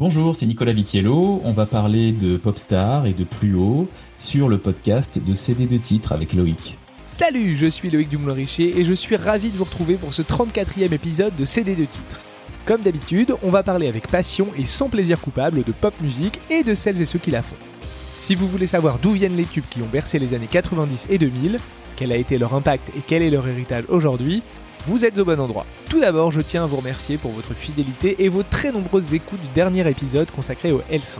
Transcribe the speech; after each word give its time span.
Bonjour, 0.00 0.34
c'est 0.34 0.46
Nicolas 0.46 0.72
Vitiello. 0.72 1.42
On 1.44 1.52
va 1.52 1.66
parler 1.66 2.12
de 2.12 2.38
Popstar 2.38 3.04
et 3.04 3.12
de 3.12 3.22
plus 3.22 3.54
haut 3.54 3.86
sur 4.16 4.48
le 4.48 4.56
podcast 4.56 5.22
de 5.22 5.34
CD 5.34 5.66
de 5.66 5.76
titres 5.76 6.12
avec 6.12 6.32
Loïc. 6.32 6.78
Salut, 7.04 7.54
je 7.54 7.66
suis 7.66 7.90
Loïc 7.90 8.08
Dumoulin-Richer 8.08 8.80
et 8.80 8.86
je 8.86 8.94
suis 8.94 9.16
ravi 9.16 9.50
de 9.50 9.58
vous 9.58 9.64
retrouver 9.64 9.96
pour 9.96 10.14
ce 10.14 10.22
34e 10.22 10.94
épisode 10.94 11.36
de 11.36 11.44
CD 11.44 11.74
de 11.74 11.84
titres. 11.84 12.18
Comme 12.64 12.80
d'habitude, 12.80 13.34
on 13.42 13.50
va 13.50 13.62
parler 13.62 13.88
avec 13.88 14.08
passion 14.08 14.48
et 14.56 14.64
sans 14.64 14.88
plaisir 14.88 15.20
coupable 15.20 15.64
de 15.64 15.72
pop 15.72 16.00
musique 16.00 16.40
et 16.48 16.62
de 16.62 16.72
celles 16.72 17.02
et 17.02 17.04
ceux 17.04 17.18
qui 17.18 17.30
la 17.30 17.42
font. 17.42 17.62
Si 18.22 18.34
vous 18.34 18.48
voulez 18.48 18.66
savoir 18.66 19.00
d'où 19.00 19.12
viennent 19.12 19.36
les 19.36 19.44
tubes 19.44 19.68
qui 19.68 19.82
ont 19.82 19.88
bercé 19.92 20.18
les 20.18 20.32
années 20.32 20.48
90 20.50 21.08
et 21.10 21.18
2000, 21.18 21.58
quel 21.96 22.10
a 22.12 22.16
été 22.16 22.38
leur 22.38 22.54
impact 22.54 22.88
et 22.96 23.02
quel 23.06 23.20
est 23.20 23.28
leur 23.28 23.46
héritage 23.46 23.84
aujourd'hui, 23.90 24.42
vous 24.86 25.04
êtes 25.04 25.18
au 25.18 25.24
bon 25.24 25.38
endroit. 25.38 25.66
Tout 25.88 26.00
d'abord, 26.00 26.32
je 26.32 26.40
tiens 26.40 26.64
à 26.64 26.66
vous 26.66 26.76
remercier 26.76 27.18
pour 27.18 27.30
votre 27.32 27.54
fidélité 27.54 28.16
et 28.18 28.28
vos 28.28 28.42
très 28.42 28.72
nombreuses 28.72 29.14
écoutes 29.14 29.40
du 29.40 29.48
dernier 29.54 29.88
épisode 29.88 30.30
consacré 30.30 30.72
au 30.72 30.80
L5. 30.90 31.18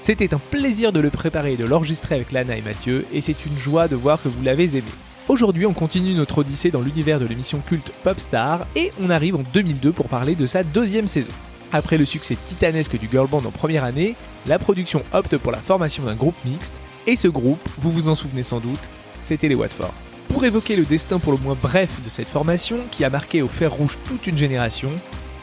C'était 0.00 0.32
un 0.32 0.38
plaisir 0.38 0.92
de 0.92 1.00
le 1.00 1.10
préparer 1.10 1.52
et 1.54 1.56
de 1.56 1.64
l'enregistrer 1.64 2.14
avec 2.14 2.32
Lana 2.32 2.56
et 2.56 2.62
Mathieu, 2.62 3.06
et 3.12 3.20
c'est 3.20 3.44
une 3.44 3.58
joie 3.58 3.88
de 3.88 3.96
voir 3.96 4.22
que 4.22 4.28
vous 4.28 4.42
l'avez 4.42 4.76
aimé. 4.76 4.88
Aujourd'hui, 5.28 5.66
on 5.66 5.74
continue 5.74 6.14
notre 6.14 6.38
odyssée 6.38 6.70
dans 6.70 6.80
l'univers 6.80 7.20
de 7.20 7.26
l'émission 7.26 7.60
culte 7.60 7.92
Popstar, 8.02 8.66
et 8.74 8.92
on 9.00 9.10
arrive 9.10 9.36
en 9.36 9.42
2002 9.52 9.92
pour 9.92 10.08
parler 10.08 10.34
de 10.34 10.46
sa 10.46 10.62
deuxième 10.62 11.06
saison. 11.06 11.32
Après 11.72 11.98
le 11.98 12.04
succès 12.04 12.36
titanesque 12.46 12.98
du 12.98 13.08
girl 13.10 13.28
band 13.28 13.44
en 13.44 13.50
première 13.50 13.84
année, 13.84 14.16
la 14.46 14.58
production 14.58 15.02
opte 15.12 15.36
pour 15.36 15.52
la 15.52 15.58
formation 15.58 16.04
d'un 16.04 16.16
groupe 16.16 16.36
mixte, 16.44 16.74
et 17.06 17.16
ce 17.16 17.28
groupe, 17.28 17.60
vous 17.78 17.92
vous 17.92 18.08
en 18.08 18.14
souvenez 18.14 18.42
sans 18.42 18.60
doute, 18.60 18.80
c'était 19.22 19.48
les 19.48 19.54
Watford. 19.54 19.94
Pour 20.30 20.44
évoquer 20.44 20.76
le 20.76 20.84
destin 20.84 21.18
pour 21.18 21.32
le 21.32 21.38
moins 21.38 21.56
bref 21.60 22.02
de 22.04 22.08
cette 22.08 22.28
formation, 22.28 22.78
qui 22.90 23.04
a 23.04 23.10
marqué 23.10 23.42
au 23.42 23.48
fer 23.48 23.72
rouge 23.72 23.98
toute 24.04 24.26
une 24.26 24.38
génération, 24.38 24.90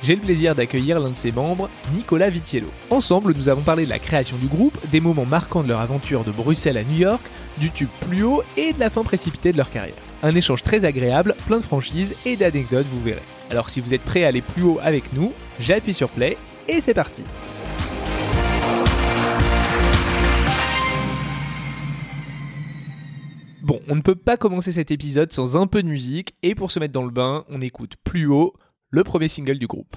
j'ai 0.01 0.15
le 0.15 0.21
plaisir 0.21 0.55
d'accueillir 0.55 0.99
l'un 0.99 1.09
de 1.09 1.15
ses 1.15 1.31
membres, 1.31 1.69
Nicolas 1.93 2.29
Vitiello. 2.29 2.69
Ensemble, 2.89 3.33
nous 3.35 3.49
avons 3.49 3.61
parlé 3.61 3.85
de 3.85 3.89
la 3.89 3.99
création 3.99 4.37
du 4.37 4.47
groupe, 4.47 4.77
des 4.89 5.01
moments 5.01 5.25
marquants 5.25 5.61
de 5.61 5.67
leur 5.67 5.81
aventure 5.81 6.23
de 6.23 6.31
Bruxelles 6.31 6.77
à 6.77 6.83
New 6.83 6.97
York, 6.97 7.21
du 7.57 7.69
tube 7.69 7.89
plus 8.07 8.23
haut 8.23 8.43
et 8.55 8.73
de 8.73 8.79
la 8.79 8.89
fin 8.89 9.03
précipitée 9.03 9.51
de 9.51 9.57
leur 9.57 9.69
carrière. 9.69 9.95
Un 10.23 10.35
échange 10.35 10.63
très 10.63 10.85
agréable, 10.85 11.35
plein 11.47 11.57
de 11.57 11.63
franchises 11.63 12.15
et 12.25 12.37
d'anecdotes, 12.37 12.87
vous 12.89 13.01
verrez. 13.01 13.21
Alors 13.51 13.69
si 13.69 13.81
vous 13.81 13.93
êtes 13.93 14.01
prêts 14.01 14.23
à 14.23 14.27
aller 14.27 14.41
plus 14.41 14.63
haut 14.63 14.79
avec 14.81 15.11
nous, 15.13 15.33
j'appuie 15.59 15.93
sur 15.93 16.09
play 16.09 16.37
et 16.67 16.79
c'est 16.79 16.93
parti. 16.93 17.23
On 23.87 23.95
ne 23.95 24.01
peut 24.01 24.15
pas 24.15 24.37
commencer 24.37 24.71
cet 24.71 24.91
épisode 24.91 25.31
sans 25.31 25.55
un 25.55 25.65
peu 25.65 25.81
de 25.81 25.87
musique, 25.87 26.35
et 26.43 26.55
pour 26.55 26.71
se 26.71 26.79
mettre 26.79 26.93
dans 26.93 27.05
le 27.05 27.11
bain, 27.11 27.45
on 27.49 27.61
écoute 27.61 27.95
plus 28.03 28.27
haut 28.27 28.53
le 28.89 29.03
premier 29.03 29.27
single 29.27 29.59
du 29.59 29.67
groupe. 29.67 29.95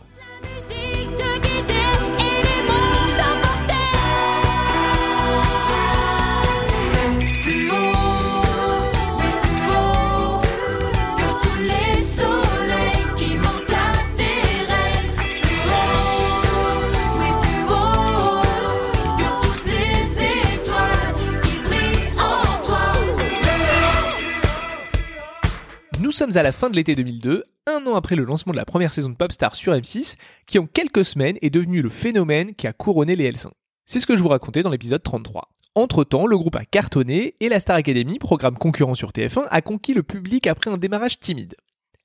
Nous 26.10 26.16
sommes 26.16 26.36
à 26.36 26.42
la 26.42 26.50
fin 26.50 26.70
de 26.70 26.74
l'été 26.74 26.96
2002, 26.96 27.44
un 27.68 27.86
an 27.86 27.94
après 27.94 28.16
le 28.16 28.24
lancement 28.24 28.50
de 28.50 28.56
la 28.56 28.64
première 28.64 28.92
saison 28.92 29.10
de 29.10 29.14
Popstar 29.14 29.54
sur 29.54 29.72
M6, 29.72 30.16
qui 30.44 30.58
en 30.58 30.66
quelques 30.66 31.04
semaines 31.04 31.38
est 31.40 31.50
devenu 31.50 31.82
le 31.82 31.88
phénomène 31.88 32.52
qui 32.56 32.66
a 32.66 32.72
couronné 32.72 33.14
les 33.14 33.30
L5. 33.30 33.50
C'est 33.86 34.00
ce 34.00 34.08
que 34.08 34.16
je 34.16 34.20
vous 34.20 34.28
racontais 34.28 34.64
dans 34.64 34.70
l'épisode 34.70 35.04
33. 35.04 35.52
Entre-temps, 35.76 36.26
le 36.26 36.36
groupe 36.36 36.56
a 36.56 36.64
cartonné 36.64 37.36
et 37.38 37.48
la 37.48 37.60
Star 37.60 37.76
Academy, 37.76 38.18
programme 38.18 38.58
concurrent 38.58 38.96
sur 38.96 39.10
TF1, 39.10 39.46
a 39.48 39.62
conquis 39.62 39.94
le 39.94 40.02
public 40.02 40.48
après 40.48 40.68
un 40.68 40.78
démarrage 40.78 41.20
timide. 41.20 41.54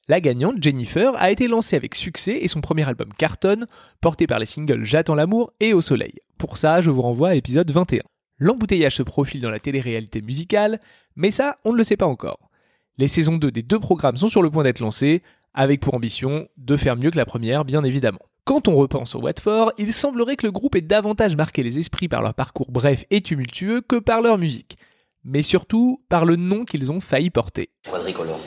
La 0.07 0.21
gagnante, 0.21 0.61
Jennifer, 0.61 1.13
a 1.15 1.31
été 1.31 1.47
lancée 1.47 1.75
avec 1.75 1.95
succès 1.95 2.37
et 2.41 2.47
son 2.47 2.61
premier 2.61 2.87
album 2.87 3.11
cartonne, 3.11 3.65
porté 4.01 4.27
par 4.27 4.37
les 4.37 4.45
singles 4.45 4.85
J'attends 4.85 5.15
l'amour 5.15 5.51
et 5.59 5.73
Au 5.73 5.81
soleil. 5.81 6.13
Pour 6.37 6.59
ça, 6.59 6.79
je 6.79 6.91
vous 6.91 7.01
renvoie 7.01 7.29
à 7.29 7.33
l'épisode 7.33 7.71
21. 7.71 8.03
L'embouteillage 8.37 8.97
se 8.97 9.01
profile 9.01 9.41
dans 9.41 9.49
la 9.49 9.59
télé-réalité 9.59 10.21
musicale, 10.21 10.79
mais 11.15 11.31
ça, 11.31 11.57
on 11.65 11.73
ne 11.73 11.77
le 11.77 11.83
sait 11.83 11.97
pas 11.97 12.05
encore. 12.05 12.51
Les 12.97 13.09
saisons 13.09 13.35
2 13.35 13.51
des 13.51 13.61
deux 13.61 13.79
programmes 13.79 14.15
sont 14.15 14.29
sur 14.29 14.41
le 14.41 14.49
point 14.49 14.63
d'être 14.63 14.79
lancées, 14.79 15.21
avec 15.53 15.81
pour 15.81 15.95
ambition 15.95 16.47
de 16.55 16.77
faire 16.77 16.95
mieux 16.95 17.11
que 17.11 17.17
la 17.17 17.25
première, 17.25 17.65
bien 17.65 17.83
évidemment. 17.83 18.19
Quand 18.45 18.69
on 18.69 18.75
repense 18.75 19.15
au 19.15 19.19
Watford, 19.19 19.73
il 19.77 19.91
semblerait 19.91 20.37
que 20.37 20.45
le 20.45 20.51
groupe 20.53 20.75
ait 20.75 20.81
davantage 20.81 21.35
marqué 21.35 21.61
les 21.61 21.77
esprits 21.77 22.07
par 22.07 22.21
leur 22.21 22.33
parcours 22.33 22.71
bref 22.71 23.03
et 23.11 23.19
tumultueux 23.19 23.81
que 23.81 23.97
par 23.97 24.21
leur 24.21 24.37
musique, 24.37 24.77
mais 25.25 25.41
surtout 25.41 25.99
par 26.07 26.23
le 26.23 26.37
nom 26.37 26.63
qu'ils 26.63 26.89
ont 26.89 27.01
failli 27.01 27.29
porter. 27.29 27.69
Quadricolore. 27.89 28.39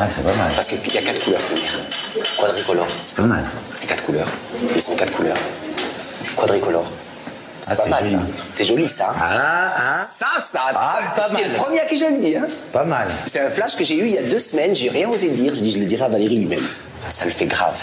Ah, 0.00 0.08
c'est 0.08 0.22
pas 0.22 0.36
mal. 0.36 0.52
Parce 0.54 0.68
qu'il 0.68 0.94
y 0.94 0.98
a 0.98 1.02
quatre 1.02 1.22
couleurs 1.22 1.40
premières. 1.40 2.38
Quadricolore. 2.38 2.88
C'est 2.88 3.16
pas 3.16 3.26
mal. 3.26 3.44
C'est 3.74 3.88
quatre 3.88 4.04
couleurs. 4.04 4.28
Ils 4.74 4.80
sont 4.80 4.96
quatre 4.96 5.12
couleurs. 5.12 5.36
Quadricolore. 6.34 6.90
C'est 7.62 7.72
Ah, 7.72 7.76
pas 7.76 7.82
c'est 7.84 7.90
mal 7.90 8.04
joli. 8.04 8.14
ça. 8.14 8.20
C'est 8.56 8.64
joli 8.64 8.88
ça. 8.88 9.14
Ah, 9.20 9.72
ah, 9.76 10.04
Ça, 10.04 10.26
ça. 10.40 10.60
Ah, 10.74 10.98
c'est 11.26 11.32
mal. 11.34 11.42
le 11.52 11.56
premier 11.56 11.80
à 11.80 11.86
qui 11.86 11.96
je 11.96 12.04
le 12.04 12.18
dis. 12.20 12.36
Hein. 12.36 12.46
pas 12.72 12.84
mal. 12.84 13.08
C'est 13.26 13.40
un 13.40 13.50
flash 13.50 13.76
que 13.76 13.84
j'ai 13.84 13.96
eu 13.96 14.06
il 14.06 14.14
y 14.14 14.18
a 14.18 14.22
deux 14.22 14.38
semaines. 14.38 14.74
J'ai 14.74 14.88
rien 14.88 15.08
osé 15.08 15.28
dire. 15.28 15.54
Je 15.54 15.60
dis, 15.60 15.72
je 15.72 15.78
le 15.78 15.84
dirai 15.86 16.04
à 16.04 16.08
Valérie 16.08 16.36
lui-même. 16.36 16.60
Ça 17.10 17.24
le 17.24 17.30
fait 17.30 17.46
grave. 17.46 17.76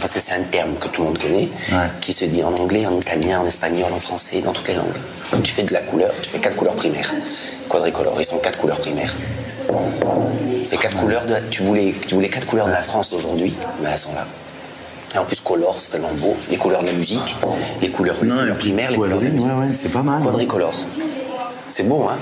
Parce 0.00 0.12
que 0.12 0.20
c'est 0.20 0.32
un 0.32 0.42
terme 0.42 0.74
que 0.76 0.88
tout 0.88 1.02
le 1.02 1.08
monde 1.08 1.18
connaît, 1.18 1.48
Hmm. 1.70 1.74
Ouais. 1.74 1.88
qui 2.00 2.12
se 2.12 2.24
dit 2.24 2.42
en 2.42 2.54
anglais, 2.54 2.86
en 2.86 2.96
italien, 2.96 3.40
en 3.40 3.46
espagnol, 3.46 3.92
en 3.94 4.00
français, 4.00 4.40
dans 4.40 4.52
toutes 4.52 4.68
les 4.68 4.74
langues. 4.74 4.86
Quand 5.30 5.40
tu 5.42 5.52
fais 5.52 5.64
de 5.64 5.72
la 5.72 5.80
couleur, 5.80 6.10
tu 6.22 6.30
fais 6.30 6.38
quatre 6.38 6.56
couleurs 6.56 6.74
primaires. 6.74 7.12
Quadricolore. 7.68 8.16
Ils 8.18 8.24
sont 8.24 8.38
quatre 8.38 8.58
couleurs 8.58 8.78
primaires. 8.80 9.14
Ces 10.64 10.76
quatre 10.76 10.96
couleurs, 10.98 11.24
de, 11.26 11.36
tu, 11.50 11.62
voulais, 11.62 11.94
tu 12.06 12.14
voulais 12.14 12.28
quatre 12.28 12.46
couleurs 12.46 12.66
de 12.66 12.72
la 12.72 12.80
France 12.80 13.12
aujourd'hui, 13.12 13.54
mais 13.82 13.90
elles 13.92 13.98
sont 13.98 14.14
là. 14.14 14.26
Et 15.14 15.18
en 15.18 15.24
plus, 15.24 15.40
color, 15.40 15.80
c'est 15.80 15.92
tellement 15.92 16.12
beau. 16.14 16.36
Les 16.50 16.56
couleurs 16.56 16.82
de 16.82 16.86
la 16.86 16.92
musique, 16.92 17.34
les 17.82 17.90
couleurs, 17.90 18.16
les 18.22 18.28
Non, 18.28 18.38
couleurs 18.40 18.56
primaires, 18.56 18.90
les 18.90 18.96
couleurs 18.96 19.18
de 19.18 19.24
la 19.24 19.30
ouais, 19.30 19.36
musique. 19.36 19.50
ouais, 19.58 19.72
c'est 19.72 19.92
pas 19.92 20.02
mal. 20.02 20.22
Quadricolore. 20.22 20.74
C'est 21.68 21.88
beau, 21.88 22.04
hein 22.04 22.16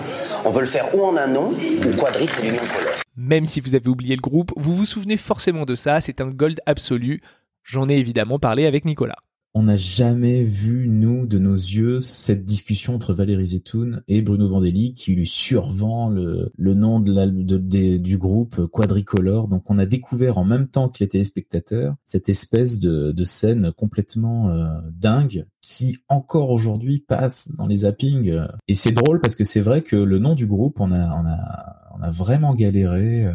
On 0.45 0.53
peut 0.53 0.61
le 0.61 0.67
faire 0.67 0.95
ou 0.95 1.05
en 1.05 1.17
un 1.17 1.27
nom, 1.27 1.51
ou 1.53 1.97
quadri, 1.97 2.27
c'est 2.29 2.43
du 2.43 2.49
même 2.53 2.61
color. 2.61 2.93
Même 3.17 3.47
si 3.47 3.61
vous 3.61 3.75
avez 3.75 3.89
oublié 3.89 4.15
le 4.15 4.21
groupe, 4.23 4.53
vous 4.57 4.75
vous 4.77 4.85
souvenez 4.87 5.17
forcément 5.17 5.65
de 5.65 5.75
ça, 5.75 6.01
c'est 6.01 6.21
un 6.21 6.29
gold 6.29 6.61
absolu. 6.67 7.21
J'en 7.63 7.89
ai 7.89 7.95
évidemment 7.97 8.39
parlé 8.39 8.65
avec 8.67 8.85
Nicolas. 8.85 9.17
On 9.55 9.63
n'a 9.65 9.77
jamais 9.77 10.45
vu, 10.45 10.89
nous, 10.89 11.27
de 11.27 11.39
nos 11.39 11.55
yeux, 11.55 12.01
cette 12.01 12.45
discussion 12.45 12.95
entre 12.95 13.15
Valérie 13.15 13.49
Zetoun 13.49 14.03
et 14.07 14.23
Bruno 14.23 14.49
Vandelli 14.49 14.93
qui 14.93 15.15
lui 15.15 15.27
survend 15.27 16.11
le, 16.11 16.53
le 16.57 16.75
nom 16.75 17.01
de 17.01 17.13
la- 17.13 17.99
du 17.99 18.19
groupe 18.19 18.67
Quadricolore. 18.67 19.49
Donc 19.49 19.71
on 19.71 19.79
a 19.79 19.87
découvert 19.87 20.39
en 20.39 20.45
même 20.45 20.69
temps 20.69 20.89
que 20.89 20.99
les 21.01 21.09
téléspectateurs 21.09 21.97
cette 22.05 22.29
espèce 22.29 22.79
de, 22.79 23.25
scène 23.25 23.73
complètement 23.77 24.51
euh, 24.51 24.69
dingue 24.93 25.47
qui 25.61 25.99
encore 26.09 26.51
aujourd'hui 26.51 26.99
passe 27.01 27.51
dans 27.57 27.67
les 27.67 27.77
zappings. 27.79 28.39
Et 28.69 28.75
c'est 28.75 28.93
drôle 28.93 29.21
parce 29.21 29.35
que 29.35 29.45
c'est 29.45 29.61
vrai 29.61 29.83
que 29.83 29.97
le 29.97 30.19
nom 30.19 30.35
du 30.35 30.47
groupe, 30.47 30.79
on 30.81 30.93
a, 30.93 31.05
on 31.21 31.27
a, 31.27 31.77
on 31.99 32.03
a 32.03 32.11
vraiment 32.11 32.55
galéré 32.55 33.25
euh, 33.25 33.33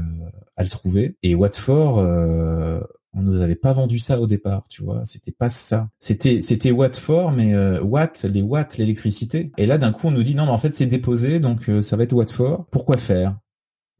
à 0.55 0.63
le 0.63 0.69
trouver. 0.69 1.17
Et 1.23 1.35
Watford, 1.35 1.99
euh, 1.99 2.79
on 3.13 3.21
nous 3.21 3.41
avait 3.41 3.55
pas 3.55 3.73
vendu 3.73 3.99
ça 3.99 4.19
au 4.19 4.27
départ, 4.27 4.63
tu 4.69 4.83
vois. 4.83 5.05
C'était 5.05 5.31
pas 5.31 5.49
ça. 5.49 5.89
C'était 5.99 6.41
c'était 6.41 6.71
Watford, 6.71 7.31
mais 7.31 7.53
euh, 7.53 7.81
Watt, 7.81 8.23
les 8.23 8.41
watts, 8.41 8.77
l'électricité. 8.77 9.51
Et 9.57 9.65
là, 9.65 9.77
d'un 9.77 9.91
coup, 9.91 10.07
on 10.07 10.11
nous 10.11 10.23
dit 10.23 10.35
non, 10.35 10.45
mais 10.45 10.51
en 10.51 10.57
fait, 10.57 10.73
c'est 10.73 10.85
déposé, 10.87 11.39
donc 11.39 11.69
euh, 11.69 11.81
ça 11.81 11.95
va 11.95 12.03
être 12.03 12.13
Watford. 12.13 12.65
Pourquoi 12.71 12.97
faire? 12.97 13.37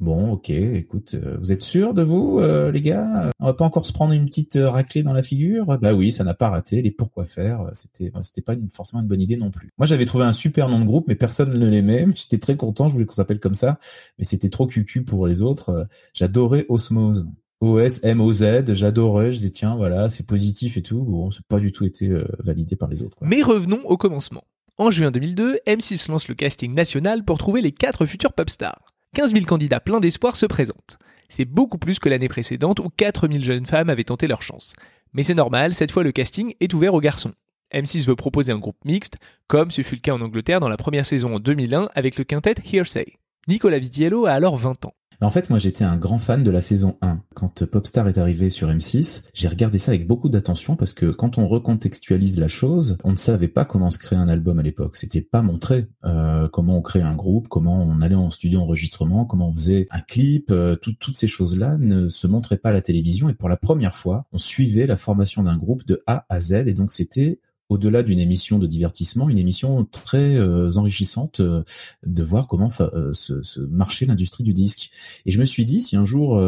Bon, 0.03 0.33
ok, 0.33 0.49
écoute, 0.49 1.15
euh, 1.15 1.37
vous 1.39 1.53
êtes 1.53 1.61
sûr 1.61 1.93
de 1.93 2.01
vous, 2.03 2.39
euh, 2.39 2.71
les 2.73 2.81
gars? 2.81 3.29
On 3.39 3.45
va 3.45 3.53
pas 3.53 3.63
encore 3.63 3.85
se 3.85 3.93
prendre 3.93 4.11
une 4.11 4.25
petite 4.25 4.57
raclée 4.61 5.01
dans 5.01 5.13
la 5.13 5.23
figure? 5.23 5.65
Bah 5.79 5.93
oui, 5.93 6.11
ça 6.11 6.25
n'a 6.25 6.33
pas 6.33 6.49
raté. 6.49 6.81
Les 6.81 6.91
pourquoi 6.91 7.23
faire, 7.23 7.69
c'était 7.71 8.11
euh, 8.13 8.21
c'était 8.21 8.41
pas 8.41 8.55
forcément 8.73 9.01
une 9.01 9.07
bonne 9.07 9.21
idée 9.21 9.37
non 9.37 9.49
plus. 9.49 9.71
Moi, 9.77 9.85
j'avais 9.85 10.05
trouvé 10.05 10.25
un 10.25 10.33
super 10.33 10.67
nom 10.67 10.79
de 10.81 10.85
groupe, 10.85 11.07
mais 11.07 11.15
personne 11.15 11.57
ne 11.57 11.69
l'aimait. 11.69 12.05
J'étais 12.15 12.37
très 12.37 12.57
content, 12.57 12.89
je 12.89 12.93
voulais 12.93 13.05
qu'on 13.05 13.13
s'appelle 13.13 13.39
comme 13.39 13.53
ça, 13.53 13.79
mais 14.17 14.25
c'était 14.25 14.49
trop 14.49 14.67
cucu 14.67 15.05
pour 15.05 15.25
les 15.25 15.41
autres. 15.41 15.87
J'adorais 16.13 16.65
Osmose. 16.67 17.25
O-S-M-O-Z, 17.63 18.73
j'adorais, 18.73 19.31
je 19.31 19.37
disais 19.37 19.49
tiens, 19.51 19.77
voilà, 19.77 20.09
c'est 20.09 20.25
positif 20.25 20.75
et 20.75 20.81
tout. 20.81 21.01
Bon, 21.01 21.31
c'est 21.31 21.45
pas 21.45 21.59
du 21.59 21.71
tout 21.71 21.85
été 21.85 22.09
euh, 22.09 22.25
validé 22.39 22.75
par 22.75 22.89
les 22.89 23.01
autres. 23.01 23.15
Mais 23.21 23.41
revenons 23.41 23.79
au 23.85 23.95
commencement. 23.95 24.43
En 24.77 24.91
juin 24.91 25.11
2002, 25.11 25.59
M6 25.65 26.11
lance 26.11 26.27
le 26.27 26.35
casting 26.35 26.73
national 26.73 27.23
pour 27.23 27.37
trouver 27.37 27.61
les 27.61 27.71
quatre 27.71 28.05
futurs 28.05 28.33
popstars. 28.33 28.93
15 29.15 29.31
000 29.31 29.45
candidats 29.45 29.79
pleins 29.79 30.01
d'espoir 30.01 30.35
se 30.35 30.45
présentent. 30.45 30.97
C'est 31.29 31.45
beaucoup 31.45 31.77
plus 31.77 31.99
que 31.99 32.09
l'année 32.09 32.27
précédente 32.27 32.81
où 32.81 32.89
4 32.89 33.29
000 33.29 33.41
jeunes 33.41 33.65
femmes 33.65 33.89
avaient 33.89 34.03
tenté 34.03 34.27
leur 34.27 34.41
chance. 34.41 34.73
Mais 35.13 35.23
c'est 35.23 35.33
normal, 35.33 35.73
cette 35.73 35.93
fois 35.93 36.03
le 36.03 36.11
casting 36.11 36.55
est 36.59 36.73
ouvert 36.73 36.93
aux 36.93 36.99
garçons. 36.99 37.31
M6 37.73 38.05
veut 38.05 38.17
proposer 38.17 38.51
un 38.51 38.59
groupe 38.59 38.83
mixte, 38.83 39.15
comme 39.47 39.71
ce 39.71 39.83
fut 39.83 39.95
le 39.95 40.01
cas 40.01 40.13
en 40.13 40.21
Angleterre 40.21 40.59
dans 40.59 40.67
la 40.67 40.75
première 40.75 41.05
saison 41.05 41.35
en 41.35 41.39
2001 41.39 41.87
avec 41.95 42.17
le 42.17 42.25
quintet 42.25 42.55
Hearsay. 42.73 43.13
Nicolas 43.47 43.79
Vitiello 43.79 44.25
a 44.25 44.31
alors 44.31 44.57
20 44.57 44.83
ans. 44.83 44.93
En 45.23 45.29
fait, 45.29 45.49
moi, 45.49 45.57
j'étais 45.57 45.85
un 45.85 45.95
grand 45.95 46.17
fan 46.17 46.43
de 46.43 46.51
la 46.51 46.59
saison 46.59 46.97
1. 47.01 47.21
Quand 47.33 47.63
Popstar 47.65 48.09
est 48.09 48.17
arrivé 48.17 48.49
sur 48.49 48.67
M6, 48.67 49.23
j'ai 49.33 49.47
regardé 49.47 49.77
ça 49.77 49.91
avec 49.91 50.05
beaucoup 50.05 50.27
d'attention 50.27 50.75
parce 50.75 50.91
que 50.91 51.05
quand 51.11 51.37
on 51.37 51.47
recontextualise 51.47 52.37
la 52.37 52.49
chose, 52.49 52.97
on 53.05 53.11
ne 53.11 53.15
savait 53.15 53.47
pas 53.47 53.63
comment 53.63 53.89
se 53.89 53.97
créer 53.97 54.19
un 54.19 54.27
album 54.27 54.59
à 54.59 54.63
l'époque. 54.63 54.97
C'était 54.97 55.21
pas 55.21 55.41
montré 55.41 55.87
euh, 56.03 56.49
comment 56.49 56.77
on 56.77 56.81
crée 56.81 57.01
un 57.01 57.15
groupe, 57.15 57.47
comment 57.47 57.81
on 57.81 58.01
allait 58.01 58.15
en 58.15 58.31
studio 58.31 58.59
enregistrement, 58.59 59.23
comment 59.23 59.47
on 59.47 59.53
faisait 59.53 59.87
un 59.91 60.01
clip. 60.01 60.51
Euh, 60.51 60.75
toutes 60.75 61.15
ces 61.15 61.27
choses-là 61.27 61.77
ne 61.79 62.09
se 62.09 62.27
montraient 62.27 62.57
pas 62.57 62.69
à 62.69 62.73
la 62.73 62.81
télévision 62.81 63.29
et 63.29 63.33
pour 63.33 63.47
la 63.47 63.57
première 63.57 63.95
fois, 63.95 64.25
on 64.33 64.37
suivait 64.37 64.87
la 64.87 64.97
formation 64.97 65.43
d'un 65.43 65.55
groupe 65.55 65.85
de 65.85 66.03
A 66.05 66.25
à 66.27 66.41
Z 66.41 66.67
et 66.67 66.73
donc 66.73 66.91
c'était 66.91 67.39
au-delà 67.69 68.03
d'une 68.03 68.19
émission 68.19 68.59
de 68.59 68.67
divertissement, 68.67 69.29
une 69.29 69.37
émission 69.37 69.85
très 69.85 70.35
euh, 70.35 70.71
enrichissante 70.75 71.39
euh, 71.39 71.63
de 72.05 72.23
voir 72.23 72.47
comment 72.47 72.69
euh, 72.81 73.13
se, 73.13 73.59
marcher 73.61 74.05
l'industrie 74.05 74.43
du 74.43 74.53
disque. 74.53 74.91
Et 75.25 75.31
je 75.31 75.39
me 75.39 75.45
suis 75.45 75.65
dit, 75.65 75.81
si 75.81 75.95
un 75.95 76.05
jour 76.05 76.41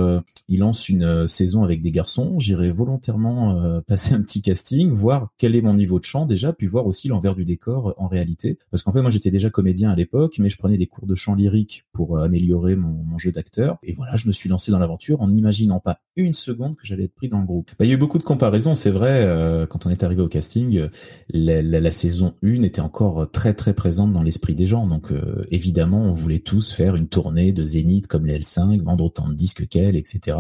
il 0.48 0.60
lance 0.60 0.90
une 0.90 1.28
saison 1.28 1.64
avec 1.64 1.82
des 1.82 1.92
garçons, 1.92 2.40
j'irai 2.40 2.72
volontairement 2.72 3.82
passer 3.88 4.14
un 4.14 4.22
petit 4.22 4.42
casting, 4.42 4.92
voir 4.92 5.30
quel 5.38 5.56
est 5.56 5.62
mon 5.62 5.74
niveau 5.74 6.00
de 6.00 6.04
chant 6.04 6.26
déjà, 6.26 6.54
puis 6.54 6.68
voir 6.68 6.86
aussi 6.86 7.08
l'envers 7.08 7.36
du 7.36 7.46
décor 7.46 7.94
en 7.98 8.08
réalité. 8.08 8.60
Parce 8.72 8.84
qu'en 8.84 8.92
fait, 8.92 9.02
moi 9.02 9.10
j'étais 9.10 9.32
déjà 9.32 9.50
comédien 9.50 9.92
à 9.92 9.96
l'époque, 9.96 10.36
mais 10.40 10.50
je 10.50 10.58
prenais 10.58 10.78
des 10.78 10.88
cours 10.88 11.08
de 11.08 11.16
chant 11.16 11.36
lyrique 11.36 11.86
pour 11.94 12.20
améliorer 12.20 12.76
mon, 12.76 13.18
jeu 13.18 13.32
d'acteur. 13.32 13.78
Et 13.82 13.94
voilà, 13.94 14.18
je 14.18 14.28
me 14.28 14.34
suis 14.34 14.50
lancé 14.50 14.72
dans 14.72 14.80
l'aventure 14.80 15.22
en 15.22 15.30
n'imaginant 15.30 15.80
pas 15.80 16.00
une 16.18 16.34
seconde 16.34 16.76
que 16.76 16.86
j'allais 16.86 17.06
être 17.06 17.16
pris 17.16 17.30
dans 17.30 17.40
le 17.40 17.46
groupe. 17.46 17.72
Bah, 17.80 17.86
il 17.86 17.88
y 17.88 17.92
a 17.92 17.94
eu 17.94 17.98
beaucoup 17.98 18.18
de 18.18 18.24
comparaisons, 18.24 18.76
c'est 18.76 18.92
vrai, 18.92 19.66
quand 19.70 19.86
on 19.86 19.90
est 19.90 20.04
arrivé 20.04 20.22
au 20.22 20.28
casting 20.28 20.90
la, 21.30 21.92
saison 21.92 22.36
1 22.44 22.62
était 22.64 22.82
encore 22.82 23.30
très 23.32 23.54
très 23.54 23.74
présente 23.74 24.14
dans 24.14 24.24
l'esprit 24.24 24.56
des 24.56 24.66
gens. 24.66 24.88
Donc 24.88 25.12
euh, 25.12 25.46
évidemment, 25.50 26.04
on 26.04 26.14
voulait 26.14 26.40
tous 26.40 26.74
faire 26.74 26.96
une 26.96 27.08
tournée 27.08 27.52
de 27.52 27.64
Zénith 27.64 28.08
comme 28.08 28.26
les 28.26 28.40
L5, 28.40 28.82
vendre 28.82 29.04
autant 29.04 29.28
de 29.28 29.34
disques 29.34 29.68
qu'elle, 29.68 29.96
etc. 29.96 30.38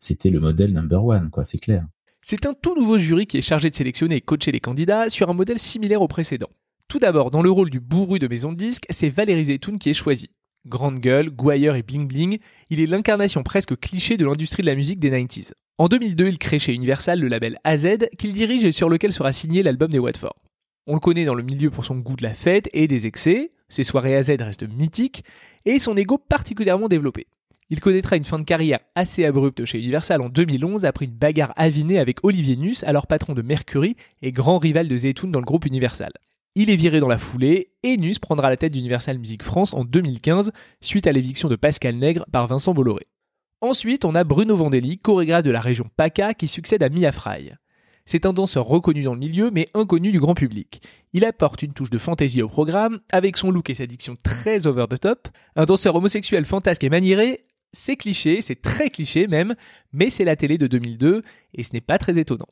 C'était 0.00 0.30
le 0.30 0.40
modèle 0.40 0.72
number 0.72 1.04
one, 1.04 1.30
quoi, 1.30 1.44
c'est 1.44 1.58
clair. 1.58 1.86
C'est 2.22 2.46
un 2.46 2.54
tout 2.54 2.74
nouveau 2.74 2.98
jury 2.98 3.26
qui 3.26 3.38
est 3.38 3.42
chargé 3.42 3.70
de 3.70 3.74
sélectionner 3.74 4.16
et 4.16 4.20
coacher 4.20 4.52
les 4.52 4.60
candidats 4.60 5.08
sur 5.08 5.30
un 5.30 5.34
modèle 5.34 5.58
similaire 5.58 6.02
au 6.02 6.08
précédent. 6.08 6.50
Tout 6.88 6.98
d'abord, 6.98 7.30
dans 7.30 7.42
le 7.42 7.50
rôle 7.50 7.70
du 7.70 7.80
bourru 7.80 8.18
de 8.18 8.28
maison 8.28 8.52
de 8.52 8.56
disques, 8.56 8.86
c'est 8.90 9.10
Valérie 9.10 9.46
Zetoun 9.46 9.78
qui 9.78 9.90
est 9.90 9.94
choisi. 9.94 10.30
Grande 10.68 11.00
gueule, 11.00 11.30
gouailleur 11.30 11.76
et 11.76 11.82
bling 11.82 12.06
bling, 12.06 12.38
il 12.68 12.80
est 12.80 12.86
l'incarnation 12.86 13.42
presque 13.42 13.74
cliché 13.80 14.18
de 14.18 14.26
l'industrie 14.26 14.62
de 14.62 14.66
la 14.66 14.74
musique 14.74 15.00
des 15.00 15.10
90s. 15.10 15.52
En 15.78 15.88
2002, 15.88 16.28
il 16.28 16.38
crée 16.38 16.58
chez 16.58 16.74
Universal 16.74 17.20
le 17.20 17.28
label 17.28 17.58
AZ 17.64 17.86
qu'il 18.18 18.32
dirige 18.32 18.64
et 18.64 18.72
sur 18.72 18.90
lequel 18.90 19.12
sera 19.12 19.32
signé 19.32 19.62
l'album 19.62 19.90
des 19.90 19.98
Watford. 19.98 20.36
On 20.86 20.92
le 20.92 21.00
connaît 21.00 21.24
dans 21.24 21.34
le 21.34 21.42
milieu 21.42 21.70
pour 21.70 21.86
son 21.86 21.96
goût 21.96 22.16
de 22.16 22.22
la 22.22 22.34
fête 22.34 22.68
et 22.74 22.86
des 22.86 23.06
excès, 23.06 23.52
ses 23.70 23.82
soirées 23.82 24.14
AZ 24.14 24.30
restent 24.40 24.68
mythiques, 24.68 25.24
et 25.64 25.78
son 25.78 25.96
ego 25.96 26.18
particulièrement 26.18 26.88
développé. 26.88 27.28
Il 27.70 27.80
connaîtra 27.80 28.16
une 28.16 28.26
fin 28.26 28.38
de 28.38 28.44
carrière 28.44 28.80
assez 28.94 29.24
abrupte 29.24 29.64
chez 29.64 29.78
Universal 29.78 30.20
en 30.20 30.28
2011 30.28 30.84
après 30.84 31.06
une 31.06 31.12
bagarre 31.12 31.54
avinée 31.56 31.98
avec 31.98 32.24
Olivier 32.24 32.56
Nuss, 32.56 32.84
alors 32.84 33.06
patron 33.06 33.32
de 33.32 33.42
Mercury 33.42 33.96
et 34.20 34.32
grand 34.32 34.58
rival 34.58 34.86
de 34.88 34.96
Zetoun 34.96 35.30
dans 35.30 35.40
le 35.40 35.46
groupe 35.46 35.64
Universal. 35.64 36.12
Il 36.54 36.70
est 36.70 36.76
viré 36.76 37.00
dans 37.00 37.08
la 37.08 37.18
foulée 37.18 37.72
et 37.82 37.96
Nuss 37.96 38.18
prendra 38.18 38.50
la 38.50 38.56
tête 38.56 38.72
d'Universal 38.72 39.18
Music 39.18 39.42
France 39.42 39.74
en 39.74 39.84
2015 39.84 40.50
suite 40.80 41.06
à 41.06 41.12
l'éviction 41.12 41.48
de 41.48 41.56
Pascal 41.56 41.96
Nègre 41.96 42.24
par 42.32 42.46
Vincent 42.46 42.74
Bolloré. 42.74 43.06
Ensuite, 43.60 44.04
on 44.04 44.14
a 44.14 44.24
Bruno 44.24 44.56
Vandelli, 44.56 44.98
chorégraphe 44.98 45.42
de 45.44 45.50
la 45.50 45.60
région 45.60 45.90
PACA, 45.96 46.34
qui 46.34 46.48
succède 46.48 46.82
à 46.82 46.88
Mia 46.88 47.12
Fry. 47.12 47.52
C'est 48.06 48.24
un 48.24 48.32
danseur 48.32 48.64
reconnu 48.64 49.02
dans 49.02 49.12
le 49.12 49.18
milieu, 49.18 49.50
mais 49.50 49.68
inconnu 49.74 50.12
du 50.12 50.20
grand 50.20 50.34
public. 50.34 50.80
Il 51.12 51.24
apporte 51.24 51.62
une 51.62 51.72
touche 51.72 51.90
de 51.90 51.98
fantaisie 51.98 52.40
au 52.40 52.48
programme, 52.48 53.00
avec 53.12 53.36
son 53.36 53.50
look 53.50 53.68
et 53.68 53.74
sa 53.74 53.86
diction 53.86 54.16
très 54.22 54.66
over 54.66 54.86
the 54.88 54.98
top. 54.98 55.28
Un 55.56 55.66
danseur 55.66 55.94
homosexuel 55.94 56.44
fantasque 56.44 56.84
et 56.84 56.88
maniéré, 56.88 57.40
c'est 57.72 57.96
cliché, 57.96 58.40
c'est 58.40 58.62
très 58.62 58.90
cliché 58.90 59.26
même, 59.26 59.54
mais 59.92 60.08
c'est 60.08 60.24
la 60.24 60.36
télé 60.36 60.56
de 60.56 60.66
2002, 60.66 61.22
et 61.54 61.62
ce 61.62 61.70
n'est 61.72 61.80
pas 61.80 61.98
très 61.98 62.18
étonnant. 62.18 62.48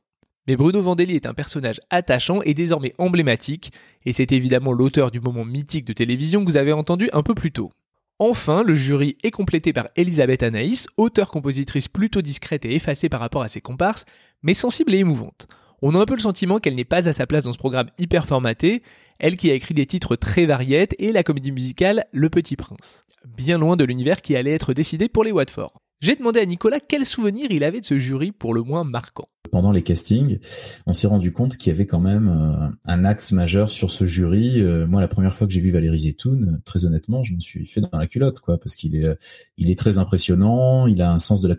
Mais 0.47 0.57
Bruno 0.57 0.81
Vandelli 0.81 1.17
est 1.17 1.27
un 1.27 1.35
personnage 1.35 1.81
attachant 1.91 2.41
et 2.43 2.55
désormais 2.55 2.95
emblématique, 2.99 3.73
et 4.05 4.13
c'est 4.13 4.33
évidemment 4.33 4.73
l'auteur 4.73 5.11
du 5.11 5.21
moment 5.21 5.45
mythique 5.45 5.85
de 5.85 5.93
télévision 5.93 6.45
que 6.45 6.51
vous 6.51 6.57
avez 6.57 6.73
entendu 6.73 7.11
un 7.13 7.23
peu 7.23 7.35
plus 7.35 7.51
tôt. 7.51 7.73
Enfin, 8.19 8.63
le 8.63 8.75
jury 8.75 9.17
est 9.25 9.31
complété 9.31 9.73
par 9.73 9.89
Elisabeth 9.97 10.43
Anaïs, 10.43 10.89
auteure-compositrice 10.97 11.89
plutôt 11.89 12.23
discrète 12.23 12.65
et 12.65 12.75
effacée 12.75 13.09
par 13.09 13.21
rapport 13.21 13.43
à 13.43 13.49
ses 13.49 13.61
comparses, 13.61 14.07
mais 14.43 14.55
sensible 14.55 14.95
et 14.95 14.99
émouvante. 14.99 15.49
On 15.83 15.95
a 15.95 15.99
un 15.99 16.07
peu 16.07 16.15
le 16.15 16.21
sentiment 16.21 16.59
qu'elle 16.59 16.77
n'est 16.77 16.85
pas 16.85 17.09
à 17.09 17.13
sa 17.13 17.27
place 17.27 17.45
dans 17.45 17.53
ce 17.53 17.59
programme 17.59 17.91
hyper 17.99 18.27
formaté, 18.27 18.83
elle 19.19 19.37
qui 19.37 19.51
a 19.51 19.55
écrit 19.55 19.75
des 19.75 19.85
titres 19.85 20.17
très 20.17 20.47
variés 20.47 20.89
et 20.99 21.13
la 21.13 21.23
comédie 21.23 21.53
musicale 21.53 22.07
Le 22.13 22.31
Petit 22.31 22.57
Prince. 22.57 23.05
Bien 23.27 23.59
loin 23.59 23.77
de 23.77 23.85
l'univers 23.85 24.23
qui 24.23 24.37
allait 24.37 24.53
être 24.53 24.73
décidé 24.73 25.09
pour 25.09 25.25
les 25.25 25.33
Watford. 25.33 25.75
J'ai 26.01 26.15
demandé 26.15 26.41
à 26.41 26.47
Nicolas 26.47 26.81
quel 26.81 27.05
souvenir 27.05 27.51
il 27.51 27.65
avait 27.65 27.81
de 27.81 27.87
ce 27.87 27.99
jury 27.99 28.33
pour 28.33 28.55
le 28.55 28.63
moins 28.63 28.85
marquant. 28.85 29.29
Pendant 29.51 29.73
les 29.73 29.83
castings, 29.83 30.39
on 30.87 30.93
s'est 30.93 31.07
rendu 31.07 31.33
compte 31.33 31.57
qu'il 31.57 31.73
y 31.73 31.75
avait 31.75 31.87
quand 31.87 32.01
même 32.01 32.29
euh, 32.29 32.69
un 32.87 33.05
axe 33.05 33.33
majeur 33.33 33.71
sur 33.71 33.91
ce 33.91 34.05
jury. 34.05 34.61
Euh, 34.61 34.87
moi, 34.87 35.01
la 35.01 35.09
première 35.09 35.35
fois 35.35 35.47
que 35.47 35.53
j'ai 35.53 35.61
vu 35.61 35.71
Valérie 35.71 36.01
Zetoun, 36.01 36.61
très 36.65 36.85
honnêtement, 36.85 37.23
je 37.23 37.35
me 37.35 37.41
suis 37.41 37.67
fait 37.67 37.81
dans 37.81 37.91
la 37.93 38.07
culotte, 38.07 38.41
quoi, 38.41 38.59
parce 38.59 38.75
qu'il 38.75 38.97
est, 38.97 39.19
il 39.57 39.71
est 39.71 39.79
très 39.79 39.99
impressionnant. 39.99 40.87
Il 40.87 41.03
a 41.03 41.13
un 41.13 41.19
sens 41.19 41.41
de 41.41 41.49
la, 41.49 41.57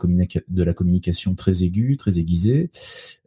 de 0.48 0.64
la 0.64 0.74
communication 0.74 1.36
très 1.36 1.64
aigu, 1.64 1.98
très 1.98 2.20
aiguisé. 2.20 2.70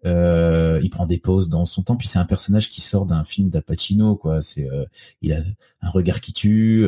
Euh, 0.07 0.81
il 0.83 0.91
prend 0.91 1.07
des 1.07 1.19
pauses 1.19 1.49
dans 1.49 1.65
son 1.65 1.83
temps. 1.83 1.97
Puis 1.97 2.09
c'est 2.09 2.19
un 2.19 2.25
personnage 2.25 2.69
qui 2.69 2.81
sort 2.81 3.07
d'un 3.07 3.23
film 3.23 3.51
d'Apacino, 3.51 4.17
quoi. 4.17 4.41
C'est, 4.41 4.69
il 5.23 5.33
a 5.33 5.43
un 5.83 5.91
regard 5.91 6.21
qui 6.21 6.33
tue. 6.33 6.87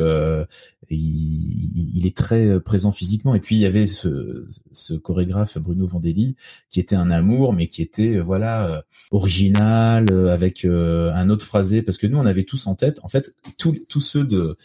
Il, 0.96 1.90
il, 1.94 2.06
est 2.06 2.16
très 2.16 2.60
présent 2.60 2.92
physiquement. 2.92 3.34
Et 3.34 3.40
puis 3.40 3.56
il 3.56 3.60
y 3.60 3.66
avait 3.66 3.86
ce, 3.86 4.46
ce 4.72 4.94
chorégraphe 4.94 5.58
Bruno 5.58 5.86
Vandelli 5.86 6.36
qui 6.68 6.80
était 6.80 6.96
un 6.96 7.10
amour, 7.10 7.52
mais 7.52 7.66
qui 7.66 7.82
était 7.82 8.16
euh, 8.16 8.22
voilà 8.22 8.66
euh, 8.66 8.82
original 9.10 10.06
euh, 10.10 10.32
avec 10.32 10.64
un 10.64 11.28
autre 11.28 11.46
phrasé 11.46 11.82
parce 11.82 11.98
que 11.98 12.06
nous 12.06 12.18
on 12.18 12.26
avait 12.26 12.44
tous 12.44 12.66
en 12.66 12.74
tête 12.74 12.98
en 13.02 13.08
fait 13.08 13.34
tous 13.58 13.78
tous 13.88 14.00
ceux 14.00 14.24
de 14.24 14.56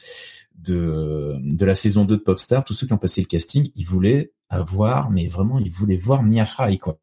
de 0.63 1.35
de 1.41 1.65
la 1.65 1.75
saison 1.75 2.05
2 2.05 2.17
de 2.17 2.21
Popstar, 2.21 2.63
tous 2.63 2.73
ceux 2.73 2.87
qui 2.87 2.93
ont 2.93 2.97
passé 2.97 3.21
le 3.21 3.27
casting, 3.27 3.69
ils 3.75 3.85
voulaient 3.85 4.31
à 4.49 4.61
voir, 4.61 5.11
mais 5.11 5.27
vraiment, 5.27 5.59
il 5.59 5.69
voulait 5.69 5.97
voir 5.97 6.23
Mia 6.23 6.45
Fry, 6.45 6.77
quoi. 6.77 6.97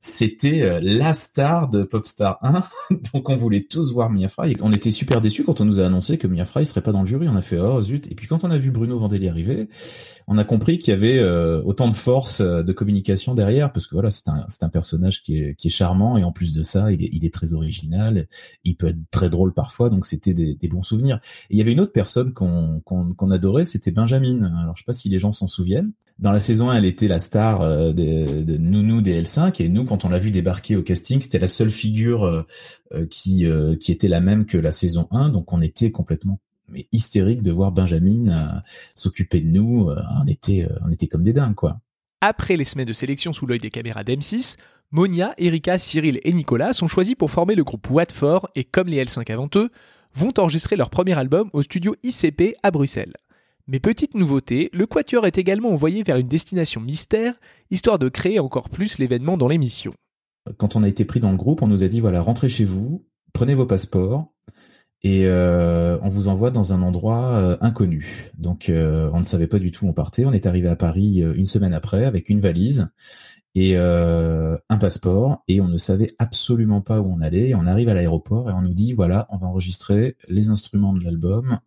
C'était 0.00 0.62
euh, 0.62 0.80
la 0.82 1.14
star 1.14 1.68
de 1.68 1.82
Popstar 1.82 2.38
1, 2.42 2.62
donc 3.14 3.30
on 3.30 3.36
voulait 3.36 3.62
tous 3.62 3.92
voir 3.92 4.10
Mia 4.10 4.28
Fry. 4.28 4.54
On 4.60 4.70
était 4.72 4.90
super 4.90 5.22
déçus 5.22 5.44
quand 5.44 5.62
on 5.62 5.64
nous 5.64 5.80
a 5.80 5.86
annoncé 5.86 6.18
que 6.18 6.26
Mia 6.26 6.44
Fry 6.44 6.66
serait 6.66 6.82
pas 6.82 6.92
dans 6.92 7.00
le 7.00 7.06
jury. 7.06 7.26
On 7.28 7.36
a 7.36 7.42
fait 7.42 7.58
oh 7.58 7.80
zut. 7.80 8.06
Et 8.10 8.14
puis 8.14 8.26
quand 8.26 8.44
on 8.44 8.50
a 8.50 8.58
vu 8.58 8.70
Bruno 8.70 8.98
Vandelli 8.98 9.28
arriver, 9.28 9.68
on 10.26 10.36
a 10.36 10.44
compris 10.44 10.78
qu'il 10.78 10.92
y 10.92 10.96
avait 10.96 11.18
euh, 11.18 11.62
autant 11.62 11.88
de 11.88 11.94
force 11.94 12.40
euh, 12.40 12.62
de 12.62 12.72
communication 12.72 13.34
derrière, 13.34 13.72
parce 13.72 13.86
que 13.86 13.94
voilà, 13.94 14.10
c'est 14.10 14.28
un, 14.28 14.44
c'est 14.48 14.62
un 14.62 14.68
personnage 14.68 15.22
qui 15.22 15.38
est, 15.38 15.54
qui 15.54 15.68
est 15.68 15.70
charmant 15.70 16.18
et 16.18 16.24
en 16.24 16.32
plus 16.32 16.52
de 16.52 16.62
ça, 16.62 16.92
il 16.92 17.02
est, 17.02 17.08
il 17.12 17.24
est 17.24 17.32
très 17.32 17.54
original. 17.54 18.26
Il 18.64 18.76
peut 18.76 18.88
être 18.88 19.00
très 19.10 19.30
drôle 19.30 19.54
parfois, 19.54 19.88
donc 19.88 20.04
c'était 20.04 20.34
des, 20.34 20.54
des 20.54 20.68
bons 20.68 20.82
souvenirs. 20.82 21.20
Et 21.48 21.54
il 21.54 21.58
y 21.58 21.62
avait 21.62 21.72
une 21.72 21.80
autre 21.80 21.92
personne 21.92 22.34
qu'on 22.34 22.80
qu'on, 22.80 23.14
qu'on 23.14 23.30
adorait, 23.30 23.64
c'était 23.64 23.90
Benjamin. 23.90 24.52
Alors 24.60 24.76
je 24.76 24.82
sais 24.82 24.86
pas 24.86 24.92
si 24.92 25.08
les 25.08 25.18
gens 25.18 25.32
s'en 25.32 25.46
souviennent. 25.46 25.92
Dans 26.18 26.30
la 26.30 26.38
saison 26.38 26.70
1, 26.70 26.76
elle 26.76 26.84
était 26.84 27.08
la 27.08 27.18
star 27.18 27.60
euh, 27.60 27.92
de, 27.92 28.42
de 28.42 28.56
Nounou 28.56 29.00
des 29.00 29.20
L5 29.20 29.60
et 29.60 29.68
nous, 29.68 29.84
quand 29.84 30.04
on 30.04 30.08
l'a 30.08 30.18
vu 30.18 30.30
débarquer 30.30 30.76
au 30.76 30.82
casting, 30.82 31.20
c'était 31.20 31.40
la 31.40 31.48
seule 31.48 31.70
figure 31.70 32.24
euh, 32.24 32.46
euh, 32.92 33.06
qui 33.06 33.44
était 33.88 34.08
la 34.08 34.20
même 34.20 34.46
que 34.46 34.56
la 34.56 34.70
saison 34.70 35.08
1, 35.10 35.30
donc 35.30 35.52
on 35.52 35.60
était 35.60 35.90
complètement 35.90 36.38
hystérique 36.92 37.42
de 37.42 37.52
voir 37.52 37.72
Benjamin 37.72 38.62
s'occuper 38.94 39.40
de 39.40 39.48
nous. 39.48 39.90
on 39.90 40.26
était 40.26 40.66
on 40.82 40.90
était 40.90 41.08
comme 41.08 41.22
des 41.22 41.34
dingues 41.34 41.54
quoi. 41.54 41.78
Après 42.22 42.56
les 42.56 42.64
semaines 42.64 42.86
de 42.86 42.94
sélection 42.94 43.34
sous 43.34 43.46
l'œil 43.46 43.58
des 43.58 43.70
caméras 43.70 44.02
d'M6, 44.02 44.56
Monia, 44.90 45.34
Erika, 45.36 45.76
Cyril 45.76 46.20
et 46.22 46.32
Nicolas 46.32 46.72
sont 46.72 46.86
choisis 46.86 47.16
pour 47.16 47.30
former 47.30 47.54
le 47.54 47.64
groupe 47.64 47.90
Watford 47.90 48.48
et 48.54 48.64
comme 48.64 48.88
les 48.88 49.04
L5 49.04 49.30
avant 49.30 49.48
eux, 49.56 49.70
vont 50.14 50.32
enregistrer 50.38 50.76
leur 50.76 50.88
premier 50.88 51.18
album 51.18 51.50
au 51.52 51.60
studio 51.60 51.94
ICP 52.02 52.56
à 52.62 52.70
Bruxelles. 52.70 53.14
Mais 53.66 53.80
petite 53.80 54.14
nouveauté, 54.14 54.68
le 54.74 54.86
Quatuor 54.86 55.26
est 55.26 55.38
également 55.38 55.70
envoyé 55.70 56.02
vers 56.02 56.18
une 56.18 56.28
destination 56.28 56.82
mystère, 56.82 57.34
histoire 57.70 57.98
de 57.98 58.10
créer 58.10 58.38
encore 58.38 58.68
plus 58.68 58.98
l'événement 58.98 59.38
dans 59.38 59.48
l'émission. 59.48 59.94
Quand 60.58 60.76
on 60.76 60.82
a 60.82 60.88
été 60.88 61.06
pris 61.06 61.20
dans 61.20 61.30
le 61.30 61.38
groupe, 61.38 61.62
on 61.62 61.66
nous 61.66 61.82
a 61.82 61.88
dit 61.88 62.00
voilà, 62.00 62.20
rentrez 62.20 62.50
chez 62.50 62.66
vous, 62.66 63.06
prenez 63.32 63.54
vos 63.54 63.64
passeports, 63.64 64.34
et 65.04 65.26
euh, 65.26 65.98
on 66.02 66.08
vous 66.08 66.28
envoie 66.28 66.50
dans 66.50 66.72
un 66.72 66.82
endroit 66.82 67.32
euh, 67.32 67.56
inconnu. 67.60 68.32
Donc 68.38 68.68
euh, 68.68 69.10
on 69.12 69.18
ne 69.18 69.24
savait 69.24 69.46
pas 69.46 69.58
du 69.58 69.70
tout 69.70 69.84
où 69.84 69.88
on 69.88 69.92
partait. 69.92 70.24
On 70.24 70.32
est 70.32 70.46
arrivé 70.46 70.68
à 70.68 70.76
Paris 70.76 71.18
une 71.18 71.46
semaine 71.46 71.74
après 71.74 72.04
avec 72.04 72.30
une 72.30 72.40
valise 72.40 72.88
et 73.54 73.76
un 73.76 74.76
passeport 74.80 75.44
et 75.46 75.60
on 75.60 75.68
ne 75.68 75.78
savait 75.78 76.10
absolument 76.18 76.80
pas 76.80 77.00
où 77.00 77.06
on 77.06 77.20
allait. 77.20 77.54
on 77.54 77.66
arrive 77.66 77.88
à 77.88 77.94
l'aéroport 77.94 78.50
et 78.50 78.52
on 78.52 78.62
nous 78.62 78.74
dit 78.74 78.94
voilà, 78.94 79.28
on 79.30 79.36
va 79.36 79.46
enregistrer 79.46 80.16
les 80.28 80.48
instruments 80.48 80.92
de 80.92 81.04
l'album 81.04 81.60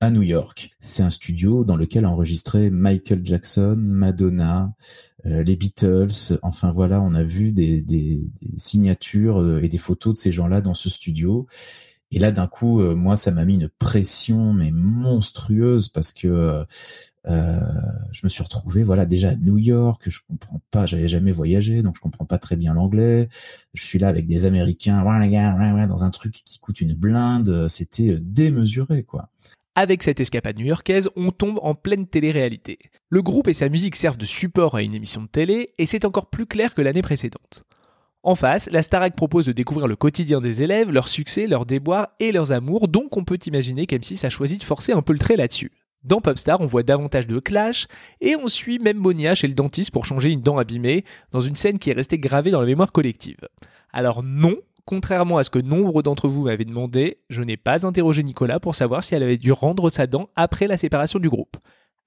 à 0.00 0.10
New 0.10 0.22
York. 0.22 0.70
C'est 0.80 1.02
un 1.02 1.10
studio 1.10 1.64
dans 1.64 1.76
lequel 1.76 2.04
a 2.04 2.10
enregistré 2.10 2.70
Michael 2.70 3.24
Jackson, 3.24 3.76
Madonna, 3.76 4.72
euh, 5.26 5.42
les 5.42 5.56
Beatles. 5.56 6.38
Enfin 6.42 6.72
voilà, 6.72 7.00
on 7.00 7.14
a 7.14 7.22
vu 7.22 7.52
des, 7.52 7.82
des, 7.82 8.28
des 8.40 8.58
signatures 8.58 9.40
euh, 9.40 9.62
et 9.62 9.68
des 9.68 9.78
photos 9.78 10.14
de 10.14 10.18
ces 10.18 10.32
gens-là 10.32 10.60
dans 10.60 10.74
ce 10.74 10.88
studio. 10.88 11.46
Et 12.10 12.18
là, 12.18 12.32
d'un 12.32 12.46
coup, 12.46 12.80
euh, 12.80 12.94
moi, 12.94 13.16
ça 13.16 13.30
m'a 13.32 13.44
mis 13.44 13.54
une 13.54 13.68
pression 13.68 14.52
mais 14.52 14.70
monstrueuse 14.70 15.88
parce 15.88 16.12
que 16.12 16.64
Euh, 17.26 17.60
je 18.10 18.20
me 18.24 18.28
suis 18.30 18.42
retrouvé 18.42 18.84
voilà 18.84 19.04
déjà 19.04 19.30
à 19.30 19.36
New 19.36 19.58
York, 19.58 20.02
je 20.06 20.20
comprends 20.26 20.62
pas, 20.70 20.86
j'avais 20.86 21.08
jamais 21.08 21.32
voyagé, 21.32 21.82
donc 21.82 21.96
je 21.96 22.00
comprends 22.00 22.24
pas 22.24 22.38
très 22.38 22.56
bien 22.56 22.72
l'anglais. 22.72 23.28
Je 23.74 23.84
suis 23.84 23.98
là 23.98 24.08
avec 24.08 24.26
des 24.26 24.46
Américains, 24.46 25.02
dans 25.02 26.04
un 26.04 26.10
truc 26.10 26.32
qui 26.32 26.58
coûte 26.58 26.80
une 26.80 26.94
blinde, 26.94 27.68
c'était 27.68 28.16
démesuré 28.18 29.02
quoi. 29.02 29.28
Avec 29.80 30.02
cette 30.02 30.18
escapade 30.18 30.58
new-yorkaise, 30.58 31.08
on 31.14 31.30
tombe 31.30 31.60
en 31.62 31.76
pleine 31.76 32.08
télé-réalité. 32.08 32.80
Le 33.10 33.22
groupe 33.22 33.46
et 33.46 33.52
sa 33.52 33.68
musique 33.68 33.94
servent 33.94 34.16
de 34.16 34.24
support 34.24 34.74
à 34.74 34.82
une 34.82 34.92
émission 34.92 35.22
de 35.22 35.28
télé, 35.28 35.72
et 35.78 35.86
c'est 35.86 36.04
encore 36.04 36.30
plus 36.30 36.46
clair 36.46 36.74
que 36.74 36.82
l'année 36.82 37.00
précédente. 37.00 37.62
En 38.24 38.34
face, 38.34 38.68
la 38.72 38.82
Starac 38.82 39.14
propose 39.14 39.46
de 39.46 39.52
découvrir 39.52 39.86
le 39.86 39.94
quotidien 39.94 40.40
des 40.40 40.62
élèves, 40.62 40.90
leurs 40.90 41.06
succès, 41.06 41.46
leurs 41.46 41.64
déboires 41.64 42.08
et 42.18 42.32
leurs 42.32 42.50
amours, 42.50 42.88
donc 42.88 43.16
on 43.16 43.22
peut 43.22 43.38
imaginer 43.46 43.84
qu'M6 43.84 44.26
a 44.26 44.30
choisi 44.30 44.58
de 44.58 44.64
forcer 44.64 44.90
un 44.90 45.00
peu 45.00 45.12
le 45.12 45.20
trait 45.20 45.36
là-dessus. 45.36 45.70
Dans 46.02 46.20
Popstar, 46.20 46.60
on 46.60 46.66
voit 46.66 46.82
davantage 46.82 47.28
de 47.28 47.38
clash, 47.38 47.86
et 48.20 48.34
on 48.34 48.48
suit 48.48 48.80
même 48.80 48.98
Monia 48.98 49.36
chez 49.36 49.46
le 49.46 49.54
dentiste 49.54 49.92
pour 49.92 50.06
changer 50.06 50.30
une 50.30 50.42
dent 50.42 50.58
abîmée, 50.58 51.04
dans 51.30 51.40
une 51.40 51.54
scène 51.54 51.78
qui 51.78 51.90
est 51.90 51.94
restée 51.94 52.18
gravée 52.18 52.50
dans 52.50 52.60
la 52.60 52.66
mémoire 52.66 52.90
collective. 52.90 53.46
Alors 53.92 54.24
non, 54.24 54.56
contrairement 54.88 55.36
à 55.36 55.44
ce 55.44 55.50
que 55.50 55.58
nombre 55.58 56.02
d'entre 56.02 56.28
vous 56.28 56.44
m'avaient 56.44 56.64
demandé, 56.64 57.18
je 57.28 57.42
n'ai 57.42 57.58
pas 57.58 57.86
interrogé 57.86 58.22
Nicolas 58.22 58.58
pour 58.58 58.74
savoir 58.74 59.04
si 59.04 59.14
elle 59.14 59.22
avait 59.22 59.36
dû 59.36 59.52
rendre 59.52 59.90
sa 59.90 60.06
dent 60.06 60.30
après 60.34 60.66
la 60.66 60.78
séparation 60.78 61.18
du 61.18 61.28
groupe. 61.28 61.58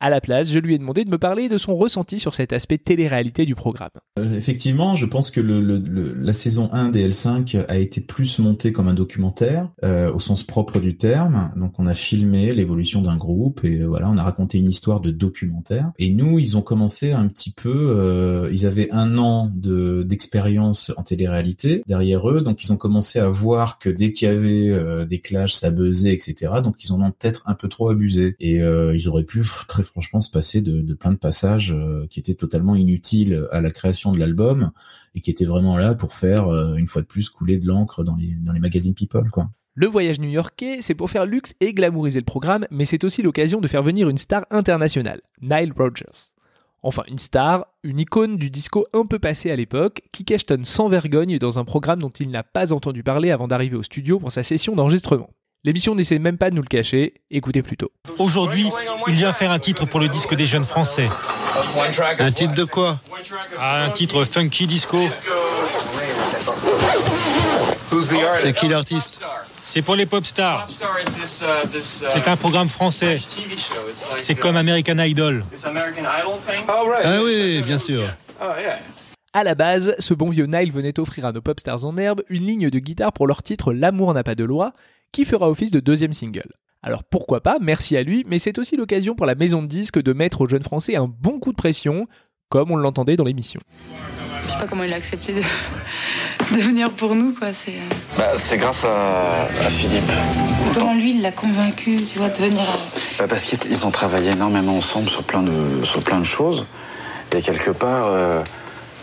À 0.03 0.09
la 0.09 0.19
place, 0.19 0.51
je 0.51 0.57
lui 0.57 0.73
ai 0.73 0.79
demandé 0.79 1.05
de 1.05 1.11
me 1.11 1.19
parler 1.19 1.47
de 1.47 1.59
son 1.59 1.75
ressenti 1.75 2.17
sur 2.17 2.33
cet 2.33 2.53
aspect 2.53 2.79
télé-réalité 2.79 3.45
du 3.45 3.53
programme. 3.53 3.91
Euh, 4.17 4.35
effectivement, 4.35 4.95
je 4.95 5.05
pense 5.05 5.29
que 5.29 5.39
le, 5.39 5.77
la 6.19 6.33
saison 6.33 6.71
1 6.73 6.89
des 6.89 7.07
L5 7.07 7.63
a 7.67 7.77
été 7.77 8.01
plus 8.01 8.39
montée 8.39 8.71
comme 8.71 8.87
un 8.87 8.95
documentaire, 8.95 9.69
euh, 9.83 10.11
au 10.11 10.17
sens 10.17 10.43
propre 10.43 10.79
du 10.79 10.97
terme. 10.97 11.51
Donc 11.55 11.73
on 11.77 11.85
a 11.85 11.93
filmé 11.93 12.51
l'évolution 12.51 13.03
d'un 13.03 13.15
groupe 13.15 13.63
et 13.63 13.81
euh, 13.81 13.85
voilà, 13.85 14.09
on 14.09 14.17
a 14.17 14.23
raconté 14.23 14.57
une 14.57 14.71
histoire 14.71 15.01
de 15.01 15.11
documentaire. 15.11 15.91
Et 15.99 16.09
nous, 16.09 16.39
ils 16.39 16.57
ont 16.57 16.63
commencé 16.63 17.11
un 17.11 17.27
petit 17.27 17.51
peu, 17.51 18.49
ils 18.51 18.65
avaient 18.65 18.89
un 18.91 19.19
an 19.19 19.51
de 19.53 20.01
d'expérience 20.01 20.91
en 20.97 21.03
télé-réalité 21.03 21.83
derrière 21.85 22.27
eux, 22.27 22.41
donc 22.41 22.63
ils 22.63 22.73
ont 22.73 22.77
commencé 22.77 23.19
à 23.19 23.29
voir 23.29 23.77
que 23.77 23.89
dès 23.89 24.11
qu'il 24.11 24.27
y 24.27 24.31
avait 24.31 25.05
des 25.05 25.19
clashs, 25.19 25.53
ça 25.53 25.69
buzzait, 25.69 26.13
etc. 26.13 26.53
Donc 26.63 26.83
ils 26.83 26.91
en 26.91 27.01
ont 27.01 27.11
peut-être 27.11 27.43
un 27.45 27.53
peu 27.53 27.67
trop 27.67 27.89
abusé 27.89 28.35
et 28.39 28.55
ils 28.55 29.07
auraient 29.07 29.25
pu 29.25 29.43
très 29.67 29.83
franchement 29.91 30.21
se 30.21 30.31
passer 30.31 30.61
de, 30.61 30.93
plein 30.93 31.11
de 31.11 31.17
passages 31.17 31.71
euh, 31.71 32.07
qui 32.09 32.19
étaient 32.19 32.33
totalement 32.33 32.75
inutiles 32.75 33.47
à 33.51 33.61
la 33.61 33.71
création 33.71 34.11
de 34.11 34.19
l'album 34.19 34.71
et 35.15 35.21
qui 35.21 35.29
étaient 35.29 35.45
vraiment 35.45 35.77
là 35.77 35.93
pour 35.95 36.13
faire 36.13 36.47
euh, 36.47 36.75
une 36.75 36.87
fois 36.87 37.01
de 37.01 37.07
plus 37.07 37.29
couler 37.29 37.57
de 37.57 37.67
l'encre 37.67 38.03
dans 38.03 38.15
les 38.15 38.59
magazines 38.59 38.93
People 38.93 39.29
quoi. 39.29 39.49
Le 39.73 39.87
voyage 39.87 40.19
new-yorkais, 40.19 40.79
c'est 40.81 40.95
pour 40.95 41.09
faire 41.09 41.25
luxe 41.25 41.53
et 41.61 41.73
glamouriser 41.73 42.19
le 42.19 42.25
programme, 42.25 42.65
mais 42.71 42.83
c'est 42.83 43.05
aussi 43.05 43.21
l'occasion 43.21 43.61
de 43.61 43.69
faire 43.69 43.83
venir 43.83 44.09
une 44.09 44.17
star 44.17 44.45
internationale, 44.51 45.21
Nile 45.41 45.71
Rodgers. 45.75 46.33
Enfin, 46.83 47.03
une 47.07 47.19
star, 47.19 47.67
une 47.83 47.99
icône 47.99 48.35
du 48.35 48.49
disco 48.49 48.85
un 48.91 49.05
peu 49.05 49.17
passé 49.17 49.49
à 49.49 49.55
l'époque, 49.55 50.01
qui 50.11 50.25
questionne 50.25 50.65
sans 50.65 50.89
vergogne 50.89 51.37
dans 51.37 51.57
un 51.57 51.63
programme 51.63 51.99
dont 51.99 52.09
il 52.09 52.31
n'a 52.31 52.43
pas 52.43 52.73
entendu 52.73 53.01
parler 53.01 53.31
avant 53.31 53.47
d'arriver 53.47 53.77
au 53.77 53.83
studio 53.83 54.19
pour 54.19 54.31
sa 54.31 54.43
session 54.43 54.75
d'enregistrement. 54.75 55.29
L'émission 55.63 55.93
n'essaie 55.93 56.17
même 56.17 56.39
pas 56.39 56.49
de 56.49 56.55
nous 56.55 56.63
le 56.63 56.67
cacher, 56.67 57.13
écoutez 57.29 57.61
plutôt. 57.61 57.91
Aujourd'hui, 58.17 58.67
il 59.07 59.13
vient 59.13 59.31
faire 59.31 59.51
un 59.51 59.59
titre 59.59 59.85
pour 59.85 59.99
le 59.99 60.07
disque 60.07 60.33
des 60.33 60.47
jeunes 60.47 60.63
français. 60.63 61.07
Un 62.17 62.31
titre 62.31 62.55
de 62.55 62.63
quoi 62.63 62.99
ah, 63.59 63.83
Un 63.83 63.91
titre 63.91 64.25
funky 64.25 64.65
disco. 64.65 64.97
C'est 68.33 68.53
qui 68.53 68.69
l'artiste? 68.69 69.23
C'est 69.61 69.83
pour 69.83 69.95
les 69.95 70.07
pop 70.07 70.25
stars. 70.25 70.67
C'est 71.21 72.27
un 72.27 72.37
programme 72.37 72.67
français. 72.67 73.17
C'est 74.17 74.35
comme 74.35 74.55
American 74.55 74.97
Idol. 74.97 75.45
Ah 77.03 77.19
oui, 77.23 77.61
bien 77.61 77.77
sûr. 77.77 78.11
À 79.33 79.43
la 79.43 79.53
base, 79.53 79.95
ce 79.99 80.15
bon 80.15 80.29
vieux 80.29 80.47
Nile 80.47 80.71
venait 80.71 80.99
offrir 80.99 81.27
à 81.27 81.31
nos 81.31 81.41
pop 81.41 81.59
stars 81.59 81.85
en 81.85 81.95
herbe 81.97 82.23
une 82.29 82.47
ligne 82.47 82.69
de 82.71 82.79
guitare 82.79 83.13
pour 83.13 83.27
leur 83.27 83.43
titre 83.43 83.73
L'amour 83.73 84.13
n'a 84.15 84.23
pas 84.23 84.35
de 84.35 84.43
loi, 84.43 84.73
qui 85.11 85.25
fera 85.25 85.49
office 85.49 85.71
de 85.71 85.79
deuxième 85.79 86.13
single. 86.13 86.53
Alors 86.83 87.03
pourquoi 87.03 87.41
pas, 87.41 87.57
merci 87.61 87.95
à 87.95 88.03
lui, 88.03 88.23
mais 88.27 88.39
c'est 88.39 88.57
aussi 88.57 88.75
l'occasion 88.75 89.15
pour 89.15 89.25
la 89.25 89.35
maison 89.35 89.61
de 89.61 89.67
disques 89.67 90.01
de 90.01 90.13
mettre 90.13 90.41
aux 90.41 90.47
jeunes 90.47 90.63
Français 90.63 90.95
un 90.95 91.07
bon 91.07 91.39
coup 91.39 91.51
de 91.51 91.57
pression, 91.57 92.07
comme 92.49 92.71
on 92.71 92.75
l'entendait 92.75 93.15
dans 93.15 93.23
l'émission. 93.23 93.61
Je 94.43 94.49
sais 94.51 94.57
pas 94.57 94.67
comment 94.67 94.83
il 94.83 94.91
a 94.91 94.95
accepté 94.95 95.33
de, 95.33 95.41
venir 96.59 96.89
pour 96.91 97.13
nous, 97.13 97.33
quoi. 97.33 97.53
C'est 97.53 97.71
euh. 97.71 98.17
bah, 98.17 98.31
grâce 98.57 98.83
à, 98.85 99.47
Philippe. 99.69 100.11
comment 100.73 100.95
lui, 100.95 101.11
il 101.11 101.21
l'a 101.21 101.31
convaincu, 101.31 101.97
tu 102.01 102.17
vois, 102.17 102.29
de 102.29 102.37
venir. 102.37 102.63
Bah, 103.19 103.25
parce 103.29 103.43
qu'ils 103.43 103.85
ont 103.85 103.91
travaillé 103.91 104.31
énormément 104.31 104.77
ensemble 104.77 105.07
sur 105.07 105.23
plein 105.23 105.43
de, 105.43 105.83
sur 105.83 106.01
plein 106.01 106.19
de 106.19 106.25
choses. 106.25 106.65
Et 107.35 107.41
quelque 107.41 107.71
part, 107.71 108.07
euh, 108.07 108.43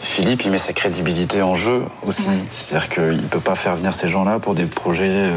Philippe, 0.00 0.44
il 0.44 0.50
met 0.50 0.58
sa 0.58 0.72
crédibilité 0.72 1.42
en 1.42 1.54
jeu 1.54 1.82
aussi. 2.06 2.28
C'est-à-dire 2.50 2.88
qu'il 2.88 3.16
ne 3.16 3.28
peut 3.28 3.40
pas 3.40 3.54
faire 3.54 3.74
venir 3.74 3.92
ces 3.92 4.08
gens-là 4.08 4.38
pour 4.38 4.54
des 4.54 4.64
projets 4.64 5.08
euh, 5.08 5.32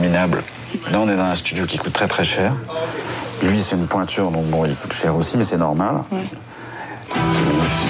minables. 0.00 0.42
Là, 0.90 1.00
on 1.00 1.08
est 1.08 1.16
dans 1.16 1.24
un 1.24 1.34
studio 1.34 1.66
qui 1.66 1.78
coûte 1.78 1.92
très 1.92 2.08
très 2.08 2.24
cher. 2.24 2.52
Lui, 3.42 3.60
c'est 3.60 3.76
une 3.76 3.86
pointure, 3.86 4.30
donc 4.30 4.46
bon, 4.46 4.64
il 4.64 4.74
coûte 4.74 4.92
cher 4.92 5.14
aussi, 5.16 5.36
mais 5.36 5.44
c'est 5.44 5.58
normal. 5.58 6.02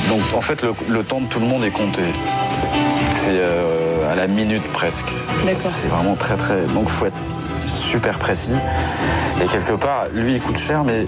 Donc, 0.08 0.20
en 0.37 0.40
fait, 0.40 0.62
le, 0.62 1.04
temps 1.04 1.20
de 1.20 1.26
tout 1.26 1.40
le 1.40 1.47
monde 1.47 1.64
est 1.64 1.70
compté. 1.70 2.02
C'est 3.11 3.32
euh, 3.32 4.12
à 4.12 4.14
la 4.14 4.26
minute 4.26 4.62
presque. 4.73 5.08
C'est 5.58 5.88
vraiment 5.88 6.14
très 6.14 6.37
très. 6.37 6.62
Donc, 6.66 6.85
il 6.85 6.90
faut 6.90 7.06
être 7.06 7.16
super 7.66 8.18
précis. 8.18 8.56
Et 9.42 9.47
quelque 9.47 9.73
part, 9.73 10.06
lui, 10.12 10.35
il 10.35 10.40
coûte 10.40 10.58
cher, 10.58 10.85
mais 10.85 11.06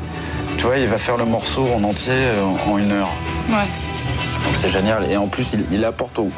tu 0.58 0.66
vois, 0.66 0.76
il 0.78 0.86
va 0.88 0.98
faire 0.98 1.16
le 1.16 1.24
morceau 1.24 1.66
en 1.74 1.82
entier 1.84 2.12
euh, 2.12 2.44
en 2.68 2.78
une 2.78 2.92
heure. 2.92 3.10
Ouais. 3.48 3.89
Donc 4.50 4.58
c'est 4.58 4.68
génial. 4.68 5.08
Et 5.08 5.16
en 5.16 5.28
plus, 5.28 5.54
il, 5.70 5.84
apporte 5.84 6.18
au, 6.18 6.28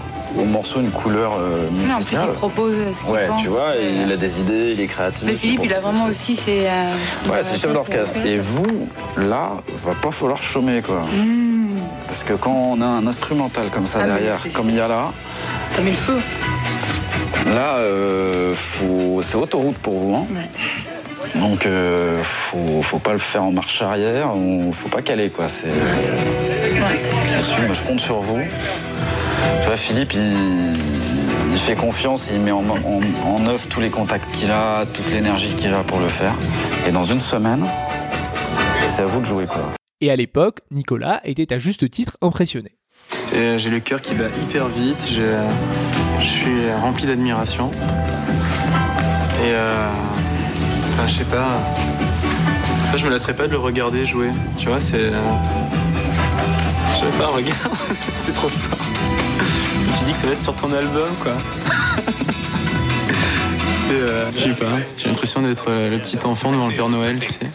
morceau 0.44 0.80
une 0.80 0.90
couleur 0.90 1.32
euh, 1.38 1.70
musicale. 1.70 1.94
en 1.94 2.04
plus, 2.04 2.16
il 2.16 2.34
propose 2.34 2.92
ce 2.92 3.04
qu'il 3.04 3.14
ouais, 3.14 3.26
pense. 3.26 3.40
tu 3.40 3.48
vois, 3.48 3.72
il 4.04 4.12
a 4.12 4.18
des 4.18 4.40
idées, 4.40 4.72
il 4.72 4.80
est 4.82 4.86
créatif. 4.86 5.26
Mais 5.26 5.34
Philippe, 5.34 5.62
il 5.64 5.72
a 5.72 5.80
vraiment 5.80 6.04
aussi 6.04 6.36
ses... 6.36 6.66
Euh, 6.66 7.30
ouais, 7.30 7.38
c'est 7.42 7.58
chef 7.58 7.72
d'orchestre. 7.72 8.18
Et 8.26 8.36
vous, 8.36 8.86
là, 9.16 9.52
va 9.82 9.94
pas 9.94 10.10
falloir 10.10 10.42
chômer, 10.42 10.82
quoi. 10.82 11.00
Mmh. 11.00 11.78
Parce 12.06 12.22
que 12.22 12.34
quand 12.34 12.52
on 12.52 12.82
a 12.82 12.86
un 12.86 13.06
instrumental 13.06 13.70
comme 13.70 13.86
ça 13.86 14.00
ah, 14.02 14.06
derrière, 14.06 14.38
comme 14.52 14.68
il 14.68 14.76
y 14.76 14.80
a 14.80 14.88
là... 14.88 15.10
Comme 15.74 15.88
il 15.88 15.96
faut. 15.96 16.12
Là, 17.46 17.76
euh, 17.76 18.54
c'est 19.22 19.36
autoroute 19.36 19.78
pour 19.78 19.94
vous. 19.94 20.16
Hein. 20.16 20.26
Donc, 21.36 21.64
euh, 21.64 22.22
faut, 22.22 22.82
faut 22.82 22.98
pas 22.98 23.12
le 23.12 23.18
faire 23.18 23.44
en 23.44 23.52
marche 23.52 23.80
arrière, 23.80 24.34
faut 24.74 24.90
pas 24.90 25.00
caler, 25.00 25.30
quoi. 25.30 25.48
C'est 25.48 25.68
je 27.72 27.82
compte 27.82 28.00
sur 28.00 28.20
vous. 28.20 28.40
Tu 29.60 29.66
vois, 29.66 29.76
Philippe, 29.76 30.12
il, 30.14 31.58
fait 31.58 31.74
confiance, 31.74 32.30
il 32.32 32.40
met 32.40 32.50
en, 32.50 32.64
œuvre 33.46 33.66
tous 33.68 33.80
les 33.80 33.90
contacts 33.90 34.30
qu'il 34.32 34.50
a, 34.50 34.84
toute 34.86 35.10
l'énergie 35.12 35.54
qu'il 35.54 35.72
a 35.72 35.82
pour 35.82 36.00
le 36.00 36.08
faire. 36.08 36.34
Et 36.86 36.90
dans 36.90 37.04
une 37.04 37.18
semaine, 37.18 37.66
c'est 38.82 39.02
à 39.02 39.06
vous 39.06 39.20
de 39.20 39.26
jouer, 39.26 39.46
quoi. 39.46 39.62
Et 40.00 40.10
à 40.10 40.16
l'époque, 40.16 40.60
Nicolas 40.70 41.20
était 41.24 41.52
à 41.52 41.58
juste 41.58 41.88
titre 41.88 42.16
impressionné. 42.22 42.72
J'ai 43.32 43.70
le 43.70 43.80
cœur 43.80 44.02
qui 44.02 44.14
bat 44.14 44.28
hyper 44.40 44.68
vite, 44.68 45.08
je, 45.10 46.26
suis 46.26 46.72
rempli 46.80 47.06
d'admiration. 47.06 47.70
Et 49.44 49.52
euh, 49.52 49.90
enfin, 50.88 51.06
je 51.06 51.14
sais 51.14 51.24
pas, 51.24 51.58
je 52.96 53.04
me 53.04 53.10
lasserai 53.10 53.34
pas 53.34 53.46
de 53.46 53.52
le 53.52 53.58
regarder 53.58 54.04
jouer. 54.04 54.30
Tu 54.58 54.66
vois, 54.66 54.80
c'est. 54.80 55.04
Euh, 55.04 55.20
sais 57.10 57.18
pas, 57.18 57.26
regarde, 57.28 57.76
c'est 58.14 58.32
trop 58.32 58.48
fort. 58.48 58.86
Tu 59.98 60.04
dis 60.04 60.12
que 60.12 60.18
ça 60.18 60.26
va 60.26 60.32
être 60.34 60.40
sur 60.40 60.54
ton 60.54 60.72
album, 60.72 61.08
quoi. 61.22 61.32
Euh, 63.94 64.30
je 64.32 64.38
sais 64.38 64.54
pas, 64.54 64.78
j'ai 64.96 65.08
l'impression 65.08 65.42
d'être 65.42 65.66
euh, 65.68 65.90
le 65.90 65.98
petit 65.98 66.16
enfant 66.24 66.50
devant 66.50 66.68
le 66.68 66.74
Père 66.74 66.88
Noël, 66.88 67.20
tu 67.20 67.30
sais. 67.30 67.46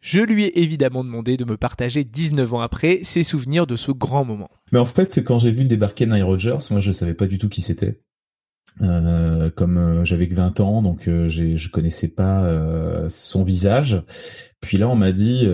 Je 0.00 0.20
lui 0.20 0.44
ai 0.44 0.60
évidemment 0.60 1.02
demandé 1.02 1.36
de 1.36 1.44
me 1.44 1.56
partager 1.56 2.04
19 2.04 2.54
ans 2.54 2.60
après 2.60 3.00
ses 3.02 3.24
souvenirs 3.24 3.66
de 3.66 3.74
ce 3.74 3.90
grand 3.90 4.24
moment. 4.24 4.48
Mais 4.70 4.78
en 4.78 4.84
fait, 4.84 5.24
quand 5.24 5.38
j'ai 5.38 5.50
vu 5.50 5.64
débarquer 5.64 6.06
Nile 6.06 6.22
Rogers, 6.22 6.58
moi 6.70 6.78
je 6.78 6.92
savais 6.92 7.14
pas 7.14 7.26
du 7.26 7.38
tout 7.38 7.48
qui 7.48 7.62
c'était. 7.62 7.98
Euh, 8.80 9.50
comme 9.50 9.76
euh, 9.76 10.04
j'avais 10.04 10.28
que 10.28 10.34
20 10.34 10.60
ans, 10.60 10.82
donc 10.82 11.06
euh, 11.06 11.28
je 11.28 11.68
connaissais 11.68 12.08
pas 12.08 12.44
euh, 12.44 13.08
son 13.08 13.44
visage. 13.44 14.02
Puis 14.60 14.78
là, 14.78 14.88
on 14.88 14.94
m'a 14.94 15.12
dit, 15.12 15.46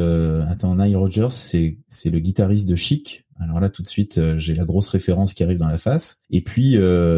attends, 0.50 0.76
Nile 0.76 0.96
Rodgers, 0.96 1.30
c'est 1.30 1.78
c'est 1.88 2.10
le 2.10 2.18
guitariste 2.18 2.68
de 2.68 2.74
Chic. 2.74 3.24
Alors 3.40 3.60
là, 3.60 3.68
tout 3.70 3.82
de 3.82 3.88
suite, 3.88 4.20
j'ai 4.36 4.54
la 4.54 4.64
grosse 4.64 4.88
référence 4.88 5.32
qui 5.32 5.42
arrive 5.44 5.58
dans 5.58 5.68
la 5.68 5.78
face. 5.78 6.22
Et 6.30 6.42
puis, 6.42 6.76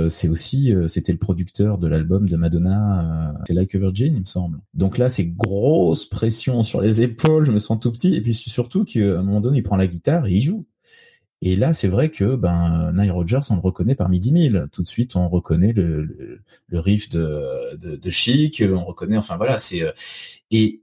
c'est 0.09 0.29
aussi, 0.29 0.75
c'était 0.89 1.13
le 1.13 1.19
producteur 1.19 1.79
de 1.79 1.89
l'album 1.89 2.29
de 2.29 2.37
Madonna, 2.37 3.35
c'est 3.47 3.55
Like 3.55 3.75
a 3.75 3.79
Virgin, 3.79 4.15
il 4.15 4.21
me 4.21 4.25
semble. 4.25 4.61
Donc 4.75 4.99
là, 4.99 5.09
c'est 5.09 5.27
grosse 5.27 6.07
pression 6.07 6.63
sur 6.63 6.81
les 6.81 7.03
épaules. 7.03 7.47
Je 7.47 7.53
me 7.53 7.59
sens 7.59 7.79
tout 7.81 7.91
petit. 7.91 8.15
Et 8.15 8.21
puis 8.21 8.35
surtout 8.35 8.85
qu'à 8.85 9.19
un 9.19 9.23
moment 9.23 9.41
donné, 9.41 9.59
il 9.59 9.63
prend 9.63 9.77
la 9.77 9.87
guitare 9.87 10.27
et 10.27 10.33
il 10.33 10.43
joue. 10.43 10.67
Et 11.43 11.57
là, 11.57 11.73
c'est 11.73 11.89
vrai 11.89 12.11
que 12.11 12.37
ben 12.37 12.93
Nile 12.93 13.13
Rodgers, 13.13 13.41
on 13.49 13.55
le 13.55 13.61
reconnaît 13.61 13.95
parmi 13.95 14.21
10 14.21 14.51
000. 14.51 14.67
Tout 14.71 14.83
de 14.83 14.89
suite, 14.89 15.17
on 15.17 15.29
reconnaît 15.29 15.73
le, 15.73 16.43
le, 16.67 16.81
riff 16.81 17.09
de, 17.09 17.77
de, 17.77 17.97
de, 17.97 18.11
Chic, 18.11 18.63
on 18.63 18.85
reconnaît, 18.85 19.17
enfin 19.17 19.39
voilà, 19.39 19.57
c'est 19.57 19.83
euh, 19.83 19.93
et 20.51 20.83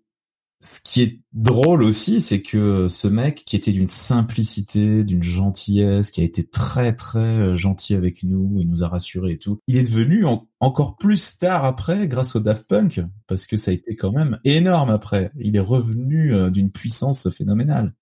Ce 0.59 0.79
qui 0.83 1.03
est 1.03 1.19
drôle 1.33 1.83
aussi, 1.83 2.19
c'est 2.19 2.41
que 2.41 2.87
ce 2.87 3.07
mec 3.07 3.43
qui 3.45 3.55
était 3.55 3.71
d'une 3.71 3.87
simplicité, 3.87 5.03
d'une 5.03 5.21
gentillesse, 5.21 6.09
qui 6.09 6.21
a 6.21 6.23
été 6.23 6.47
très 6.47 6.93
très 6.93 7.19
euh, 7.19 7.55
gentil 7.55 7.93
avec 7.93 8.23
nous, 8.23 8.57
il 8.59 8.67
nous 8.67 8.83
a 8.83 8.87
rassurés 8.87 9.33
et 9.33 9.37
tout, 9.37 9.59
il 9.67 9.77
est 9.77 9.83
devenu 9.83 10.25
encore 10.59 10.97
plus 10.97 11.21
star 11.21 11.63
après 11.63 12.07
grâce 12.07 12.35
au 12.35 12.39
Daft 12.39 12.67
Punk, 12.67 13.01
parce 13.27 13.45
que 13.45 13.55
ça 13.55 13.69
a 13.69 13.73
été 13.75 13.95
quand 13.95 14.11
même 14.11 14.39
énorme 14.45 14.89
après. 14.89 15.31
Il 15.39 15.55
est 15.55 15.59
revenu 15.59 16.33
euh, 16.33 16.49
d'une 16.49 16.71
puissance 16.71 17.29
phénoménale. 17.29 17.93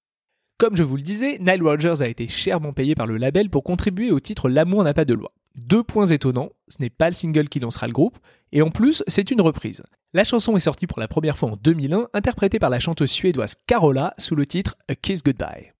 Comme 0.57 0.77
je 0.77 0.83
vous 0.83 0.95
le 0.95 1.01
disais, 1.01 1.37
Nile 1.39 1.61
Rodgers 1.61 2.01
a 2.01 2.07
été 2.07 2.29
chèrement 2.29 2.71
payé 2.71 2.95
par 2.95 3.07
le 3.07 3.17
label 3.17 3.49
pour 3.49 3.63
contribuer 3.63 4.11
au 4.11 4.21
titre 4.21 4.47
L'amour 4.47 4.85
n'a 4.85 4.93
pas 4.93 5.03
de 5.03 5.13
loi. 5.13 5.33
Deux 5.55 5.83
points 5.83 6.07
étonnants, 6.07 6.49
ce 6.67 6.77
n'est 6.81 6.89
pas 6.89 7.07
le 7.07 7.13
single 7.13 7.47
qui 7.47 7.59
lancera 7.59 7.87
le 7.87 7.93
groupe, 7.93 8.17
et 8.51 8.61
en 8.61 8.71
plus, 8.71 9.03
c'est 9.07 9.31
une 9.31 9.41
reprise. 9.41 9.83
La 10.13 10.23
chanson 10.23 10.55
est 10.55 10.61
sortie 10.61 10.87
pour 10.87 10.99
la 10.99 11.07
première 11.07 11.37
fois 11.37 11.51
en 11.51 11.55
2001, 11.55 12.07
interprétée 12.13 12.59
par 12.59 12.69
la 12.69 12.79
chanteuse 12.79 13.11
suédoise 13.11 13.55
Carola 13.67 14.13
sous 14.17 14.35
le 14.35 14.45
titre 14.45 14.75
A 14.89 14.95
Kiss 14.95 15.23
Goodbye. 15.23 15.74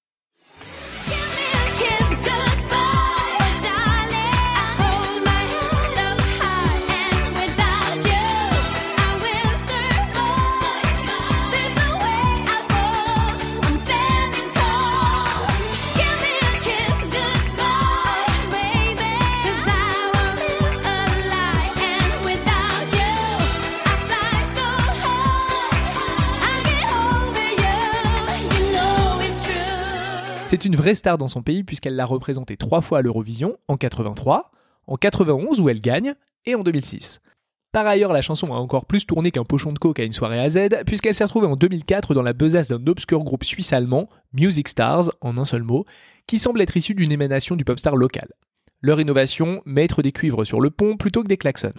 C'est 30.47 30.63
une 30.63 30.75
vraie 30.75 30.93
star 30.93 31.17
dans 31.17 31.27
son 31.27 31.41
pays 31.41 31.63
puisqu'elle 31.63 31.95
l'a 31.95 32.05
représentée 32.05 32.55
trois 32.55 32.81
fois 32.81 32.99
à 32.99 33.01
l'Eurovision, 33.01 33.57
en 33.67 33.77
83, 33.77 34.51
en 34.85 34.95
91 34.95 35.59
où 35.59 35.69
elle 35.69 35.81
gagne, 35.81 36.13
et 36.45 36.53
en 36.53 36.61
2006. 36.61 37.19
Par 37.71 37.87
ailleurs, 37.87 38.13
la 38.13 38.21
chanson 38.21 38.53
a 38.53 38.57
encore 38.57 38.85
plus 38.85 39.05
tourné 39.05 39.31
qu'un 39.31 39.43
pochon 39.43 39.73
de 39.73 39.79
coke 39.79 39.99
à 39.99 40.03
une 40.03 40.13
soirée 40.13 40.39
à 40.39 40.49
Z, 40.49 40.83
puisqu'elle 40.85 41.15
s'est 41.15 41.23
retrouvée 41.23 41.47
en 41.47 41.55
2004 41.55 42.13
dans 42.13 42.21
la 42.21 42.33
besace 42.33 42.69
d'un 42.69 42.87
obscur 42.87 43.23
groupe 43.23 43.43
suisse-allemand, 43.43 44.07
Music 44.33 44.67
Stars, 44.67 45.09
en 45.19 45.37
un 45.37 45.45
seul 45.45 45.63
mot, 45.63 45.85
qui 46.27 46.39
semble 46.39 46.61
être 46.61 46.77
issu 46.77 46.93
d'une 46.93 47.11
émanation 47.11 47.55
du 47.55 47.65
popstar 47.65 47.95
local. 47.95 48.29
Leur 48.81 49.01
innovation, 49.01 49.63
mettre 49.65 50.03
des 50.03 50.11
cuivres 50.11 50.45
sur 50.45 50.61
le 50.61 50.69
pont 50.69 50.95
plutôt 50.95 51.23
que 51.23 51.27
des 51.27 51.37
klaxons. 51.37 51.73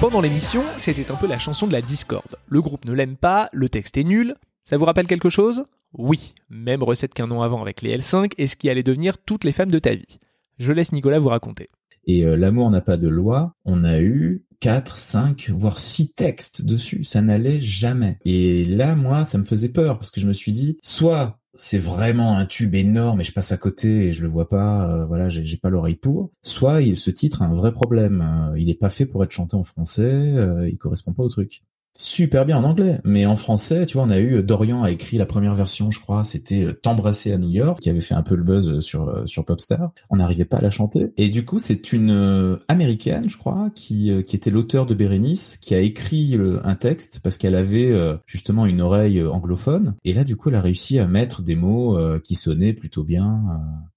Pendant 0.00 0.20
l'émission, 0.20 0.62
c'était 0.76 1.10
un 1.10 1.16
peu 1.16 1.26
la 1.26 1.40
chanson 1.40 1.66
de 1.66 1.72
la 1.72 1.82
discorde. 1.82 2.36
Le 2.46 2.62
groupe 2.62 2.84
ne 2.84 2.92
l'aime 2.92 3.16
pas, 3.16 3.48
le 3.52 3.68
texte 3.68 3.98
est 3.98 4.04
nul. 4.04 4.36
Ça 4.62 4.76
vous 4.76 4.84
rappelle 4.84 5.08
quelque 5.08 5.28
chose? 5.28 5.64
Oui, 5.92 6.34
même 6.48 6.84
recette 6.84 7.14
qu'un 7.14 7.32
an 7.32 7.42
avant 7.42 7.60
avec 7.60 7.82
les 7.82 7.98
L5 7.98 8.30
et 8.38 8.46
ce 8.46 8.54
qui 8.54 8.70
allait 8.70 8.84
devenir 8.84 9.18
toutes 9.18 9.42
les 9.42 9.50
femmes 9.50 9.72
de 9.72 9.80
ta 9.80 9.96
vie. 9.96 10.20
Je 10.58 10.70
laisse 10.70 10.92
Nicolas 10.92 11.18
vous 11.18 11.30
raconter. 11.30 11.66
Et 12.06 12.24
euh, 12.24 12.36
L'amour 12.36 12.70
n'a 12.70 12.80
pas 12.80 12.96
de 12.96 13.08
loi, 13.08 13.54
on 13.64 13.82
a 13.82 13.98
eu 14.00 14.44
4, 14.60 14.96
5, 14.96 15.50
voire 15.50 15.80
6 15.80 16.12
textes 16.14 16.64
dessus. 16.64 17.02
Ça 17.02 17.20
n'allait 17.20 17.58
jamais. 17.58 18.18
Et 18.24 18.64
là, 18.66 18.94
moi, 18.94 19.24
ça 19.24 19.36
me 19.38 19.44
faisait 19.44 19.68
peur 19.68 19.98
parce 19.98 20.12
que 20.12 20.20
je 20.20 20.28
me 20.28 20.32
suis 20.32 20.52
dit, 20.52 20.78
soit 20.80 21.40
c'est 21.58 21.78
vraiment 21.78 22.36
un 22.36 22.46
tube 22.46 22.76
énorme 22.76 23.20
et 23.20 23.24
je 23.24 23.32
passe 23.32 23.50
à 23.50 23.56
côté 23.56 24.06
et 24.06 24.12
je 24.12 24.22
le 24.22 24.28
vois 24.28 24.48
pas, 24.48 24.88
euh, 24.88 25.04
voilà, 25.04 25.28
j'ai 25.28 25.56
pas 25.56 25.68
l'oreille 25.68 25.96
pour. 25.96 26.30
Soit 26.40 26.82
il, 26.82 26.96
ce 26.96 27.10
titre 27.10 27.42
a 27.42 27.46
un 27.46 27.52
vrai 27.52 27.72
problème, 27.72 28.22
euh, 28.52 28.58
il 28.58 28.70
est 28.70 28.78
pas 28.78 28.90
fait 28.90 29.06
pour 29.06 29.24
être 29.24 29.32
chanté 29.32 29.56
en 29.56 29.64
français, 29.64 30.02
euh, 30.02 30.68
il 30.68 30.78
correspond 30.78 31.12
pas 31.12 31.24
au 31.24 31.28
truc 31.28 31.62
super 31.98 32.46
bien 32.46 32.56
en 32.56 32.64
anglais, 32.64 33.00
mais 33.04 33.26
en 33.26 33.34
français, 33.34 33.84
tu 33.84 33.96
vois, 33.96 34.06
on 34.06 34.10
a 34.10 34.20
eu 34.20 34.40
Dorian 34.42 34.84
a 34.84 34.90
écrit 34.92 35.16
la 35.16 35.26
première 35.26 35.54
version, 35.54 35.90
je 35.90 35.98
crois, 35.98 36.22
c'était 36.22 36.62
euh, 36.62 36.72
T'embrasser 36.72 37.32
à 37.32 37.38
New 37.38 37.50
York, 37.50 37.80
qui 37.80 37.90
avait 37.90 38.00
fait 38.00 38.14
un 38.14 38.22
peu 38.22 38.36
le 38.36 38.44
buzz 38.44 38.78
sur 38.78 39.08
euh, 39.08 39.26
sur 39.26 39.44
Popstar. 39.44 39.90
On 40.08 40.16
n'arrivait 40.16 40.44
pas 40.44 40.58
à 40.58 40.60
la 40.60 40.70
chanter, 40.70 41.12
et 41.16 41.28
du 41.28 41.44
coup, 41.44 41.58
c'est 41.58 41.92
une 41.92 42.10
euh, 42.10 42.56
américaine, 42.68 43.28
je 43.28 43.36
crois, 43.36 43.70
qui 43.74 44.12
qui 44.22 44.36
était 44.36 44.50
l'auteur 44.50 44.86
de 44.86 44.94
Bérénice, 44.94 45.56
qui 45.56 45.74
a 45.74 45.80
écrit 45.80 46.38
un 46.62 46.74
texte 46.76 47.20
parce 47.22 47.36
qu'elle 47.36 47.56
avait 47.56 47.92
justement 48.26 48.64
une 48.66 48.80
oreille 48.80 49.22
anglophone, 49.22 49.96
et 50.04 50.12
là, 50.12 50.22
du 50.22 50.36
coup, 50.36 50.50
elle 50.50 50.54
a 50.54 50.60
réussi 50.60 51.00
à 51.00 51.08
mettre 51.08 51.42
des 51.42 51.56
mots 51.56 51.98
qui 52.22 52.36
sonnaient 52.36 52.72
plutôt 52.72 53.02
bien. 53.02 53.42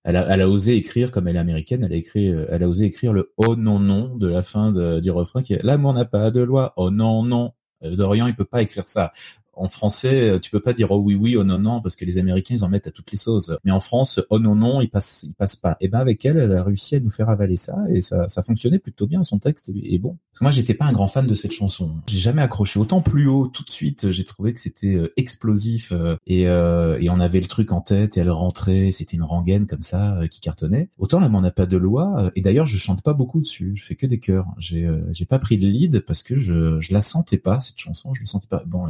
Elle 0.04 0.16
a, 0.16 0.34
elle 0.34 0.42
a 0.42 0.50
osé 0.50 0.76
écrire 0.76 1.12
comme 1.12 1.28
elle 1.28 1.36
est 1.36 1.40
américaine, 1.40 1.84
elle 1.84 1.94
a 1.94 1.96
écrit, 1.96 2.28
elle 2.28 2.64
a 2.64 2.68
osé 2.68 2.86
écrire 2.86 3.14
le 3.14 3.32
oh 3.38 3.56
non 3.56 3.78
non 3.80 4.16
de 4.16 4.28
la 4.28 4.42
fin 4.42 4.72
du 4.72 5.12
refrain 5.12 5.44
qui 5.44 5.54
est 5.54 5.64
l'amour 5.64 5.94
n'a 5.94 6.06
pas 6.06 6.32
de 6.32 6.42
loi, 6.42 6.74
oh 6.78 6.90
non 6.90 7.24
non 7.24 7.52
euh, 7.52 7.61
Dorian, 7.82 8.28
il 8.28 8.36
peut 8.36 8.46
pas 8.46 8.62
écrire 8.62 8.88
ça 8.88 9.12
en 9.54 9.70
français, 9.70 10.32
euh, 10.32 10.40
tu 10.40 10.52
peux 10.52 10.60
pas 10.60 10.74
dire 10.74 10.92
oh 10.92 10.98
oui 10.98 11.16
oui 11.16 11.36
oh 11.36 11.44
non 11.44 11.60
non 11.60 11.82
parce 11.82 11.96
que 11.96 12.06
les 12.06 12.18
Américains 12.18 12.56
ils 12.56 12.64
en 12.64 12.70
mettent 12.70 12.88
à 12.88 12.92
toutes 12.92 13.12
les 13.12 13.18
sauces. 13.18 13.52
Mais 13.64 13.72
en 13.72 13.80
France, 13.80 14.20
oh 14.30 14.40
non 14.40 14.56
non, 14.56 14.82
il 14.82 14.90
passe 14.90 15.24
il 15.24 15.34
passe 15.34 15.56
pas. 15.56 15.78
Et 15.82 15.88
ben 15.88 16.00
avec 16.00 16.26
elle, 16.26 16.38
elle 16.38 16.56
a 16.56 16.64
réussi 16.64 16.96
à 16.96 17.00
nous 17.00 17.10
faire 17.10 17.30
avaler 17.30 17.56
ça 17.56 17.76
et 17.90 18.02
ça 18.02 18.30
ça 18.30 18.42
fonctionnait 18.42 18.80
plutôt 18.80 19.08
bien. 19.08 19.24
Son 19.24 19.40
texte 19.40 19.70
est 19.70 20.00
bon. 20.00 20.18
Parce 20.32 20.40
que 20.40 20.44
moi 20.46 20.52
j'étais 20.52 20.74
pas 20.74 20.86
un 20.86 20.92
grand 20.92 21.08
fan 21.08 21.28
de 21.28 21.34
cette 21.34 21.52
chanson. 21.52 22.02
J'ai 22.08 22.20
jamais 22.20 22.42
accroché 22.42 22.80
autant 22.80 23.02
plus 23.02 23.28
haut 23.28 23.48
tout 23.48 23.64
de 23.64 23.70
suite. 23.70 24.12
J'ai 24.12 24.24
trouvé 24.24 24.54
que 24.54 24.60
c'était 24.60 24.96
euh, 24.96 25.14
explosif 25.18 25.92
euh, 25.92 26.16
et 26.28 26.42
et 26.42 27.10
on 27.10 27.20
avait 27.20 27.40
le 27.40 27.48
truc 27.48 27.72
en 27.72 27.82
tête 27.82 28.18
et 28.18 28.22
elle 28.22 28.30
rentrait. 28.30 28.92
C'était 28.92 29.16
une 29.16 29.24
rengaine 29.24 29.68
comme 29.68 29.82
ça 29.82 30.28
qui 30.30 30.40
cartonnait. 30.42 30.90
Autant 30.98 31.20
là, 31.20 31.30
on 31.32 31.42
n'a 31.42 31.52
pas 31.52 31.66
de 31.66 31.78
loi. 31.78 32.32
Et 32.36 32.42
d'ailleurs, 32.42 32.66
je 32.66 32.78
chante 32.78 33.04
pas 33.04 33.14
beaucoup 33.14 33.40
dessus. 33.40 33.74
Je 33.76 33.84
fais 33.84 33.96
que 33.96 34.06
des 34.06 34.20
chœurs. 34.20 34.48
J'ai 34.58 34.90
j'ai 35.12 35.26
pas 35.26 35.40
pris 35.40 35.58
le 35.58 35.70
lead 35.70 36.00
parce 36.02 36.24
que 36.24 36.36
je 36.36 36.80
je 36.80 36.94
la 36.94 37.02
sentais 37.02 37.38
pas 37.38 37.60
cette 37.60 37.78
chanson. 37.78 38.14
Je 38.14 38.22
le 38.22 38.26
sentais 38.26 38.48
pas. 38.48 38.64
Bon 38.66 38.88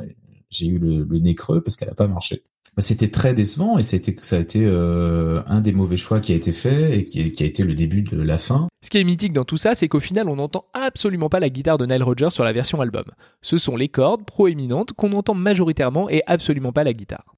j'ai 0.52 0.68
eu 0.68 0.78
le, 0.78 1.06
nez 1.20 1.36
creux 1.36 1.62
parce 1.62 1.76
qu'elle 1.76 1.90
a 1.90 1.96
pas 1.96 2.08
marché. 2.08 2.44
C'était 2.78 3.10
très 3.10 3.34
décevant 3.34 3.78
et 3.78 3.84
ça 3.84 3.98
a 3.98 4.40
été, 4.40 4.66
euh, 4.66 5.42
un 5.46 5.60
des 5.60 5.74
mauvais 5.74 5.98
choix 5.98 6.20
qui 6.22 6.32
a 6.32 6.36
été 6.36 6.54
fait 6.54 6.98
et 6.98 7.04
qui, 7.04 7.32
qui, 7.32 7.44
a 7.44 7.46
été 7.46 7.64
le 7.64 7.74
début 7.74 8.02
de 8.02 8.22
la 8.22 8.38
fin. 8.38 8.70
Ce 8.82 8.90
qui 8.90 8.98
est 8.98 9.04
mythique 9.04 9.34
dans 9.34 9.44
tout 9.44 9.58
ça, 9.58 9.76
c'est 9.76 9.90
qu'au 9.90 10.00
final, 10.00 10.30
on 10.30 10.38
n'entend 10.38 10.66
absolument 10.74 11.28
pas 11.28 11.42
la 11.42 11.50
guitare 11.50 11.78
de 11.78 11.86
Nile 11.86 12.04
Rodgers 12.04 12.32
sur 12.32 12.46
la 12.46 12.54
version 12.54 12.80
album. 12.80 13.06
Ce 13.42 13.58
sont 13.58 13.76
les 13.76 13.90
cordes 13.90 14.26
proéminentes 14.26 14.94
qu'on 14.94 15.12
entend 15.14 15.34
majoritairement 15.34 16.10
et 16.10 16.22
absolument 16.28 16.72
pas 16.72 16.86
la 16.86 16.94
guitare. 16.94 17.36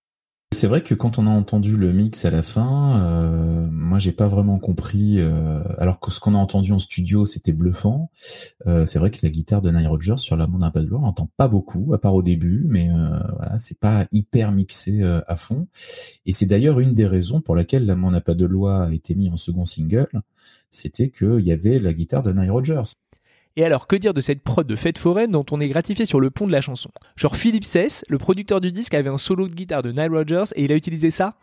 C'est 0.54 0.68
vrai 0.68 0.84
que 0.84 0.94
quand 0.94 1.18
on 1.18 1.26
a 1.26 1.32
entendu 1.32 1.76
le 1.76 1.92
mix 1.92 2.26
à 2.26 2.30
la 2.30 2.44
fin, 2.44 3.02
euh, 3.02 3.68
moi 3.72 3.98
j'ai 3.98 4.12
pas 4.12 4.28
vraiment 4.28 4.60
compris. 4.60 5.20
Euh, 5.20 5.64
alors 5.80 6.00
que 6.00 6.12
ce 6.12 6.20
qu'on 6.20 6.36
a 6.36 6.38
entendu 6.38 6.72
en 6.72 6.80
studio, 6.80 7.26
c'était 7.26 7.54
bluffant. 7.54 8.12
Euh, 8.68 8.86
c'est 8.86 9.00
vrai 9.00 9.10
que 9.10 9.18
la 9.24 9.30
guitare 9.30 9.64
de 9.64 9.72
Nile 9.72 9.88
Rodgers 9.88 10.18
sur 10.18 10.38
la 10.38 10.46
Monde 10.46 10.62
Pas 10.72 10.80
de 10.80 10.94
on 10.94 11.00
n'entend 11.00 11.28
pas 11.38 11.48
beaucoup, 11.48 11.92
à 11.94 11.98
part 11.98 12.14
au 12.14 12.22
début, 12.22 12.66
mais 12.70 12.88
voilà, 13.36 13.58
c'est 13.58 13.80
pas 13.80 14.06
hyper 14.12 14.52
mixé 14.52 15.02
à 15.02 15.36
fond. 15.36 15.68
Et 16.28 16.34
c'est 16.34 16.46
d'ailleurs 16.46 16.80
une 16.80 16.94
des 16.94 17.08
raisons 17.08 17.42
pour 17.42 17.56
laquelle 17.56 17.86
la 17.86 17.96
Monde 17.96 18.20
pas 18.20 18.36
de 18.36 18.46
loi 18.46 18.86
a 18.86 18.94
été 18.94 19.16
mis 19.16 19.30
en 19.30 19.38
second 19.38 19.66
single, 19.66 20.08
c'était 20.70 21.10
qu'il 21.10 21.42
y 21.42 21.52
avait 21.52 21.80
la 21.80 21.94
guitare 21.94 22.22
de 22.22 22.32
Nile 22.32 22.52
Rodgers. 22.52 22.84
Et 23.56 23.64
alors, 23.64 23.86
que 23.86 23.96
dire 23.96 24.16
de 24.16 24.22
cette 24.22 24.42
prod 24.42 24.66
de 24.66 24.76
fête 24.76 24.98
foraine 24.98 25.30
dont 25.30 25.46
on 25.52 25.60
est 25.60 25.68
gratifié 25.68 26.08
sur 26.08 26.20
le 26.20 26.32
pont 26.32 26.48
de 26.48 26.52
la 26.52 26.62
chanson? 26.62 26.90
Genre 27.16 27.36
Philippe 27.36 27.66
Sess, 27.66 28.04
le 28.10 28.18
producteur 28.18 28.60
du 28.62 28.72
disque, 28.72 28.96
avait 28.96 29.12
un 29.12 29.20
solo 29.20 29.48
de 29.48 29.54
guitare 29.54 29.84
de 29.84 29.92
Nile 29.92 30.10
Rodgers 30.12 30.46
et 30.56 30.64
il 30.64 30.72
a 30.72 30.76
utilisé 30.76 31.12
ça? 31.12 31.36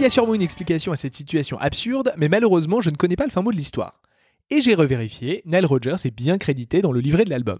Il 0.00 0.04
y 0.04 0.06
a 0.06 0.08
sûrement 0.08 0.34
une 0.34 0.40
explication 0.40 0.92
à 0.92 0.96
cette 0.96 1.14
situation 1.14 1.58
absurde, 1.58 2.14
mais 2.16 2.30
malheureusement 2.30 2.80
je 2.80 2.88
ne 2.88 2.96
connais 2.96 3.16
pas 3.16 3.26
le 3.26 3.30
fin 3.30 3.42
mot 3.42 3.52
de 3.52 3.56
l'histoire. 3.58 4.00
Et 4.48 4.62
j'ai 4.62 4.74
revérifié, 4.74 5.42
Nile 5.44 5.66
Rodgers 5.66 5.96
est 6.06 6.10
bien 6.10 6.38
crédité 6.38 6.80
dans 6.80 6.90
le 6.90 7.00
livret 7.00 7.26
de 7.26 7.30
l'album. 7.30 7.58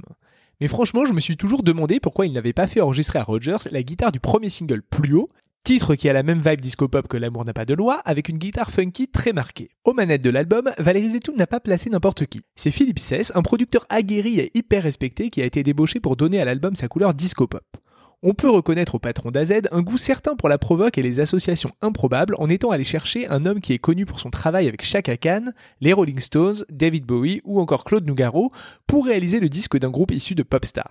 Mais 0.59 0.67
franchement, 0.67 1.05
je 1.05 1.13
me 1.13 1.21
suis 1.21 1.37
toujours 1.37 1.63
demandé 1.63 2.01
pourquoi 2.01 2.25
il 2.25 2.33
n'avait 2.33 2.55
pas 2.55 2.67
fait 2.67 2.81
enregistrer 2.81 3.19
à 3.19 3.25
Rodgers 3.25 3.59
la 3.71 3.83
guitare 3.83 4.11
du 4.11 4.21
premier 4.21 4.49
single 4.49 4.81
plus 4.81 5.13
haut, 5.13 5.29
Titre 5.65 5.95
qui 5.95 6.09
a 6.09 6.15
la 6.15 6.23
même 6.23 6.41
vibe 6.41 6.63
disco-pop 6.63 7.07
que 7.07 7.19
L'amour 7.19 7.45
n'a 7.45 7.53
pas 7.53 7.67
de 7.67 7.75
loi, 7.75 7.97
avec 8.07 8.31
une 8.31 8.39
guitare 8.39 8.71
funky 8.71 9.09
très 9.09 9.35
marquée. 9.35 9.69
Aux 9.85 9.93
manettes 9.93 10.23
de 10.23 10.31
l'album, 10.31 10.71
Valérie 10.79 11.11
Zetoun 11.11 11.37
n'a 11.37 11.47
pas 11.47 11.61
placé 11.61 11.91
n'importe 11.91 12.25
qui. 12.25 12.41
C'est 12.55 12.71
Philippe 12.71 12.99
Sess, 12.99 13.33
un 13.35 13.43
producteur 13.43 13.85
aguerri 13.91 14.41
et 14.41 14.51
hyper 14.55 14.83
respecté 14.83 15.29
qui 15.29 15.43
a 15.43 15.45
été 15.45 15.63
débauché 15.63 16.01
pour 16.01 16.17
donner 16.17 16.41
à 16.41 16.47
l'album 16.47 16.75
sa 16.75 16.89
couleur 16.89 17.13
disco-pop. 17.13 17.77
On 18.23 18.35
peut 18.35 18.51
reconnaître 18.51 18.97
au 18.97 18.99
patron 18.99 19.31
d'AZ 19.31 19.63
un 19.73 19.81
goût 19.81 19.97
certain 19.97 20.37
pour 20.37 20.51
la 20.51 20.59
provoque 20.59 20.99
et 20.99 21.03
les 21.03 21.21
associations 21.21 21.71
improbables 21.81 22.35
en 22.37 22.51
étant 22.51 22.71
allé 22.71 22.85
chercher 22.85 23.27
un 23.29 23.47
homme 23.47 23.63
qui 23.63 23.73
est 23.73 23.79
connu 23.79 24.05
pour 24.05 24.21
son 24.21 24.29
travail 24.29 24.69
avec 24.69 24.85
Chaka 24.85 25.17
Khan, 25.17 25.53
les 25.81 25.95
Rolling 25.95 26.19
Stones, 26.19 26.67
David 26.69 27.07
Bowie 27.07 27.41
ou 27.45 27.61
encore 27.61 27.83
Claude 27.83 28.05
Nougaro 28.05 28.53
pour 28.87 29.07
réaliser 29.07 29.41
le 29.41 29.49
disque 29.49 29.79
d'un 29.79 29.89
groupe 29.89 30.13
issu 30.13 30.35
de 30.35 30.43
Popstar. 30.43 30.91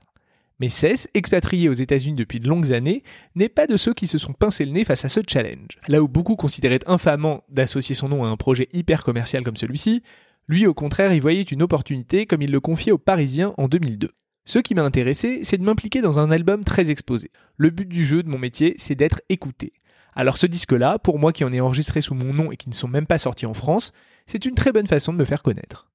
Mais 0.59 0.69
Cess, 0.69 1.07
expatrié 1.13 1.69
aux 1.69 1.73
États-Unis 1.73 2.15
depuis 2.15 2.39
de 2.39 2.49
longues 2.49 2.73
années, 2.73 3.03
n'est 3.35 3.47
pas 3.47 3.67
de 3.67 3.77
ceux 3.77 3.93
qui 3.93 4.07
se 4.07 4.17
sont 4.17 4.33
pincés 4.33 4.65
le 4.65 4.71
nez 4.71 4.83
face 4.83 5.05
à 5.05 5.09
ce 5.09 5.19
challenge. 5.25 5.77
Là 5.87 6.01
où 6.01 6.07
beaucoup 6.07 6.35
considéraient 6.35 6.79
infamant 6.87 7.43
d'associer 7.47 7.93
son 7.93 8.09
nom 8.09 8.25
à 8.25 8.27
un 8.27 8.37
projet 8.37 8.69
hyper 8.73 9.03
commercial 9.03 9.43
comme 9.43 9.55
celui-ci, 9.55 10.01
lui 10.47 10.65
au 10.65 10.73
contraire 10.73 11.13
y 11.13 11.19
voyait 11.19 11.43
une 11.43 11.61
opportunité 11.61 12.25
comme 12.25 12.41
il 12.41 12.51
le 12.51 12.59
confiait 12.59 12.91
aux 12.91 12.97
Parisiens 12.97 13.53
en 13.57 13.67
2002. 13.67 14.09
Ce 14.49 14.57
qui 14.57 14.73
m'a 14.73 14.81
intéressé, 14.81 15.41
c'est 15.43 15.59
de 15.59 15.63
m'impliquer 15.63 16.01
dans 16.01 16.19
un 16.19 16.31
album 16.31 16.63
très 16.63 16.89
exposé. 16.89 17.29
Le 17.57 17.69
but 17.69 17.87
du 17.87 18.03
jeu 18.03 18.23
de 18.23 18.29
mon 18.29 18.39
métier, 18.39 18.73
c'est 18.77 18.95
d'être 18.95 19.21
écouté. 19.29 19.73
Alors 20.15 20.37
ce 20.37 20.47
disque-là, 20.47 20.97
pour 20.97 21.19
moi 21.19 21.31
qui 21.33 21.43
en 21.43 21.51
ai 21.51 21.61
enregistré 21.61 22.01
sous 22.01 22.15
mon 22.15 22.33
nom 22.33 22.51
et 22.51 22.57
qui 22.57 22.67
ne 22.67 22.73
sont 22.73 22.87
même 22.87 23.05
pas 23.05 23.19
sortis 23.19 23.45
en 23.45 23.53
France, 23.53 23.93
c'est 24.25 24.45
une 24.45 24.55
très 24.55 24.71
bonne 24.71 24.87
façon 24.87 25.13
de 25.13 25.19
me 25.19 25.23
faire 25.25 25.43
connaître. 25.43 25.91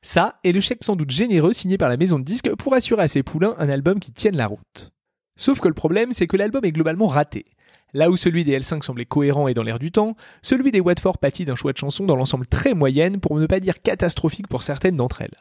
Ça, 0.00 0.40
et 0.42 0.52
le 0.52 0.60
chèque 0.60 0.84
sans 0.84 0.96
doute 0.96 1.10
généreux 1.10 1.52
signé 1.52 1.76
par 1.76 1.90
la 1.90 1.98
maison 1.98 2.18
de 2.18 2.24
disques 2.24 2.56
pour 2.56 2.72
assurer 2.72 3.02
à 3.02 3.08
ses 3.08 3.22
poulains 3.22 3.56
un 3.58 3.68
album 3.68 4.00
qui 4.00 4.10
tienne 4.10 4.38
la 4.38 4.46
route. 4.46 4.94
Sauf 5.36 5.60
que 5.60 5.68
le 5.68 5.74
problème, 5.74 6.12
c'est 6.12 6.26
que 6.26 6.38
l'album 6.38 6.64
est 6.64 6.72
globalement 6.72 7.08
raté. 7.08 7.44
Là 7.92 8.08
où 8.08 8.16
celui 8.16 8.44
des 8.44 8.58
L5 8.58 8.80
semblait 8.80 9.04
cohérent 9.04 9.48
et 9.48 9.54
dans 9.54 9.62
l'air 9.62 9.78
du 9.78 9.92
temps, 9.92 10.16
celui 10.40 10.72
des 10.72 10.80
Watford 10.80 11.18
pâtit 11.18 11.44
d'un 11.44 11.56
choix 11.56 11.74
de 11.74 11.78
chansons 11.78 12.06
dans 12.06 12.16
l'ensemble 12.16 12.46
très 12.46 12.72
moyenne, 12.72 13.20
pour 13.20 13.38
ne 13.38 13.44
pas 13.44 13.60
dire 13.60 13.82
catastrophique 13.82 14.48
pour 14.48 14.62
certaines 14.62 14.96
d'entre 14.96 15.20
elles. 15.20 15.36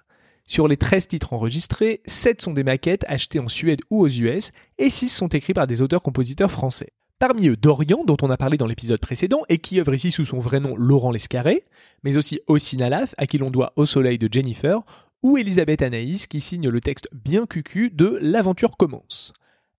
Sur 0.52 0.68
les 0.68 0.76
13 0.76 1.08
titres 1.08 1.32
enregistrés, 1.32 2.02
7 2.04 2.42
sont 2.42 2.52
des 2.52 2.66
maquettes 2.66 3.06
achetées 3.08 3.40
en 3.40 3.48
Suède 3.48 3.80
ou 3.90 4.02
aux 4.02 4.10
US, 4.10 4.52
et 4.80 4.90
6 4.90 5.08
sont 5.08 5.30
écrits 5.30 5.54
par 5.54 5.66
des 5.66 5.82
auteurs-compositeurs 5.82 6.52
français. 6.52 6.92
Parmi 7.20 7.48
eux, 7.48 7.56
Dorian, 7.56 8.04
dont 8.06 8.18
on 8.22 8.30
a 8.30 8.36
parlé 8.36 8.58
dans 8.58 8.68
l'épisode 8.68 9.00
précédent, 9.00 9.44
et 9.48 9.60
qui 9.60 9.80
œuvre 9.80 9.94
ici 9.94 10.12
sous 10.12 10.26
son 10.26 10.42
vrai 10.42 10.60
nom 10.60 10.76
Laurent 10.76 11.12
Lescarré, 11.12 11.64
mais 12.04 12.18
aussi 12.18 12.42
Osinalaf, 12.48 13.16
à 13.18 13.28
qui 13.28 13.38
l'on 13.38 13.50
doit 13.50 13.72
Au 13.78 13.86
soleil 13.86 14.18
de 14.18 14.28
Jennifer, 14.30 14.82
ou 15.24 15.38
Elisabeth 15.38 15.84
Anaïs, 15.84 16.28
qui 16.28 16.42
signe 16.42 16.68
le 16.68 16.82
texte 16.82 17.08
bien 17.14 17.46
cucu 17.46 17.90
de 17.90 18.20
L'aventure 18.20 18.76
commence. 18.76 19.32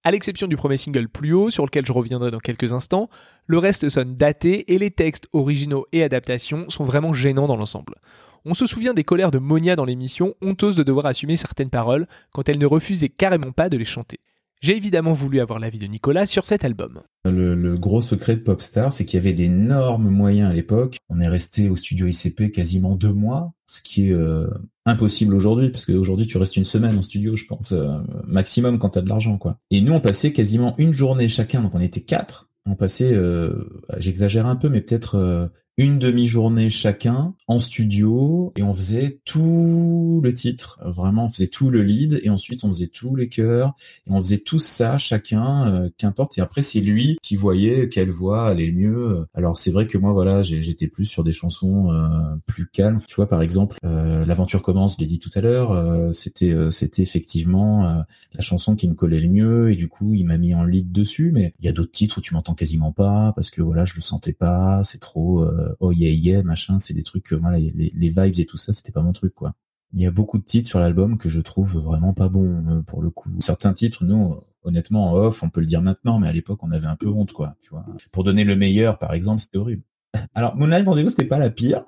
À 0.04 0.10
l'exception 0.10 0.46
du 0.46 0.56
premier 0.56 0.78
single 0.78 1.08
plus 1.08 1.34
haut, 1.34 1.50
sur 1.50 1.66
lequel 1.66 1.84
je 1.84 1.92
reviendrai 1.92 2.30
dans 2.30 2.38
quelques 2.38 2.72
instants, 2.72 3.10
le 3.46 3.58
reste 3.58 3.90
sonne 3.90 4.16
daté 4.16 4.72
et 4.72 4.78
les 4.78 4.90
textes 4.90 5.28
originaux 5.34 5.84
et 5.92 6.02
adaptations 6.02 6.70
sont 6.70 6.84
vraiment 6.84 7.12
gênants 7.12 7.46
dans 7.46 7.58
l'ensemble. 7.58 7.96
On 8.44 8.54
se 8.54 8.66
souvient 8.66 8.94
des 8.94 9.04
colères 9.04 9.30
de 9.30 9.38
Monia 9.38 9.76
dans 9.76 9.84
l'émission, 9.84 10.34
honteuse 10.42 10.74
de 10.74 10.82
devoir 10.82 11.06
assumer 11.06 11.36
certaines 11.36 11.70
paroles 11.70 12.08
quand 12.32 12.48
elle 12.48 12.58
ne 12.58 12.66
refusait 12.66 13.08
carrément 13.08 13.52
pas 13.52 13.68
de 13.68 13.76
les 13.76 13.84
chanter. 13.84 14.18
J'ai 14.60 14.76
évidemment 14.76 15.12
voulu 15.12 15.40
avoir 15.40 15.58
l'avis 15.58 15.80
de 15.80 15.86
Nicolas 15.86 16.26
sur 16.26 16.46
cet 16.46 16.64
album. 16.64 17.00
Le, 17.24 17.76
gros 17.76 18.00
secret 18.00 18.36
de 18.36 18.42
Popstar, 18.42 18.92
c'est 18.92 19.04
qu'il 19.04 19.18
y 19.18 19.20
avait 19.20 19.32
d'énormes 19.32 20.08
moyens 20.08 20.50
à 20.50 20.52
l'époque. 20.52 20.98
On 21.08 21.18
est 21.18 21.26
resté 21.26 21.68
au 21.68 21.74
studio 21.74 22.06
ICP 22.06 22.52
quasiment 22.52 22.94
deux 22.94 23.12
mois, 23.12 23.52
ce 23.66 23.82
qui 23.82 24.08
est 24.08 24.12
euh, 24.12 24.48
impossible 24.86 25.34
aujourd'hui, 25.34 25.70
parce 25.70 25.84
qu'aujourd'hui 25.84 26.28
tu 26.28 26.38
restes 26.38 26.56
une 26.56 26.64
semaine 26.64 26.96
en 26.96 27.02
studio, 27.02 27.34
je 27.34 27.44
pense, 27.44 27.72
euh, 27.72 27.98
maximum 28.26 28.78
quand 28.78 28.90
t'as 28.90 29.00
de 29.00 29.08
l'argent, 29.08 29.36
quoi. 29.36 29.58
Et 29.72 29.80
nous, 29.80 29.92
on 29.92 30.00
passait 30.00 30.32
quasiment 30.32 30.74
une 30.78 30.92
journée 30.92 31.26
chacun, 31.26 31.60
donc 31.60 31.74
on 31.74 31.80
était 31.80 32.00
quatre. 32.00 32.48
On 32.64 32.76
passait, 32.76 33.12
euh, 33.12 33.68
j'exagère 33.98 34.46
un 34.46 34.54
peu, 34.54 34.68
mais 34.68 34.80
peut-être 34.80 35.50
une 35.78 35.98
demi-journée 35.98 36.68
chacun 36.68 37.34
en 37.46 37.58
studio 37.58 38.52
et 38.56 38.62
on 38.62 38.74
faisait 38.74 39.20
tout 39.24 40.20
le 40.22 40.34
titre, 40.34 40.78
vraiment 40.84 41.26
on 41.26 41.30
faisait 41.30 41.46
tout 41.46 41.70
le 41.70 41.82
lead 41.82 42.20
et 42.22 42.28
ensuite 42.28 42.64
on 42.64 42.68
faisait 42.68 42.88
tous 42.88 43.16
les 43.16 43.28
chœurs 43.28 43.74
et 44.06 44.10
on 44.10 44.18
faisait 44.18 44.38
tout 44.38 44.58
ça 44.58 44.98
chacun, 44.98 45.72
euh, 45.72 45.88
qu'importe. 45.96 46.36
Et 46.36 46.40
après 46.42 46.62
c'est 46.62 46.80
lui 46.80 47.16
qui 47.22 47.36
voyait 47.36 47.88
quelle 47.88 48.10
voix 48.10 48.48
allait 48.48 48.66
le 48.66 48.74
mieux. 48.74 49.26
Alors 49.34 49.56
c'est 49.56 49.70
vrai 49.70 49.86
que 49.86 49.96
moi 49.96 50.12
voilà 50.12 50.42
j'étais 50.42 50.88
plus 50.88 51.06
sur 51.06 51.24
des 51.24 51.32
chansons 51.32 51.90
euh, 51.90 52.08
plus 52.46 52.66
calmes. 52.66 52.98
Tu 53.08 53.14
vois 53.14 53.28
par 53.28 53.40
exemple 53.40 53.78
euh, 53.84 54.26
l'aventure 54.26 54.60
commence, 54.60 54.96
je 54.96 55.00
l'ai 55.00 55.06
dit 55.06 55.18
tout 55.20 55.30
à 55.34 55.40
l'heure, 55.40 56.12
c'était 56.12 56.54
c'était 56.70 57.02
effectivement 57.02 58.04
la 58.34 58.40
chanson 58.40 58.76
qui 58.76 58.88
me 58.88 58.94
collait 58.94 59.20
le 59.20 59.28
mieux 59.28 59.72
et 59.72 59.76
du 59.76 59.88
coup 59.88 60.12
il 60.14 60.24
m'a 60.26 60.36
mis 60.36 60.54
en 60.54 60.64
lead 60.64 60.92
dessus. 60.92 61.30
Mais 61.32 61.54
il 61.60 61.66
y 61.66 61.68
a 61.68 61.72
d'autres 61.72 61.92
titres 61.92 62.18
où 62.18 62.20
tu 62.20 62.34
m'entends 62.34 62.54
quasiment 62.54 62.92
pas 62.92 63.32
parce 63.34 63.50
que 63.50 63.62
voilà 63.62 63.86
je 63.86 63.94
le 63.94 64.02
sentais 64.02 64.34
pas, 64.34 64.82
c'est 64.84 65.00
trop 65.00 65.42
euh, 65.61 65.61
oh 65.80 65.92
yeah 65.92 66.10
yeah 66.10 66.42
machin, 66.42 66.78
c'est 66.78 66.94
des 66.94 67.02
trucs 67.02 67.32
voilà 67.32 67.58
les, 67.58 67.92
les 67.94 68.08
vibes 68.08 68.38
et 68.38 68.46
tout 68.46 68.56
ça, 68.56 68.72
c'était 68.72 68.92
pas 68.92 69.02
mon 69.02 69.12
truc 69.12 69.34
quoi. 69.34 69.54
Il 69.94 70.00
y 70.00 70.06
a 70.06 70.10
beaucoup 70.10 70.38
de 70.38 70.44
titres 70.44 70.68
sur 70.68 70.78
l'album 70.78 71.18
que 71.18 71.28
je 71.28 71.40
trouve 71.40 71.78
vraiment 71.78 72.14
pas 72.14 72.28
bons 72.28 72.64
euh, 72.68 72.82
pour 72.82 73.02
le 73.02 73.10
coup. 73.10 73.30
Certains 73.40 73.74
titres, 73.74 74.04
nous, 74.04 74.40
honnêtement, 74.62 75.10
en 75.10 75.14
off, 75.14 75.42
on 75.42 75.50
peut 75.50 75.60
le 75.60 75.66
dire 75.66 75.82
maintenant, 75.82 76.18
mais 76.18 76.28
à 76.28 76.32
l'époque, 76.32 76.60
on 76.62 76.70
avait 76.70 76.86
un 76.86 76.96
peu 76.96 77.08
honte, 77.08 77.32
quoi. 77.32 77.56
Tu 77.60 77.70
vois. 77.70 77.84
Pour 78.10 78.24
donner 78.24 78.44
le 78.44 78.56
meilleur, 78.56 78.98
par 78.98 79.12
exemple, 79.12 79.40
c'était 79.40 79.58
horrible. 79.58 79.82
Alors, 80.34 80.56
Moonlight 80.56 80.86
Rendezvous, 80.86 81.10
c'était 81.10 81.26
pas 81.26 81.38
la 81.38 81.50
pire, 81.50 81.84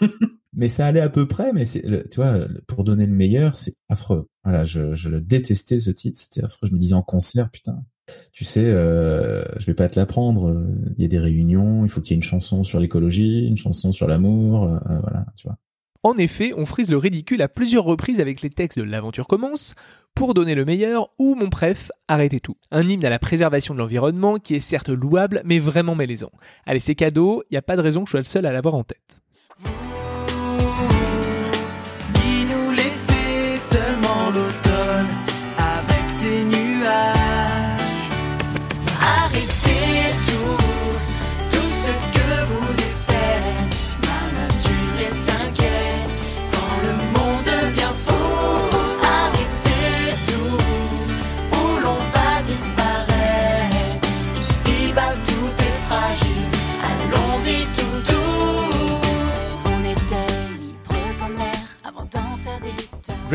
mais 0.54 0.70
ça 0.70 0.86
allait 0.86 1.00
à 1.00 1.10
peu 1.10 1.28
près. 1.28 1.52
Mais 1.52 1.66
c'est, 1.66 2.08
tu 2.08 2.16
vois, 2.16 2.38
pour 2.66 2.84
donner 2.84 3.04
le 3.04 3.12
meilleur, 3.12 3.54
c'est 3.54 3.74
affreux. 3.90 4.28
Voilà, 4.44 4.64
je, 4.64 4.92
je 4.92 5.10
le 5.10 5.20
détestais 5.20 5.80
ce 5.80 5.90
titre, 5.90 6.18
c'était 6.18 6.42
affreux. 6.42 6.66
Je 6.66 6.72
me 6.72 6.78
disais 6.78 6.94
en 6.94 7.02
concert, 7.02 7.50
putain, 7.50 7.84
tu 8.32 8.44
sais, 8.44 8.64
euh, 8.64 9.44
je 9.58 9.66
vais 9.66 9.74
pas 9.74 9.88
te 9.88 9.98
l'apprendre. 9.98 10.64
Il 10.96 11.02
y 11.02 11.04
a 11.04 11.08
des 11.08 11.18
réunions, 11.18 11.84
il 11.84 11.90
faut 11.90 12.00
qu'il 12.00 12.12
y 12.12 12.14
ait 12.14 12.16
une 12.16 12.22
chanson 12.22 12.64
sur 12.64 12.80
l'écologie, 12.80 13.46
une 13.46 13.56
chanson 13.56 13.92
sur 13.92 14.08
l'amour, 14.08 14.64
euh, 14.64 14.78
voilà, 15.02 15.26
tu 15.36 15.46
vois. 15.46 15.56
En 16.04 16.14
effet, 16.14 16.52
on 16.56 16.66
frise 16.66 16.90
le 16.90 16.96
ridicule 16.96 17.42
à 17.42 17.48
plusieurs 17.48 17.84
reprises 17.84 18.20
avec 18.20 18.42
les 18.42 18.50
textes 18.50 18.78
de 18.78 18.84
L'aventure 18.84 19.28
commence, 19.28 19.76
pour 20.16 20.34
donner 20.34 20.56
le 20.56 20.64
meilleur, 20.64 21.10
ou 21.18 21.36
mon 21.36 21.48
préf, 21.48 21.92
arrêtez 22.08 22.40
tout. 22.40 22.56
Un 22.72 22.88
hymne 22.88 23.04
à 23.04 23.10
la 23.10 23.20
préservation 23.20 23.72
de 23.72 23.78
l'environnement 23.78 24.38
qui 24.38 24.56
est 24.56 24.60
certes 24.60 24.88
louable, 24.88 25.42
mais 25.44 25.60
vraiment 25.60 25.94
malaisant. 25.94 26.32
Allez, 26.66 26.80
c'est 26.80 26.96
cadeau, 26.96 27.44
il 27.50 27.54
n'y 27.54 27.58
a 27.58 27.62
pas 27.62 27.76
de 27.76 27.82
raison 27.82 28.02
que 28.02 28.08
je 28.08 28.10
sois 28.12 28.20
le 28.20 28.24
seul 28.24 28.46
à 28.46 28.52
l'avoir 28.52 28.74
en 28.74 28.82
tête. 28.82 29.21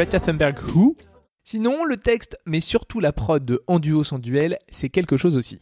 Greta 0.09 0.53
Who? 0.73 0.95
Sinon, 1.43 1.83
le 1.83 1.97
texte, 1.97 2.37
mais 2.45 2.61
surtout 2.61 3.01
la 3.01 3.11
prod 3.11 3.43
de 3.43 3.61
En 3.67 3.77
duo 3.77 4.05
sans 4.05 4.19
duel, 4.19 4.57
c'est 4.69 4.87
quelque 4.87 5.17
chose 5.17 5.35
aussi. 5.35 5.59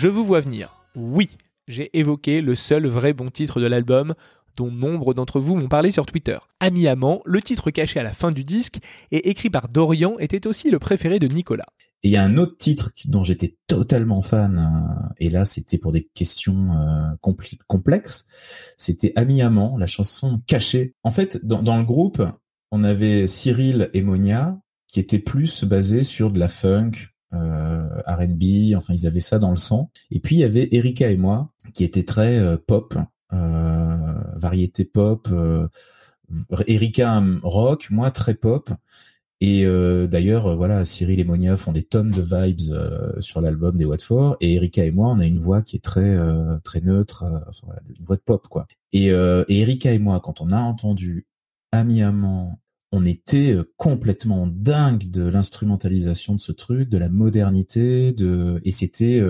Je 0.00 0.06
vous 0.06 0.24
vois 0.24 0.38
venir. 0.38 0.76
Oui, 0.94 1.28
j'ai 1.66 1.90
évoqué 1.98 2.40
le 2.40 2.54
seul 2.54 2.86
vrai 2.86 3.12
bon 3.12 3.30
titre 3.30 3.58
de 3.60 3.66
l'album, 3.66 4.14
dont 4.56 4.70
nombre 4.70 5.12
d'entre 5.12 5.40
vous 5.40 5.56
m'ont 5.56 5.66
parlé 5.66 5.90
sur 5.90 6.06
Twitter. 6.06 6.38
Ami 6.60 6.86
Amant, 6.86 7.20
le 7.24 7.42
titre 7.42 7.72
caché 7.72 7.98
à 7.98 8.04
la 8.04 8.12
fin 8.12 8.30
du 8.30 8.44
disque 8.44 8.78
et 9.10 9.28
écrit 9.28 9.50
par 9.50 9.66
Dorian, 9.66 10.14
était 10.20 10.46
aussi 10.46 10.70
le 10.70 10.78
préféré 10.78 11.18
de 11.18 11.26
Nicolas. 11.26 11.66
Et 12.04 12.10
il 12.10 12.12
y 12.12 12.16
a 12.16 12.22
un 12.22 12.36
autre 12.36 12.56
titre 12.56 12.92
dont 13.06 13.24
j'étais 13.24 13.56
totalement 13.66 14.22
fan, 14.22 14.56
euh, 14.56 15.14
et 15.18 15.30
là 15.30 15.44
c'était 15.44 15.78
pour 15.78 15.90
des 15.90 16.04
questions 16.14 16.70
euh, 16.74 17.56
complexes, 17.66 18.28
c'était 18.76 19.12
Ami 19.16 19.42
Amant, 19.42 19.76
la 19.78 19.88
chanson 19.88 20.38
cachée. 20.46 20.94
En 21.02 21.10
fait, 21.10 21.44
dans, 21.44 21.60
dans, 21.60 21.76
le 21.76 21.84
groupe, 21.84 22.22
on 22.70 22.84
avait 22.84 23.26
Cyril 23.26 23.90
et 23.94 24.02
Monia, 24.02 24.60
qui 24.86 25.00
étaient 25.00 25.18
plus 25.18 25.64
basés 25.64 26.04
sur 26.04 26.30
de 26.30 26.38
la 26.38 26.46
funk, 26.46 26.92
euh, 27.34 28.02
R&B, 28.06 28.74
enfin 28.76 28.94
ils 28.94 29.06
avaient 29.06 29.20
ça 29.20 29.38
dans 29.38 29.50
le 29.50 29.56
sang. 29.56 29.90
Et 30.10 30.20
puis 30.20 30.36
il 30.36 30.38
y 30.40 30.44
avait 30.44 30.68
Erika 30.72 31.10
et 31.10 31.16
moi, 31.16 31.52
qui 31.74 31.84
étaient 31.84 32.04
très 32.04 32.38
euh, 32.38 32.56
pop, 32.56 32.94
euh, 33.32 34.14
variété 34.36 34.84
pop, 34.84 35.28
Erika 36.66 37.22
rock, 37.42 37.88
moi 37.90 38.10
très 38.10 38.34
pop. 38.34 38.70
Et 39.40 39.64
euh, 39.64 40.08
d'ailleurs, 40.08 40.56
voilà, 40.56 40.84
Cyril 40.84 41.20
et 41.20 41.24
Monia 41.24 41.56
font 41.56 41.70
des 41.70 41.84
tonnes 41.84 42.10
de 42.10 42.22
vibes 42.22 42.72
euh, 42.72 43.20
sur 43.20 43.40
l'album 43.40 43.76
des 43.76 43.84
Watford, 43.84 44.36
et 44.40 44.54
Erika 44.54 44.84
et 44.84 44.90
moi, 44.90 45.10
on 45.10 45.20
a 45.20 45.26
une 45.26 45.38
voix 45.38 45.62
qui 45.62 45.76
est 45.76 45.84
très 45.84 46.16
euh, 46.16 46.58
très 46.64 46.80
neutre, 46.80 47.24
voilà, 47.62 47.80
une 47.88 48.04
voix 48.04 48.16
de 48.16 48.22
pop 48.22 48.48
quoi. 48.48 48.66
Et, 48.92 49.06
et 49.08 49.60
Erika 49.60 49.92
et 49.92 49.98
moi, 49.98 50.20
quand 50.20 50.40
on 50.40 50.50
a 50.50 50.58
entendu 50.58 51.26
Ami 51.70 52.02
Amant, 52.02 52.58
on 52.92 53.04
était 53.04 53.54
complètement 53.76 54.46
dingue 54.46 55.10
de 55.10 55.28
l'instrumentalisation 55.28 56.34
de 56.34 56.40
ce 56.40 56.52
truc, 56.52 56.88
de 56.88 56.98
la 56.98 57.08
modernité, 57.08 58.12
de 58.12 58.60
et 58.64 58.72
c'était 58.72 59.22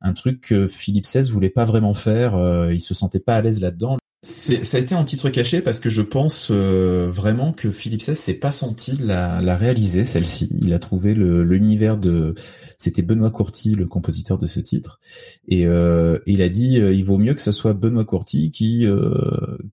un 0.00 0.12
truc 0.14 0.40
que 0.40 0.66
Philippe 0.66 1.04
XVI 1.04 1.30
voulait 1.30 1.50
pas 1.50 1.66
vraiment 1.66 1.94
faire. 1.94 2.34
il 2.72 2.80
se 2.80 2.94
sentait 2.94 3.20
pas 3.20 3.36
à 3.36 3.42
l'aise 3.42 3.60
là-dedans. 3.60 3.98
Ça 4.28 4.76
a 4.76 4.80
été 4.80 4.94
en 4.94 5.04
titre 5.04 5.30
caché 5.30 5.62
parce 5.62 5.80
que 5.80 5.88
je 5.88 6.02
pense 6.02 6.48
euh, 6.50 7.08
vraiment 7.10 7.52
que 7.54 7.70
Philippe 7.70 8.00
XVI 8.00 8.14
s'est 8.14 8.34
pas 8.34 8.52
senti 8.52 8.92
la, 8.98 9.40
la 9.40 9.56
réaliser 9.56 10.04
celle-ci. 10.04 10.50
Il 10.60 10.74
a 10.74 10.78
trouvé 10.78 11.14
l'univers 11.14 11.96
de 11.96 12.34
c'était 12.76 13.00
Benoît 13.00 13.30
Courty 13.30 13.74
le 13.74 13.86
compositeur 13.86 14.36
de 14.36 14.46
ce 14.46 14.60
titre 14.60 15.00
et 15.48 15.66
euh, 15.66 16.18
il 16.26 16.42
a 16.42 16.50
dit 16.50 16.78
euh, 16.78 16.92
il 16.92 17.04
vaut 17.04 17.16
mieux 17.16 17.32
que 17.32 17.40
ce 17.40 17.52
soit 17.52 17.72
Benoît 17.72 18.04
Courty 18.04 18.50
qui 18.50 18.86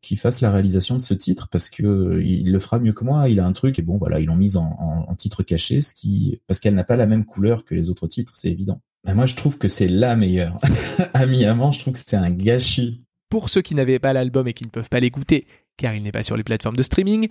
qui 0.02 0.16
fasse 0.16 0.40
la 0.40 0.52
réalisation 0.52 0.96
de 0.96 1.02
ce 1.02 1.14
titre 1.14 1.50
parce 1.52 1.70
que 1.70 2.22
il 2.24 2.50
le 2.50 2.60
fera 2.60 2.80
mieux 2.80 2.94
que 2.94 3.04
moi. 3.04 3.28
Il 3.28 3.42
a 3.42 3.46
un 3.46 3.54
truc 3.54 3.78
et 3.78 3.82
bon 3.82 3.98
voilà 3.98 4.22
ils 4.22 4.26
l'ont 4.28 4.38
mise 4.38 4.56
en, 4.56 5.06
en, 5.08 5.16
titre 5.16 5.44
caché 5.44 5.82
ce 5.82 5.94
qui 5.94 6.40
parce 6.48 6.62
qu'elle 6.62 6.76
n'a 6.76 6.86
pas 6.86 6.96
la 6.96 7.08
même 7.08 7.26
couleur 7.26 7.66
que 7.66 7.76
les 7.76 7.90
autres 7.90 8.08
titres 8.08 8.34
c'est 8.36 8.50
évident. 8.50 8.82
Mais 9.06 9.14
moi 9.16 9.26
je 9.26 9.36
trouve 9.36 9.58
que 9.58 9.68
c'est 9.68 9.90
la 9.90 10.16
meilleure. 10.16 10.58
Ami 11.14 11.44
Amant 11.44 11.72
je 11.72 11.80
trouve 11.80 11.96
que 11.96 12.00
c'est 12.00 12.16
un 12.16 12.32
gâchis 12.32 13.00
pour 13.36 13.50
ceux 13.50 13.62
qui 13.62 13.76
n'avaient 13.76 14.00
pas 14.00 14.14
l'album 14.14 14.48
et 14.48 14.54
qui 14.54 14.64
ne 14.64 14.70
peuvent 14.70 14.88
pas 14.88 15.02
l'écouter, 15.02 15.46
car 15.76 15.94
il 15.94 16.04
n'est 16.04 16.14
pas 16.14 16.24
sur 16.24 16.38
les 16.38 16.44
plateformes 16.46 16.78
de 16.78 16.84
streaming, 16.84 17.28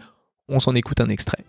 on 0.49 0.61
s'en 0.61 0.75
écoute 0.75 1.01
un 1.01 1.09
extrait. 1.09 1.47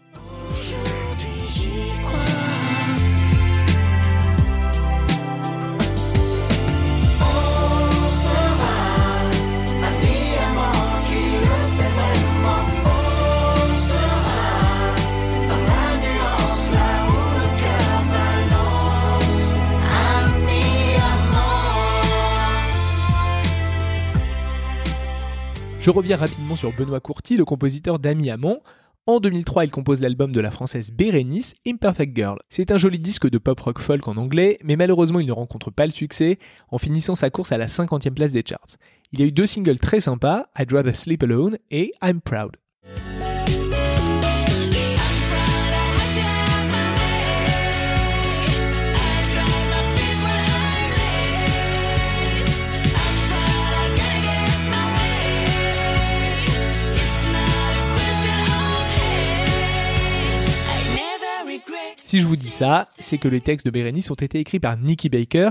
Je 25.86 25.92
reviens 25.92 26.18
rapidement 26.18 26.56
sur 26.56 26.74
Benoît 26.74 27.00
Courty, 27.00 27.38
le 27.38 27.46
compositeur 27.46 28.00
d'Ami 28.00 28.32
Amant. 28.32 28.64
En 29.06 29.20
2003, 29.20 29.66
il 29.66 29.70
compose 29.70 30.02
l'album 30.02 30.32
de 30.32 30.42
la 30.42 30.50
française 30.50 30.92
Bérénice, 30.92 31.54
Imperfect 31.68 32.16
Girl. 32.16 32.40
C'est 32.50 32.72
un 32.72 32.78
joli 32.78 32.98
disque 32.98 33.30
de 33.30 33.38
pop 33.38 33.60
rock 33.60 33.78
folk 33.78 34.08
en 34.08 34.18
anglais, 34.18 34.58
mais 34.64 34.78
malheureusement 34.78 35.20
il 35.20 35.28
ne 35.28 35.32
rencontre 35.32 35.70
pas 35.70 35.86
le 35.86 35.92
succès 35.92 36.40
en 36.70 36.80
finissant 36.80 37.14
sa 37.14 37.30
course 37.30 37.52
à 37.52 37.60
la 37.60 37.68
50e 37.68 38.16
place 38.16 38.32
des 38.32 38.42
charts. 38.44 38.78
Il 39.12 39.20
y 39.20 39.24
a 39.24 39.28
eu 39.28 39.32
deux 39.32 39.46
singles 39.46 39.78
très 39.78 40.00
sympas, 40.00 40.48
I'd 40.58 40.74
Rather 40.74 40.96
Sleep 40.96 41.22
Alone 41.22 41.60
et 41.70 41.92
I'm 42.02 42.20
Proud. 42.20 42.54
Si 62.16 62.22
je 62.22 62.28
vous 62.28 62.38
dis 62.38 62.48
ça, 62.48 62.88
c'est 62.98 63.18
que 63.18 63.28
les 63.28 63.42
textes 63.42 63.66
de 63.66 63.72
Bérénice 63.72 64.10
ont 64.10 64.16
été 64.16 64.40
écrits 64.40 64.62
par 64.62 64.78
Nikki 64.78 65.10
Baker, 65.10 65.50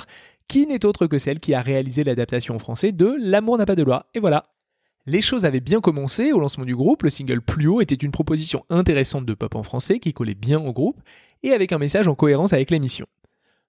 qui 0.49 0.67
n'est 0.67 0.87
autre 0.87 1.07
que 1.07 1.19
celle 1.19 1.39
qui 1.39 1.53
a 1.53 1.61
réalisé 1.61 2.05
l'adaptation 2.05 2.55
en 2.55 2.59
français 2.59 2.91
de 2.91 3.15
L'amour 3.21 3.59
n'a 3.59 3.67
pas 3.67 3.77
de 3.77 3.83
loi. 3.83 4.07
Et 4.15 4.19
voilà. 4.19 4.47
Les 5.05 5.21
choses 5.21 5.45
avaient 5.45 5.61
bien 5.61 5.83
commencé 5.83 6.33
au 6.33 6.41
lancement 6.41 6.65
du 6.65 6.75
groupe, 6.75 7.03
le 7.03 7.11
single 7.11 7.43
Plus 7.43 7.67
haut 7.67 7.83
était 7.83 7.95
une 7.95 8.13
proposition 8.13 8.65
intéressante 8.71 9.27
de 9.27 9.35
pop 9.35 9.55
en 9.57 9.63
français 9.63 9.99
qui 9.99 10.15
collait 10.15 10.33
bien 10.33 10.59
au 10.59 10.73
groupe 10.73 11.03
et 11.43 11.53
avec 11.53 11.71
un 11.73 11.77
message 11.77 12.09
en 12.09 12.15
cohérence 12.15 12.55
avec 12.55 12.71
l'émission. 12.71 13.05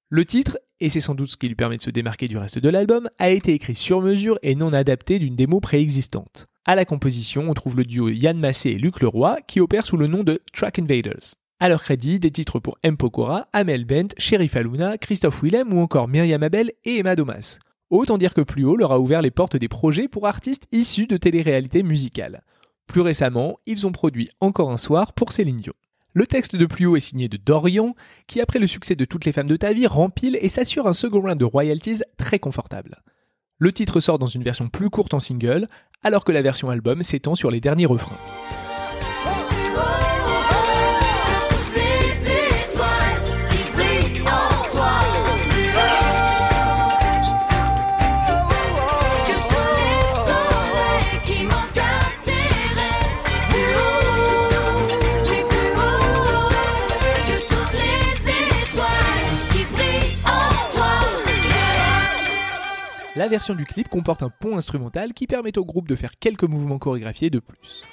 Le 0.08 0.24
titre, 0.24 0.58
et 0.80 0.88
c'est 0.88 1.02
sans 1.02 1.16
doute 1.16 1.32
ce 1.32 1.36
qui 1.36 1.50
lui 1.50 1.56
permet 1.56 1.76
de 1.76 1.82
se 1.82 1.90
démarquer 1.90 2.30
du 2.30 2.38
reste 2.38 2.60
de 2.60 2.70
l'album, 2.70 3.10
a 3.20 3.30
été 3.30 3.52
écrit 3.52 3.76
sur 3.76 4.00
mesure 4.00 4.40
et 4.42 4.56
non 4.56 4.72
adapté 4.72 5.20
d'une 5.20 5.36
démo 5.36 5.60
préexistante. 5.60 6.48
À 6.64 6.76
la 6.76 6.86
composition, 6.86 7.50
on 7.50 7.54
trouve 7.56 7.76
le 7.76 7.84
duo 7.84 8.08
Yann 8.08 8.40
Massé 8.40 8.70
et 8.70 8.78
Luc 8.78 9.02
Leroy 9.02 9.42
qui 9.48 9.60
opèrent 9.60 9.86
sous 9.86 9.98
le 9.98 10.08
nom 10.08 10.24
de 10.24 10.42
Track 10.54 10.80
Invaders. 10.80 11.36
À 11.60 11.70
leur 11.70 11.82
crédit, 11.82 12.20
des 12.20 12.32
titres 12.32 12.60
pour 12.60 12.78
M. 12.84 12.98
Pokora, 12.98 13.48
Amel 13.54 13.86
Bent, 13.86 14.10
Sherif 14.18 14.58
Aluna, 14.58 14.98
Christophe 14.98 15.42
Willem 15.42 15.72
ou 15.72 15.80
encore 15.80 16.10
Myriam 16.10 16.44
Abel 16.44 16.74
et 16.84 16.98
Emma 16.98 17.16
Domas. 17.16 17.60
Autant 17.90 18.18
dire 18.18 18.34
que 18.34 18.42
Plus 18.42 18.66
haut 18.66 18.76
leur 18.76 18.92
a 18.92 19.00
ouvert 19.00 19.22
les 19.22 19.32
portes 19.32 19.56
des 19.56 19.70
projets 19.70 20.10
pour 20.10 20.28
artistes 20.28 20.68
issus 20.74 21.08
de 21.08 21.16
télé-réalité 21.16 21.82
musicale. 21.82 22.44
Plus 22.88 23.00
récemment, 23.00 23.58
ils 23.66 23.88
ont 23.88 23.94
produit 23.94 24.30
Encore 24.42 24.70
un 24.70 24.78
soir 24.78 25.14
pour 25.14 25.32
Céline 25.32 25.58
Dion. 25.58 25.74
Le 26.12 26.28
texte 26.28 26.58
de 26.58 26.66
Plus 26.66 26.88
haut 26.88 26.98
est 26.98 27.02
signé 27.02 27.30
de 27.30 27.38
Dorian, 27.38 27.96
qui 28.28 28.42
après 28.42 28.60
le 28.60 28.68
succès 28.68 28.96
de 28.96 29.06
Toutes 29.06 29.24
les 29.24 29.32
femmes 29.32 29.48
de 29.48 29.56
ta 29.56 29.72
vie 29.72 29.88
rempile 29.88 30.38
et 30.42 30.50
s'assure 30.50 30.88
un 30.88 30.94
second 30.94 31.22
round 31.22 31.40
de 31.40 31.46
royalties 31.46 32.02
très 32.18 32.40
confortable. 32.40 33.02
Le 33.60 33.72
titre 33.72 34.02
sort 34.02 34.20
dans 34.20 34.26
une 34.26 34.44
version 34.44 34.68
plus 34.68 34.90
courte 34.90 35.14
en 35.14 35.22
single, 35.22 35.70
alors 36.04 36.26
que 36.26 36.34
la 36.34 36.42
version 36.42 36.70
album 36.70 37.02
s'étend 37.02 37.36
sur 37.36 37.50
les 37.50 37.62
derniers 37.62 37.86
refrains. 37.86 38.18
La 63.18 63.30
version 63.30 63.56
du 63.56 63.66
clip 63.66 63.88
comporte 63.88 64.24
un 64.24 64.30
pont 64.30 64.58
instrumental 64.58 65.14
qui 65.14 65.26
permet 65.26 65.58
au 65.58 65.64
groupe 65.64 65.88
de 65.88 65.96
faire 65.96 66.20
quelques 66.20 66.44
mouvements 66.44 66.80
chorégraphiés 66.80 67.30
de 67.30 67.40
plus. 67.40 67.84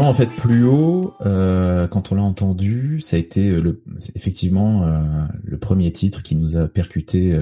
En 0.00 0.12
fait, 0.16 0.26
plus 0.26 0.64
haut, 0.64 1.14
euh, 1.24 1.88
quand 1.88 2.12
on 2.12 2.14
l'a 2.14 2.22
entendu, 2.22 3.00
ça 3.00 3.16
a 3.16 3.18
été 3.18 3.48
euh, 3.48 3.82
effectivement 4.14 4.84
euh, 4.84 5.02
le 5.42 5.58
premier 5.58 5.92
titre 5.92 6.22
qui 6.22 6.36
nous 6.36 6.56
a 6.56 6.68
percuté 6.68 7.36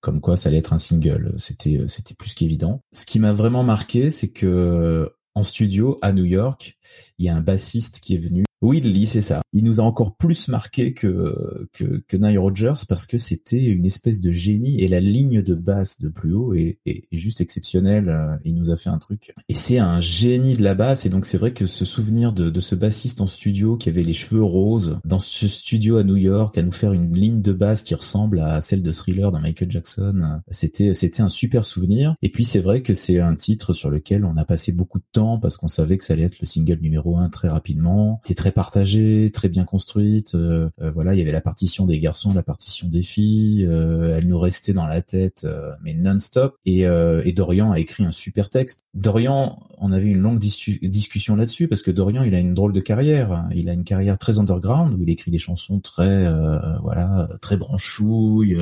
comme 0.00 0.22
quoi 0.22 0.38
ça 0.38 0.48
allait 0.48 0.58
être 0.58 0.72
un 0.72 0.78
single. 0.78 1.34
C'était, 1.36 1.82
c'était 1.88 2.14
plus 2.14 2.32
qu'évident. 2.32 2.80
Ce 2.92 3.04
qui 3.04 3.18
m'a 3.18 3.34
vraiment 3.34 3.64
marqué, 3.64 4.10
c'est 4.10 4.28
que 4.28 5.12
en 5.34 5.42
studio 5.42 5.98
à 6.00 6.12
New 6.12 6.24
York, 6.24 6.78
il 7.18 7.26
y 7.26 7.28
a 7.28 7.36
un 7.36 7.42
bassiste 7.42 8.00
qui 8.00 8.14
est 8.14 8.18
venu 8.18 8.45
Oui, 8.62 8.82
c'est 9.06 9.20
ça. 9.20 9.42
Il 9.52 9.64
nous 9.64 9.80
a 9.80 9.84
encore 9.84 10.16
plus 10.16 10.48
marqué 10.48 10.92
que 10.94 11.68
que, 11.72 12.02
que 12.06 12.16
Nile 12.16 12.38
Rogers 12.38 12.86
parce 12.88 13.06
que 13.06 13.18
c'était 13.18 13.64
une 13.64 13.84
espèce 13.84 14.20
de 14.20 14.32
génie 14.32 14.80
et 14.80 14.88
la 14.88 15.00
ligne 15.00 15.42
de 15.42 15.54
basse 15.54 16.00
de 16.00 16.08
plus 16.08 16.32
haut 16.32 16.54
est, 16.54 16.78
est, 16.86 17.04
juste 17.12 17.40
exceptionnelle. 17.40 18.38
Il 18.44 18.54
nous 18.54 18.70
a 18.70 18.76
fait 18.76 18.90
un 18.90 18.98
truc 18.98 19.34
et 19.48 19.54
c'est 19.54 19.78
un 19.78 20.00
génie 20.00 20.54
de 20.54 20.62
la 20.62 20.74
basse 20.74 21.06
et 21.06 21.10
donc 21.10 21.26
c'est 21.26 21.38
vrai 21.38 21.50
que 21.50 21.66
ce 21.66 21.84
souvenir 21.84 22.32
de, 22.32 22.50
de 22.50 22.60
ce 22.60 22.74
bassiste 22.74 23.20
en 23.20 23.26
studio 23.26 23.76
qui 23.76 23.88
avait 23.88 24.02
les 24.02 24.12
cheveux 24.12 24.42
roses 24.42 24.98
dans 25.04 25.18
ce 25.18 25.48
studio 25.48 25.96
à 25.98 26.04
New 26.04 26.16
York 26.16 26.56
à 26.58 26.62
nous 26.62 26.72
faire 26.72 26.92
une 26.92 27.16
ligne 27.16 27.42
de 27.42 27.52
basse 27.52 27.82
qui 27.82 27.94
ressemble 27.94 28.40
à 28.40 28.60
celle 28.60 28.82
de 28.82 28.92
Thriller 28.92 29.32
dans 29.32 29.40
Michael 29.40 29.70
Jackson, 29.70 30.40
c'était 30.50 30.94
c'était 30.94 31.22
un 31.22 31.28
super 31.28 31.64
souvenir. 31.64 32.16
Et 32.22 32.30
puis 32.30 32.44
c'est 32.44 32.60
vrai 32.60 32.82
que 32.82 32.94
c'est 32.94 33.20
un 33.20 33.34
titre 33.34 33.72
sur 33.72 33.90
lequel 33.90 34.24
on 34.24 34.36
a 34.36 34.44
passé 34.44 34.72
beaucoup 34.72 34.98
de 34.98 35.04
temps 35.12 35.38
parce 35.38 35.56
qu'on 35.56 35.68
savait 35.68 35.98
que 35.98 36.04
ça 36.04 36.14
allait 36.14 36.24
être 36.24 36.40
le 36.40 36.46
single 36.46 36.78
numéro 36.80 37.16
un 37.16 37.28
très 37.28 37.48
rapidement. 37.48 38.20
Très 38.46 38.52
partagée, 38.52 39.32
très 39.32 39.48
bien 39.48 39.64
construite. 39.64 40.36
Euh, 40.36 40.70
euh, 40.80 40.92
voilà, 40.92 41.14
il 41.14 41.18
y 41.18 41.20
avait 41.20 41.32
la 41.32 41.40
partition 41.40 41.84
des 41.84 41.98
garçons, 41.98 42.32
la 42.32 42.44
partition 42.44 42.86
des 42.86 43.02
filles. 43.02 43.66
Euh, 43.66 44.16
elle 44.16 44.28
nous 44.28 44.38
restait 44.38 44.72
dans 44.72 44.86
la 44.86 45.02
tête, 45.02 45.44
mais 45.82 45.94
non-stop. 45.94 46.56
Et, 46.64 46.82
et, 46.82 47.32
Dorian 47.32 47.72
a 47.72 47.80
écrit 47.80 48.04
un 48.04 48.12
super 48.12 48.48
texte. 48.48 48.84
Dorian, 48.94 49.58
on 49.78 49.90
avait 49.90 50.06
une 50.06 50.20
longue 50.20 50.38
discussion 50.38 51.34
là-dessus 51.34 51.66
parce 51.66 51.82
que 51.82 51.90
Dorian, 51.90 52.22
il 52.22 52.36
a 52.36 52.38
une 52.38 52.54
drôle 52.54 52.72
de 52.72 52.80
carrière. 52.80 53.48
Il 53.54 53.68
a 53.68 53.72
une 53.72 53.84
carrière 53.84 54.16
très 54.16 54.38
underground 54.38 54.94
où 54.94 55.02
il 55.02 55.10
écrit 55.10 55.30
des 55.32 55.38
chansons 55.38 55.80
très, 55.80 56.32
voilà, 56.80 57.28
très 57.40 57.56
branchouilles 57.56 58.56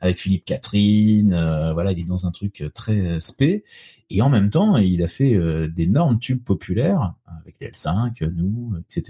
avec 0.00 0.18
Philippe 0.18 0.44
Catherine. 0.44 1.30
voilà, 1.72 1.92
il 1.92 2.00
est 2.00 2.04
dans 2.04 2.26
un 2.26 2.30
truc 2.30 2.64
très 2.72 3.20
spé. 3.20 3.64
Et 4.10 4.22
en 4.22 4.30
même 4.30 4.48
temps, 4.50 4.76
il 4.78 5.02
a 5.02 5.08
fait 5.08 5.38
d'énormes 5.68 6.18
tubes 6.18 6.42
populaires 6.42 7.14
avec 7.42 7.56
les 7.60 7.68
L5, 7.68 8.30
nous, 8.30 8.74
etc. 8.78 9.07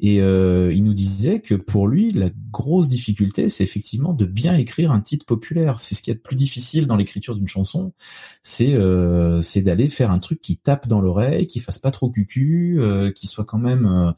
Et 0.00 0.20
euh, 0.20 0.72
il 0.72 0.82
nous 0.82 0.92
disait 0.92 1.40
que 1.40 1.54
pour 1.54 1.86
lui, 1.86 2.10
la 2.10 2.28
grosse 2.50 2.88
difficulté, 2.88 3.48
c'est 3.48 3.62
effectivement 3.62 4.12
de 4.12 4.24
bien 4.24 4.56
écrire 4.56 4.90
un 4.90 5.00
titre 5.00 5.24
populaire. 5.24 5.78
C'est 5.78 5.94
ce 5.94 6.02
qui 6.02 6.10
est 6.10 6.14
le 6.14 6.20
plus 6.20 6.34
difficile 6.34 6.86
dans 6.86 6.96
l'écriture 6.96 7.36
d'une 7.36 7.46
chanson, 7.46 7.92
c'est 8.42 8.74
euh, 8.74 9.40
c'est 9.40 9.62
d'aller 9.62 9.88
faire 9.88 10.10
un 10.10 10.18
truc 10.18 10.40
qui 10.40 10.56
tape 10.56 10.88
dans 10.88 11.00
l'oreille, 11.00 11.46
qui 11.46 11.60
fasse 11.60 11.78
pas 11.78 11.92
trop 11.92 12.10
cucu, 12.10 12.76
euh, 12.78 13.12
qui 13.12 13.28
soit 13.28 13.44
quand 13.44 13.58
même, 13.58 14.14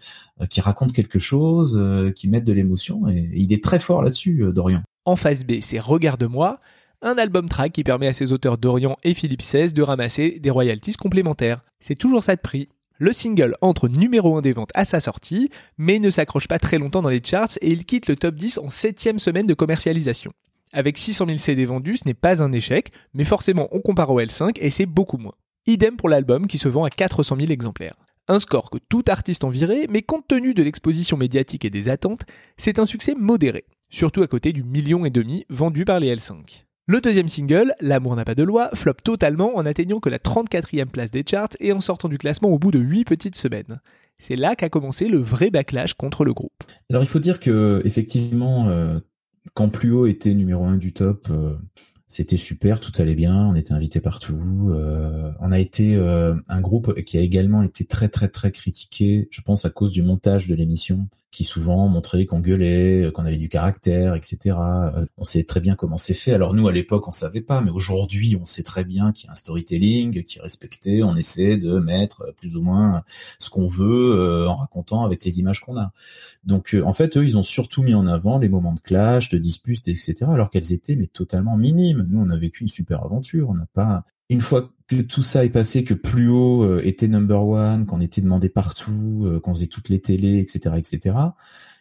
qui 0.48 0.60
raconte 0.60 0.92
quelque 0.92 1.18
chose, 1.18 1.78
qui 2.14 2.28
mette 2.28 2.44
de 2.44 2.52
l'émotion. 2.52 3.08
Et, 3.08 3.18
et, 3.18 3.40
il 3.40 3.52
est 3.52 3.62
très 3.62 3.78
fort 3.78 4.02
là-dessus, 4.02 4.44
Dorian. 4.54 4.82
En 5.04 5.16
phase 5.16 5.44
B, 5.44 5.60
c'est 5.60 5.78
Regarde-moi 5.78 6.58
un 7.02 7.18
album 7.18 7.48
track 7.48 7.72
qui 7.72 7.84
permet 7.84 8.08
à 8.08 8.12
ses 8.14 8.32
auteurs 8.32 8.56
Dorian 8.56 8.96
et 9.04 9.12
Philippe 9.12 9.40
XVI 9.40 9.72
de 9.72 9.82
ramasser 9.82 10.38
des 10.40 10.50
royalties 10.50 10.94
complémentaires. 10.94 11.60
C'est 11.78 11.94
toujours 11.94 12.22
ça 12.22 12.34
de 12.34 12.40
prix. 12.40 12.68
Le 12.98 13.12
single 13.12 13.54
entre 13.60 13.88
numéro 13.88 14.38
1 14.38 14.40
des 14.40 14.54
ventes 14.54 14.70
à 14.74 14.86
sa 14.86 15.00
sortie, 15.00 15.50
mais 15.76 15.98
ne 15.98 16.08
s'accroche 16.08 16.48
pas 16.48 16.58
très 16.58 16.78
longtemps 16.78 17.02
dans 17.02 17.10
les 17.10 17.22
charts 17.22 17.58
et 17.60 17.68
il 17.68 17.84
quitte 17.84 18.08
le 18.08 18.16
top 18.16 18.36
10 18.36 18.58
en 18.58 18.70
7 18.70 19.18
semaine 19.18 19.46
de 19.46 19.52
commercialisation. 19.52 20.32
Avec 20.72 20.96
600 20.96 21.26
000 21.26 21.38
CD 21.38 21.66
vendus, 21.66 21.98
ce 21.98 22.04
n'est 22.06 22.14
pas 22.14 22.42
un 22.42 22.52
échec, 22.52 22.92
mais 23.12 23.24
forcément 23.24 23.68
on 23.72 23.80
compare 23.80 24.10
au 24.10 24.20
L5 24.20 24.52
et 24.60 24.70
c'est 24.70 24.86
beaucoup 24.86 25.18
moins. 25.18 25.34
Idem 25.66 25.96
pour 25.96 26.08
l'album 26.08 26.46
qui 26.46 26.56
se 26.56 26.68
vend 26.68 26.84
à 26.84 26.90
400 26.90 27.36
000 27.38 27.52
exemplaires. 27.52 27.96
Un 28.28 28.38
score 28.38 28.70
que 28.70 28.78
tout 28.88 29.04
artiste 29.08 29.44
envirait, 29.44 29.86
mais 29.90 30.00
compte 30.00 30.26
tenu 30.26 30.54
de 30.54 30.62
l'exposition 30.62 31.18
médiatique 31.18 31.66
et 31.66 31.70
des 31.70 31.90
attentes, 31.90 32.22
c'est 32.56 32.78
un 32.78 32.86
succès 32.86 33.14
modéré, 33.14 33.66
surtout 33.90 34.22
à 34.22 34.26
côté 34.26 34.52
du 34.52 34.64
million 34.64 35.04
et 35.04 35.10
demi 35.10 35.44
vendu 35.50 35.84
par 35.84 36.00
les 36.00 36.16
L5. 36.16 36.65
Le 36.88 37.00
deuxième 37.00 37.26
single, 37.26 37.74
L'amour 37.80 38.14
n'a 38.14 38.24
pas 38.24 38.36
de 38.36 38.44
loi, 38.44 38.70
flop 38.74 38.94
totalement 39.02 39.56
en 39.56 39.66
atteignant 39.66 39.98
que 39.98 40.08
la 40.08 40.20
34e 40.20 40.86
place 40.86 41.10
des 41.10 41.24
charts 41.28 41.48
et 41.58 41.72
en 41.72 41.80
sortant 41.80 42.08
du 42.08 42.16
classement 42.16 42.48
au 42.48 42.60
bout 42.60 42.70
de 42.70 42.78
8 42.78 43.04
petites 43.04 43.34
semaines. 43.34 43.80
C'est 44.18 44.36
là 44.36 44.54
qu'a 44.54 44.68
commencé 44.68 45.08
le 45.08 45.18
vrai 45.18 45.50
backlash 45.50 45.94
contre 45.94 46.24
le 46.24 46.32
groupe. 46.32 46.62
Alors 46.88 47.02
il 47.02 47.08
faut 47.08 47.18
dire 47.18 47.40
que 47.40 47.82
effectivement, 47.84 48.68
euh, 48.68 49.00
quand 49.54 49.84
haut 49.84 50.06
était 50.06 50.32
numéro 50.32 50.64
1 50.64 50.76
du 50.76 50.92
top, 50.92 51.26
euh, 51.28 51.56
c'était 52.08 52.36
super, 52.36 52.80
tout 52.80 52.92
allait 52.98 53.14
bien, 53.14 53.36
on 53.36 53.54
était 53.54 53.72
invité 53.72 54.00
partout. 54.00 54.68
Euh, 54.70 55.30
on 55.40 55.52
a 55.52 55.58
été 55.58 55.96
un 55.96 56.60
groupe 56.60 57.02
qui 57.02 57.18
a 57.18 57.20
également 57.20 57.62
été 57.62 57.84
très 57.84 58.08
très 58.08 58.28
très 58.28 58.50
critiqué, 58.52 59.28
je 59.30 59.40
pense 59.40 59.64
à 59.64 59.70
cause 59.70 59.90
du 59.90 60.02
montage 60.02 60.46
de 60.46 60.54
l'émission 60.54 61.08
qui 61.36 61.44
souvent 61.44 61.86
montrait 61.88 62.24
qu'on 62.24 62.40
gueulait, 62.40 63.04
euh, 63.04 63.10
qu'on 63.10 63.26
avait 63.26 63.36
du 63.36 63.50
caractère, 63.50 64.14
etc. 64.14 64.56
Euh, 64.56 65.04
on 65.18 65.24
sait 65.24 65.44
très 65.44 65.60
bien 65.60 65.74
comment 65.74 65.98
c'est 65.98 66.14
fait. 66.14 66.32
Alors 66.32 66.54
nous, 66.54 66.66
à 66.66 66.72
l'époque, 66.72 67.06
on 67.06 67.10
savait 67.10 67.42
pas, 67.42 67.60
mais 67.60 67.70
aujourd'hui, 67.70 68.38
on 68.40 68.46
sait 68.46 68.62
très 68.62 68.84
bien 68.84 69.12
qu'il 69.12 69.26
y 69.26 69.28
a 69.28 69.32
un 69.32 69.34
storytelling 69.34 70.22
qui 70.22 70.38
est 70.38 70.40
respecté. 70.40 71.02
On 71.02 71.14
essaie 71.14 71.58
de 71.58 71.78
mettre 71.78 72.32
plus 72.38 72.56
ou 72.56 72.62
moins 72.62 73.02
ce 73.38 73.50
qu'on 73.50 73.66
veut 73.66 74.14
euh, 74.16 74.48
en 74.48 74.54
racontant 74.54 75.04
avec 75.04 75.26
les 75.26 75.38
images 75.38 75.60
qu'on 75.60 75.76
a. 75.76 75.92
Donc, 76.44 76.74
en 76.82 76.94
fait, 76.94 77.18
eux, 77.18 77.24
ils 77.24 77.36
ont 77.36 77.42
surtout 77.42 77.82
mis 77.82 77.94
en 77.94 78.06
avant 78.06 78.38
les 78.38 78.48
moments 78.48 78.72
de 78.72 78.80
clash, 78.80 79.28
de 79.28 79.36
disputes, 79.36 79.88
etc. 79.88 80.14
Alors 80.28 80.48
qu'elles 80.48 80.72
étaient 80.72 80.96
mais 80.96 81.06
totalement 81.06 81.58
minimes. 81.58 81.95
Nous, 82.02 82.20
on 82.20 82.30
a 82.30 82.36
vécu 82.36 82.62
une 82.62 82.68
super 82.68 83.04
aventure. 83.04 83.48
On 83.48 83.54
n'a 83.54 83.66
pas 83.72 84.04
une 84.28 84.40
fois 84.40 84.72
que 84.88 85.02
tout 85.02 85.22
ça 85.22 85.44
est 85.44 85.50
passé, 85.50 85.84
que 85.84 85.94
plus 85.94 86.28
haut 86.28 86.62
euh, 86.62 86.80
était 86.84 87.08
number 87.08 87.46
one, 87.46 87.86
qu'on 87.86 88.00
était 88.00 88.20
demandé 88.20 88.48
partout, 88.48 89.24
euh, 89.24 89.40
qu'on 89.40 89.54
faisait 89.54 89.66
toutes 89.66 89.88
les 89.88 90.00
télés, 90.00 90.38
etc., 90.38 90.74
etc. 90.76 91.16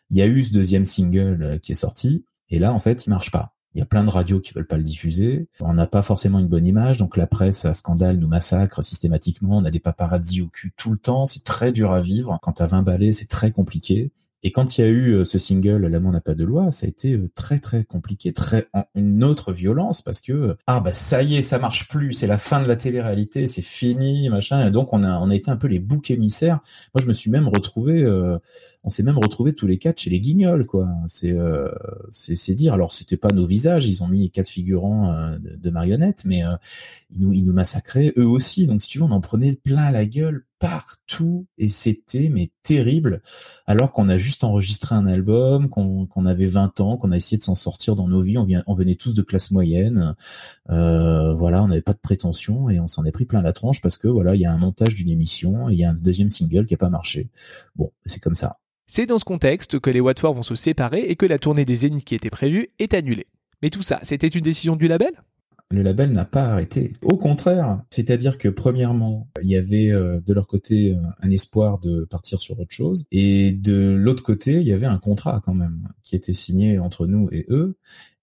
Il 0.09 0.17
y 0.17 0.21
a 0.21 0.27
eu 0.27 0.43
ce 0.43 0.53
deuxième 0.53 0.85
single 0.85 1.41
euh, 1.41 1.57
qui 1.57 1.71
est 1.71 1.75
sorti, 1.75 2.25
et 2.49 2.59
là 2.59 2.73
en 2.73 2.79
fait 2.79 3.05
il 3.05 3.09
marche 3.09 3.31
pas. 3.31 3.53
Il 3.73 3.79
y 3.79 3.81
a 3.81 3.85
plein 3.85 4.05
de 4.05 4.09
radios 4.09 4.39
qui 4.39 4.53
veulent 4.53 4.67
pas 4.67 4.77
le 4.77 4.83
diffuser. 4.83 5.49
On 5.59 5.73
n'a 5.73 5.85
pas 5.85 6.01
forcément 6.01 6.39
une 6.39 6.47
bonne 6.47 6.65
image, 6.65 6.97
donc 6.97 7.17
la 7.17 7.27
presse 7.27 7.65
à 7.65 7.73
scandale 7.73 8.17
nous 8.17 8.29
massacre 8.29 8.81
systématiquement. 8.81 9.57
On 9.57 9.65
a 9.65 9.71
des 9.71 9.81
paparazzi 9.81 10.41
au 10.41 10.47
cul 10.47 10.71
tout 10.77 10.91
le 10.91 10.97
temps. 10.97 11.25
C'est 11.25 11.43
très 11.43 11.73
dur 11.73 11.91
à 11.91 11.99
vivre. 11.99 12.39
Quand 12.41 12.53
t'as 12.53 12.67
20 12.67 12.83
balais, 12.83 13.11
c'est 13.11 13.25
très 13.25 13.51
compliqué. 13.51 14.13
Et 14.45 14.51
quand 14.51 14.77
il 14.77 14.81
y 14.81 14.83
a 14.83 14.87
eu 14.87 15.13
euh, 15.13 15.25
ce 15.25 15.39
single 15.39 15.87
L'amour 15.87 16.11
n'a 16.11 16.21
pas 16.21 16.35
de 16.35 16.43
loi, 16.43 16.71
ça 16.71 16.85
a 16.85 16.89
été 16.89 17.13
euh, 17.13 17.31
très 17.33 17.57
très 17.57 17.83
compliqué, 17.83 18.31
très 18.31 18.67
une 18.93 19.23
autre 19.23 19.51
violence 19.51 20.03
parce 20.03 20.21
que 20.21 20.33
euh, 20.33 20.53
ah 20.67 20.81
bah 20.81 20.91
ça 20.91 21.23
y 21.23 21.35
est, 21.35 21.41
ça 21.41 21.57
marche 21.57 21.87
plus, 21.87 22.13
c'est 22.13 22.27
la 22.27 22.37
fin 22.37 22.61
de 22.61 22.67
la 22.67 22.75
télé-réalité, 22.75 23.47
c'est 23.47 23.63
fini, 23.63 24.29
machin. 24.29 24.67
Et 24.67 24.69
donc 24.69 24.93
on 24.93 25.01
a 25.01 25.17
on 25.19 25.31
a 25.31 25.35
été 25.35 25.49
un 25.49 25.57
peu 25.57 25.65
les 25.65 25.79
boucs 25.79 26.11
émissaires. 26.11 26.59
Moi 26.93 27.01
je 27.01 27.07
me 27.07 27.13
suis 27.13 27.31
même 27.31 27.47
retrouvé 27.47 28.05
on 28.85 28.89
s'est 28.89 29.01
même 29.01 29.17
retrouvé 29.17 29.53
tous 29.53 29.65
les 29.65 29.79
quatre 29.79 29.99
chez 29.99 30.11
les 30.11 30.19
Guignols, 30.19 30.67
quoi. 30.67 30.87
C'est 31.07 31.35
c'est 32.11 32.53
dire. 32.53 32.75
Alors 32.75 32.93
c'était 32.93 33.17
pas 33.17 33.29
nos 33.29 33.47
visages, 33.47 33.87
ils 33.87 34.03
ont 34.03 34.07
mis 34.07 34.29
quatre 34.29 34.47
figurants 34.47 35.11
euh, 35.11 35.37
de, 35.39 35.69
marionnettes, 35.71 36.23
mais 36.23 36.43
ils 37.09 37.19
nous 37.19 37.33
ils 37.33 37.43
nous 37.43 37.53
massacraient 37.53 38.13
eux 38.15 38.27
aussi. 38.27 38.67
Donc 38.67 38.81
si 38.81 38.89
tu 38.89 38.99
veux, 38.99 39.05
on 39.05 39.11
en 39.11 39.21
prenait 39.21 39.53
plein 39.53 39.89
la 39.89 40.05
gueule 40.05 40.45
partout 40.59 41.47
et 41.57 41.69
c'était 41.69 42.29
mais 42.29 42.49
terrible. 42.63 43.21
Alors 43.65 43.91
qu'on 43.91 44.09
a 44.09 44.17
juste 44.17 44.43
enregistré 44.43 44.95
un 44.95 45.05
album, 45.07 45.69
qu'on 45.69 46.25
avait 46.25 46.47
20 46.47 46.79
ans, 46.79 46.97
qu'on 46.97 47.11
a 47.11 47.17
essayé 47.17 47.37
de 47.37 47.43
s'en 47.43 47.55
sortir 47.55 47.95
dans 47.95 48.07
nos 48.07 48.21
vies. 48.21 48.37
On 48.37 48.73
venait 48.73 48.95
tous 48.95 49.13
de 49.13 49.21
classe 49.21 49.51
moyenne. 49.51 50.15
voilà, 50.67 51.63
on 51.63 51.67
n'avait 51.67 51.81
pas 51.81 51.93
de 51.93 51.99
prétention 51.99 52.69
et 52.69 52.79
on 52.79 52.87
s'en 52.87 53.05
est 53.05 53.11
pris 53.11 53.25
plein 53.25 53.41
la 53.41 53.53
tronche 53.53 53.81
parce 53.81 53.97
que 53.97 54.07
voilà, 54.07 54.35
il 54.35 54.41
y 54.41 54.45
a 54.45 54.51
un 54.51 54.57
montage 54.57 54.95
d'une 54.95 55.09
émission 55.09 55.69
et 55.69 55.73
il 55.73 55.79
y 55.79 55.83
a 55.83 55.89
un 55.89 55.93
deuxième 55.93 56.29
single 56.29 56.65
qui 56.65 56.73
a 56.73 56.77
pas 56.77 56.89
marché. 56.89 57.29
Bon, 57.75 57.91
c'est 58.05 58.21
comme 58.21 58.35
ça. 58.35 58.59
C'est 58.87 59.07
dans 59.07 59.17
ce 59.17 59.25
contexte 59.25 59.79
que 59.79 59.89
les 59.89 59.99
Watford 59.99 60.35
vont 60.35 60.43
se 60.43 60.55
séparer 60.55 61.01
et 61.01 61.15
que 61.15 61.25
la 61.25 61.39
tournée 61.39 61.65
des 61.65 61.75
Zénith 61.75 62.05
qui 62.05 62.15
était 62.15 62.29
prévue 62.29 62.69
est 62.77 62.93
annulée. 62.93 63.27
Mais 63.63 63.69
tout 63.69 63.81
ça, 63.81 63.99
c'était 64.03 64.27
une 64.27 64.43
décision 64.43 64.75
du 64.75 64.87
label? 64.87 65.11
Le 65.71 65.81
label 65.81 66.11
n'a 66.11 66.25
pas 66.25 66.45
arrêté. 66.45 66.93
Au 67.01 67.17
contraire, 67.17 67.81
c'est-à-dire 67.89 68.37
que 68.37 68.47
premièrement, 68.49 69.29
il 69.41 69.49
y 69.49 69.55
avait 69.55 69.91
euh, 69.91 70.19
de 70.21 70.33
leur 70.33 70.47
côté 70.47 70.93
euh, 70.93 70.97
un 71.21 71.29
espoir 71.31 71.79
de 71.79 72.05
partir 72.05 72.39
sur 72.39 72.59
autre 72.59 72.73
chose, 72.73 73.05
et 73.11 73.51
de 73.51 73.91
l'autre 73.91 74.23
côté, 74.23 74.53
il 74.53 74.67
y 74.67 74.73
avait 74.73 74.85
un 74.85 74.99
contrat 74.99 75.41
quand 75.43 75.53
même 75.53 75.87
qui 76.03 76.15
était 76.15 76.33
signé 76.33 76.77
entre 76.79 77.07
nous 77.07 77.29
et 77.31 77.45
eux, 77.49 77.77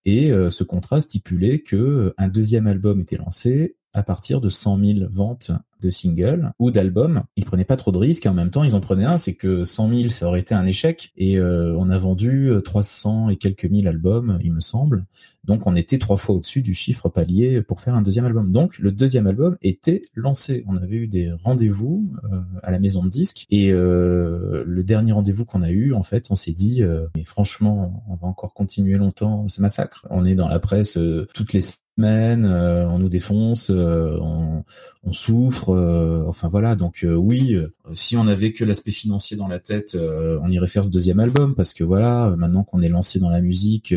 et 0.04 0.32
euh, 0.32 0.50
ce 0.50 0.64
contrat 0.64 1.00
stipulait 1.00 1.60
que 1.60 2.14
un 2.16 2.28
deuxième 2.28 2.66
album 2.66 3.00
était 3.00 3.18
lancé 3.18 3.76
à 3.94 4.02
partir 4.02 4.40
de 4.40 4.48
100 4.48 4.78
000 4.78 4.98
ventes 5.10 5.52
de 5.82 5.90
singles 5.90 6.52
ou 6.58 6.70
d'albums. 6.70 7.22
Ils 7.36 7.44
prenaient 7.44 7.64
pas 7.64 7.76
trop 7.76 7.92
de 7.92 7.98
risques 7.98 8.26
en 8.26 8.34
même 8.34 8.50
temps 8.50 8.64
ils 8.64 8.74
en 8.74 8.80
prenaient 8.80 9.04
un, 9.04 9.18
c'est 9.18 9.34
que 9.34 9.64
100 9.64 9.94
000 9.94 10.08
ça 10.10 10.28
aurait 10.28 10.40
été 10.40 10.54
un 10.54 10.64
échec 10.64 11.12
et 11.16 11.38
euh, 11.38 11.76
on 11.78 11.90
a 11.90 11.98
vendu 11.98 12.52
300 12.64 13.30
et 13.30 13.36
quelques 13.36 13.64
mille 13.64 13.88
albums, 13.88 14.38
il 14.42 14.52
me 14.52 14.60
semble. 14.60 15.04
Donc 15.44 15.66
on 15.66 15.74
était 15.74 15.98
trois 15.98 16.18
fois 16.18 16.36
au-dessus 16.36 16.62
du 16.62 16.72
chiffre 16.72 17.08
palier 17.08 17.62
pour 17.62 17.80
faire 17.80 17.96
un 17.96 18.02
deuxième 18.02 18.24
album. 18.24 18.52
Donc 18.52 18.78
le 18.78 18.92
deuxième 18.92 19.26
album 19.26 19.56
était 19.60 20.02
lancé. 20.14 20.64
On 20.68 20.76
avait 20.76 20.96
eu 20.96 21.08
des 21.08 21.32
rendez-vous 21.32 22.12
euh, 22.30 22.40
à 22.62 22.70
la 22.70 22.78
maison 22.78 23.02
de 23.02 23.08
disques 23.08 23.46
et 23.50 23.72
euh, 23.72 24.62
le 24.64 24.84
dernier 24.84 25.10
rendez-vous 25.12 25.44
qu'on 25.44 25.62
a 25.62 25.70
eu, 25.70 25.94
en 25.94 26.04
fait, 26.04 26.26
on 26.30 26.36
s'est 26.36 26.52
dit 26.52 26.82
mais 27.16 27.24
franchement, 27.24 28.04
on 28.08 28.14
va 28.14 28.28
encore 28.28 28.54
continuer 28.54 28.94
longtemps 28.94 29.48
ce 29.48 29.60
massacre. 29.60 30.06
On 30.10 30.24
est 30.24 30.36
dans 30.36 30.48
la 30.48 30.60
presse 30.60 30.96
toutes 31.34 31.52
les 31.52 31.60
euh, 32.00 32.84
on 32.86 32.98
nous 32.98 33.08
défonce, 33.08 33.70
euh, 33.70 34.16
on, 34.20 34.64
on, 35.02 35.12
souffre, 35.12 35.70
euh, 35.70 36.24
enfin 36.26 36.48
voilà. 36.48 36.74
Donc 36.74 37.06
oui, 37.06 37.56
si 37.92 38.16
on 38.16 38.26
avait 38.26 38.52
que 38.52 38.64
l'aspect 38.64 38.90
financier 38.90 39.36
dans 39.36 39.48
la 39.48 39.58
tête, 39.58 39.96
on 39.96 40.48
irait 40.48 40.68
faire 40.68 40.84
ce 40.84 40.90
deuxième 40.90 41.20
album 41.20 41.54
parce 41.54 41.74
que 41.74 41.84
voilà, 41.84 42.34
maintenant 42.36 42.64
qu'on 42.64 42.82
est 42.82 42.88
lancé 42.88 43.18
dans 43.18 43.30
la 43.30 43.40
musique, 43.40 43.94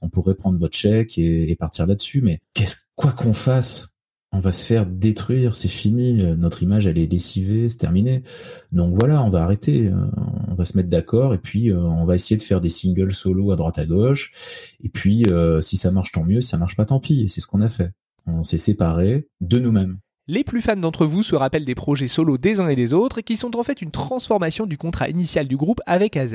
on 0.00 0.08
pourrait 0.08 0.34
prendre 0.34 0.58
votre 0.58 0.76
chèque 0.76 1.18
et, 1.18 1.50
et 1.50 1.56
partir 1.56 1.86
là-dessus. 1.86 2.20
Mais 2.22 2.40
qu'est-ce 2.54 2.76
quoi 2.96 3.12
qu'on 3.12 3.32
fasse, 3.32 3.88
on 4.34 4.40
va 4.40 4.52
se 4.52 4.66
faire 4.66 4.84
détruire, 4.84 5.54
c'est 5.54 5.68
fini, 5.68 6.24
notre 6.36 6.62
image 6.62 6.86
elle 6.86 6.98
est 6.98 7.10
lessivée, 7.10 7.68
c'est 7.68 7.78
terminé. 7.78 8.22
Donc 8.72 8.94
voilà, 8.98 9.22
on 9.22 9.30
va 9.30 9.42
arrêter, 9.44 9.90
on 10.48 10.54
va 10.54 10.64
se 10.64 10.76
mettre 10.76 10.88
d'accord 10.88 11.32
et 11.34 11.38
puis 11.38 11.72
on 11.72 12.04
va 12.04 12.16
essayer 12.16 12.36
de 12.36 12.42
faire 12.42 12.60
des 12.60 12.68
singles 12.68 13.14
solo 13.14 13.52
à 13.52 13.56
droite 13.56 13.78
à 13.78 13.86
gauche. 13.86 14.32
Et 14.82 14.88
puis 14.88 15.24
si 15.60 15.76
ça 15.76 15.90
marche 15.90 16.12
tant 16.12 16.24
mieux, 16.24 16.40
si 16.40 16.48
ça 16.48 16.58
marche 16.58 16.76
pas 16.76 16.84
tant 16.84 17.00
pis. 17.00 17.28
C'est 17.28 17.40
ce 17.40 17.46
qu'on 17.46 17.60
a 17.60 17.68
fait. 17.68 17.92
On 18.26 18.42
s'est 18.42 18.58
séparés 18.58 19.28
de 19.40 19.58
nous-mêmes. 19.58 19.98
Les 20.26 20.42
plus 20.42 20.62
fans 20.62 20.76
d'entre 20.76 21.06
vous 21.06 21.22
se 21.22 21.36
rappellent 21.36 21.66
des 21.66 21.74
projets 21.74 22.08
solo 22.08 22.38
des 22.38 22.60
uns 22.60 22.68
et 22.68 22.76
des 22.76 22.94
autres 22.94 23.20
qui 23.20 23.36
sont 23.36 23.56
en 23.56 23.62
fait 23.62 23.82
une 23.82 23.90
transformation 23.90 24.66
du 24.66 24.78
contrat 24.78 25.08
initial 25.08 25.46
du 25.46 25.56
groupe 25.56 25.80
avec 25.86 26.16
AZ. 26.16 26.34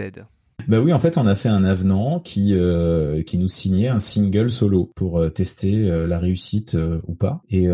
Bah 0.68 0.80
oui, 0.80 0.94
en 0.94 1.00
fait, 1.00 1.18
on 1.18 1.26
a 1.26 1.36
fait 1.36 1.50
un 1.50 1.64
avenant 1.64 2.20
qui 2.20 2.54
euh, 2.54 3.24
qui 3.24 3.38
nous 3.38 3.48
signait 3.48 3.88
un 3.88 4.00
single 4.00 4.50
solo 4.50 4.92
pour 4.96 5.20
euh, 5.20 5.30
tester 5.30 5.90
euh, 5.90 6.08
la 6.08 6.20
réussite 6.20 6.78
ou 7.08 7.16
pas. 7.16 7.42
Et 7.50 7.68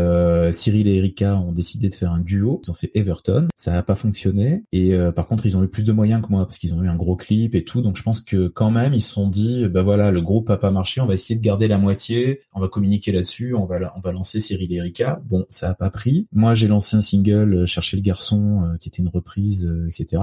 Cyril 0.52 0.88
et 0.88 0.98
Erika 0.98 1.38
ont 1.38 1.52
décidé 1.52 1.90
de 1.90 1.94
faire 1.94 2.12
un 2.12 2.20
duo. 2.20 2.62
Ils 2.66 2.72
ont 2.72 2.74
fait 2.74 2.92
Everton. 2.94 3.48
Ça 3.56 3.72
n'a 3.72 3.84
pas 3.84 3.96
fonctionné. 3.96 4.64
Et 4.72 4.96
par 5.16 5.28
contre, 5.28 5.46
ils 5.46 5.58
ont 5.58 5.64
eu 5.64 5.68
plus 5.68 5.84
de 5.84 5.92
moyens 5.92 6.22
que 6.22 6.30
moi 6.30 6.46
parce 6.46 6.58
qu'ils 6.58 6.74
ont 6.74 6.84
eu 6.84 6.88
un 6.88 6.96
gros 6.96 7.16
clip 7.16 7.56
et 7.56 7.64
tout. 7.64 7.82
Donc 7.82 7.98
je 7.98 8.04
pense 8.04 8.22
que 8.22 8.48
quand 8.48 8.72
même, 8.72 8.94
ils 8.94 9.02
se 9.02 9.14
sont 9.14 9.28
dit, 9.28 9.68
bah 9.68 9.84
voilà, 9.84 10.12
le 10.12 10.22
groupe 10.22 10.50
a 10.50 10.58
pas 10.58 10.72
marché. 10.72 11.02
On 11.02 11.06
va 11.06 11.14
essayer 11.14 11.36
de 11.36 11.44
garder 11.44 11.68
la 11.68 11.78
moitié. 11.78 12.42
On 12.54 12.60
va 12.60 12.68
communiquer 12.68 13.12
là-dessus. 13.12 13.54
On 13.54 13.66
va 13.66 13.94
on 13.96 14.00
va 14.00 14.12
lancer 14.12 14.40
Cyril 14.40 14.72
et 14.74 14.78
Erika. 14.78 15.22
Bon, 15.26 15.46
ça 15.50 15.70
a 15.70 15.74
pas 15.74 15.90
pris. 15.90 16.28
Moi, 16.32 16.54
j'ai 16.54 16.68
lancé 16.68 16.96
un 16.96 17.02
single, 17.02 17.66
Chercher 17.66 17.98
le 17.98 18.04
garçon, 18.04 18.76
qui 18.80 18.90
était 18.90 19.02
une 19.02 19.10
reprise, 19.10 19.72
etc. 19.88 20.22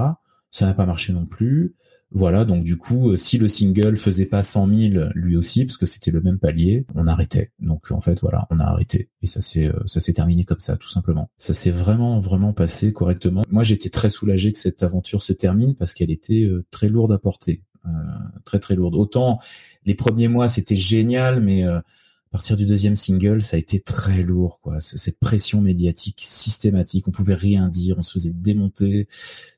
Ça 0.53 0.67
n'a 0.67 0.75
pas 0.75 0.85
marché 0.85 1.11
non 1.13 1.25
plus. 1.25 1.75
Voilà, 2.11 2.45
donc 2.45 2.63
du 2.63 2.77
coup, 2.77 3.09
euh, 3.09 3.15
si 3.15 3.39
le 3.39 3.47
single 3.47 3.97
faisait 3.97 4.27
pas 4.27 4.43
100 4.43 4.67
000 4.91 5.05
lui 5.15 5.35
aussi, 5.35 5.65
parce 5.65 5.77
que 5.77 5.87
c'était 5.87 6.11
le 6.11 6.21
même 6.21 6.37
palier, 6.37 6.85
on 6.93 7.07
arrêtait. 7.07 7.51
Donc 7.57 7.89
en 7.89 7.99
fait, 7.99 8.21
voilà, 8.21 8.45
on 8.51 8.59
a 8.59 8.65
arrêté 8.65 9.09
et 9.23 9.27
ça 9.27 9.41
s'est 9.41 9.65
euh, 9.65 9.79
ça 9.87 9.99
s'est 9.99 10.13
terminé 10.13 10.43
comme 10.43 10.59
ça, 10.59 10.77
tout 10.77 10.89
simplement. 10.89 11.31
Ça 11.39 11.55
s'est 11.55 11.71
vraiment 11.71 12.19
vraiment 12.19 12.53
passé 12.53 12.93
correctement. 12.93 13.43
Moi, 13.49 13.63
j'étais 13.63 13.89
très 13.89 14.11
soulagé 14.11 14.51
que 14.51 14.59
cette 14.59 14.83
aventure 14.83 15.23
se 15.23 15.33
termine 15.33 15.73
parce 15.73 15.95
qu'elle 15.95 16.11
était 16.11 16.43
euh, 16.43 16.63
très 16.69 16.87
lourde 16.87 17.11
à 17.11 17.17
porter, 17.17 17.63
très 18.45 18.59
très 18.59 18.75
lourde. 18.75 18.93
Autant 18.93 19.39
les 19.83 19.95
premiers 19.95 20.27
mois 20.27 20.49
c'était 20.49 20.75
génial, 20.75 21.41
mais 21.41 21.65
à 22.33 22.37
partir 22.37 22.57
du 22.57 22.65
deuxième 22.65 22.95
single, 22.95 23.43
ça 23.43 23.57
a 23.57 23.59
été 23.59 23.79
très 23.79 24.23
lourd, 24.23 24.59
quoi. 24.59 24.81
Cette 24.81 25.19
pression 25.19 25.61
médiatique 25.61 26.23
systématique, 26.27 27.07
on 27.07 27.11
pouvait 27.11 27.35
rien 27.35 27.67
dire, 27.67 27.95
on 27.99 28.01
se 28.01 28.13
faisait 28.13 28.31
démonter, 28.33 29.07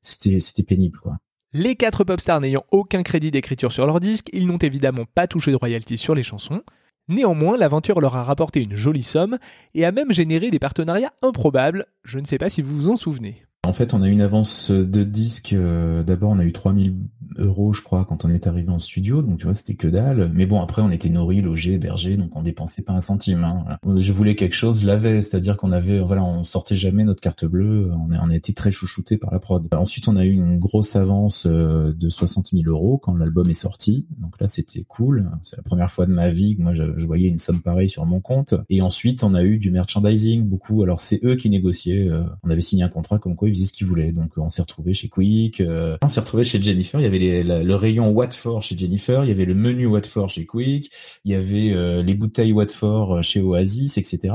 c'était 0.01 0.63
pénible, 0.63 0.99
quoi. 0.99 1.19
Les 1.53 1.77
quatre 1.77 2.03
pop 2.03 2.19
stars 2.19 2.41
n'ayant 2.41 2.65
aucun 2.71 3.01
crédit 3.01 3.31
d'écriture 3.31 3.71
sur 3.71 3.85
leur 3.85 4.01
disque, 4.01 4.29
ils 4.33 4.45
n'ont 4.45 4.57
évidemment 4.57 5.05
pas 5.15 5.25
touché 5.25 5.51
de 5.51 5.55
royalties 5.55 5.95
sur 5.95 6.15
les 6.15 6.23
chansons. 6.23 6.63
Néanmoins, 7.07 7.55
l'aventure 7.55 8.01
leur 8.01 8.17
a 8.17 8.25
rapporté 8.25 8.61
une 8.61 8.75
jolie 8.75 9.03
somme 9.03 9.37
et 9.73 9.85
a 9.85 9.93
même 9.93 10.11
généré 10.11 10.51
des 10.51 10.59
partenariats 10.59 11.13
improbables, 11.21 11.85
je 12.03 12.19
ne 12.19 12.25
sais 12.25 12.37
pas 12.37 12.49
si 12.49 12.61
vous 12.61 12.75
vous 12.75 12.89
en 12.89 12.97
souvenez. 12.97 13.45
En 13.65 13.73
fait, 13.73 13.93
on 13.93 14.03
a 14.03 14.07
une 14.07 14.21
avance 14.21 14.69
de 14.71 15.03
disque. 15.03 15.53
Euh, 15.53 16.03
d'abord, 16.03 16.31
on 16.31 16.39
a 16.39 16.43
eu 16.43 16.53
3000 16.53 16.95
euros, 17.37 17.73
je 17.73 17.81
crois, 17.81 18.05
quand 18.05 18.25
on 18.25 18.29
est 18.29 18.47
arrivé 18.47 18.69
en 18.69 18.79
studio. 18.79 19.21
Donc, 19.21 19.39
tu 19.39 19.45
vois, 19.45 19.53
c'était 19.53 19.75
que 19.75 19.87
dalle. 19.87 20.31
Mais 20.33 20.45
bon, 20.45 20.61
après, 20.61 20.81
on 20.81 20.91
était 20.91 21.09
nourris, 21.09 21.41
logés, 21.41 21.73
hébergés, 21.73 22.15
donc 22.15 22.35
on 22.35 22.41
dépensait 22.41 22.83
pas 22.83 22.93
un 22.93 22.99
centime. 22.99 23.43
Hein. 23.43 23.77
Je 23.99 24.13
voulais 24.13 24.35
quelque 24.35 24.55
chose, 24.55 24.81
je 24.81 24.87
l'avais. 24.87 25.21
C'est-à-dire 25.21 25.57
qu'on 25.57 25.71
avait, 25.71 25.99
voilà, 25.99 26.23
on 26.23 26.43
sortait 26.43 26.75
jamais 26.75 27.03
notre 27.03 27.21
carte 27.21 27.45
bleue. 27.45 27.91
On 27.91 28.29
a, 28.29 28.35
été 28.35 28.53
très 28.53 28.69
chouchouté 28.69 29.17
par 29.17 29.31
la 29.31 29.39
prod. 29.39 29.65
Ensuite, 29.73 30.07
on 30.09 30.17
a 30.17 30.25
eu 30.25 30.31
une 30.31 30.57
grosse 30.57 30.95
avance 30.97 31.45
euh, 31.47 31.93
de 31.93 32.09
60 32.09 32.49
000 32.51 32.63
euros 32.67 32.97
quand 32.97 33.15
l'album 33.15 33.49
est 33.49 33.53
sorti. 33.53 34.07
Donc 34.19 34.39
là, 34.41 34.47
c'était 34.47 34.83
cool. 34.83 35.31
C'est 35.41 35.55
la 35.55 35.63
première 35.63 35.89
fois 35.89 36.05
de 36.05 36.11
ma 36.11 36.29
vie 36.29 36.57
que 36.57 36.61
moi, 36.61 36.73
je, 36.73 36.83
voyais 37.05 37.29
une 37.29 37.37
somme 37.37 37.61
pareille 37.61 37.87
sur 37.87 38.05
mon 38.05 38.19
compte. 38.19 38.55
Et 38.69 38.81
ensuite, 38.81 39.23
on 39.23 39.33
a 39.33 39.43
eu 39.43 39.57
du 39.57 39.71
merchandising, 39.71 40.43
beaucoup. 40.43 40.83
Alors, 40.83 40.99
c'est 40.99 41.23
eux 41.23 41.35
qui 41.35 41.49
négociaient. 41.49 42.09
Euh, 42.09 42.23
on 42.43 42.49
avait 42.49 42.61
signé 42.61 42.83
un 42.83 42.89
contrat 42.89 43.19
comme 43.19 43.35
quoi 43.35 43.47
ce 43.63 43.73
qu'il 43.73 43.87
voulait. 43.87 44.11
Donc 44.11 44.31
on 44.37 44.49
s'est 44.49 44.61
retrouvé 44.61 44.93
chez 44.93 45.07
Quick, 45.07 45.61
euh, 45.61 45.97
on 46.01 46.07
s'est 46.07 46.19
retrouvé 46.19 46.43
chez 46.43 46.61
Jennifer. 46.61 46.99
Il 46.99 47.03
y 47.03 47.05
avait 47.05 47.43
le 47.43 47.75
rayon 47.75 48.09
Watford 48.09 48.61
chez 48.61 48.77
Jennifer, 48.77 49.23
il 49.23 49.29
y 49.29 49.31
avait 49.31 49.45
le 49.45 49.55
menu 49.55 49.85
Watford 49.85 50.29
chez 50.29 50.45
Quick, 50.45 50.91
il 51.23 51.31
y 51.31 51.35
avait 51.35 51.71
euh, 51.71 52.03
les 52.03 52.13
bouteilles 52.13 52.51
Watford 52.51 53.23
chez 53.23 53.41
Oasis, 53.41 53.97
etc. 53.97 54.33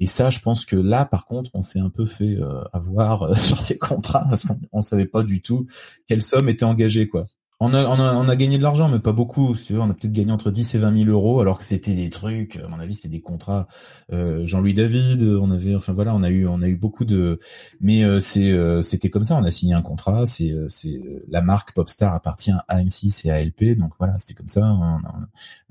Et 0.00 0.06
ça, 0.06 0.30
je 0.30 0.40
pense 0.40 0.64
que 0.64 0.76
là, 0.76 1.04
par 1.04 1.26
contre, 1.26 1.50
on 1.54 1.62
s'est 1.62 1.80
un 1.80 1.90
peu 1.90 2.06
fait 2.06 2.36
euh, 2.36 2.62
avoir 2.72 3.36
sur 3.38 3.62
des 3.68 3.76
contrats 3.76 4.24
parce 4.28 4.44
qu'on 4.44 4.58
on 4.72 4.80
savait 4.80 5.06
pas 5.06 5.22
du 5.22 5.42
tout 5.42 5.66
quelle 6.06 6.22
somme 6.22 6.48
était 6.48 6.64
engagée, 6.64 7.08
quoi. 7.08 7.26
On 7.60 7.74
a, 7.74 7.86
on 7.86 7.98
a, 7.98 8.14
on 8.14 8.36
gagné 8.36 8.56
de 8.56 8.62
l'argent, 8.62 8.88
mais 8.88 9.00
pas 9.00 9.10
beaucoup. 9.10 9.56
On 9.72 9.90
a 9.90 9.94
peut-être 9.94 10.12
gagné 10.12 10.30
entre 10.30 10.52
10 10.52 10.76
et 10.76 10.78
20 10.78 10.96
000 11.04 11.10
euros, 11.10 11.40
alors 11.40 11.58
que 11.58 11.64
c'était 11.64 11.94
des 11.94 12.08
trucs. 12.08 12.54
À 12.56 12.68
mon 12.68 12.78
avis, 12.78 12.94
c'était 12.94 13.08
des 13.08 13.20
contrats. 13.20 13.66
Euh, 14.12 14.46
Jean-Louis 14.46 14.74
David, 14.74 15.24
on 15.24 15.50
avait, 15.50 15.74
enfin 15.74 15.92
voilà, 15.92 16.14
on 16.14 16.22
a 16.22 16.30
eu, 16.30 16.46
on 16.46 16.62
a 16.62 16.68
eu 16.68 16.76
beaucoup 16.76 17.04
de. 17.04 17.40
Mais 17.80 18.04
euh, 18.04 18.20
c'est, 18.20 18.52
euh, 18.52 18.80
c'était 18.80 19.10
comme 19.10 19.24
ça. 19.24 19.34
On 19.34 19.42
a 19.42 19.50
signé 19.50 19.74
un 19.74 19.82
contrat. 19.82 20.24
C'est, 20.24 20.54
c'est 20.68 21.00
la 21.28 21.42
marque 21.42 21.72
Popstar 21.74 22.14
appartient 22.14 22.52
à 22.68 22.80
M6 22.80 23.26
et 23.26 23.32
à 23.32 23.42
LP, 23.44 23.76
donc 23.76 23.92
voilà, 23.98 24.16
c'était 24.18 24.34
comme 24.34 24.46
ça. 24.46 24.78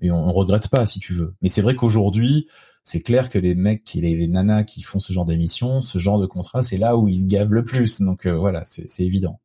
et 0.02 0.12
on, 0.12 0.28
on 0.28 0.34
regrette 0.34 0.68
pas, 0.68 0.86
si 0.86 1.00
tu 1.00 1.14
veux. 1.14 1.36
Mais 1.42 1.48
c'est 1.48 1.62
vrai 1.62 1.76
qu'aujourd'hui, 1.76 2.48
c'est 2.84 3.02
clair 3.02 3.30
que 3.30 3.40
les 3.40 3.56
mecs 3.56 3.96
et 3.96 4.02
les, 4.02 4.28
nanas 4.28 4.66
qui 4.66 4.82
font 4.82 5.00
ce 5.00 5.14
genre 5.14 5.26
d'émission, 5.26 5.80
ce 5.80 6.00
genre 6.00 6.20
de 6.20 6.26
contrat, 6.26 6.64
c'est 6.64 6.78
là 6.78 6.98
où 6.98 7.08
ils 7.08 7.22
se 7.22 7.26
gavent 7.26 7.54
le 7.54 7.64
plus. 7.64 8.02
Donc 8.02 8.28
voilà, 8.28 8.64
c'est 8.66 9.04
évident. 9.06 9.40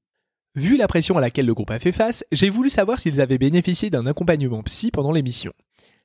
Vu 0.55 0.76
la 0.76 0.86
pression 0.86 1.16
à 1.16 1.22
laquelle 1.22 1.46
le 1.46 1.55
groupe 1.55 1.70
a 1.70 1.78
fait 1.78 1.92
face, 1.92 2.24
j'ai 2.30 2.50
voulu 2.50 2.68
savoir 2.68 3.00
s'ils 3.00 3.22
avaient 3.22 3.38
bénéficié 3.38 3.88
d'un 3.88 4.05
accompagnement 4.05 4.62
psy 4.62 4.90
pendant 4.90 5.11
l'émission. 5.11 5.55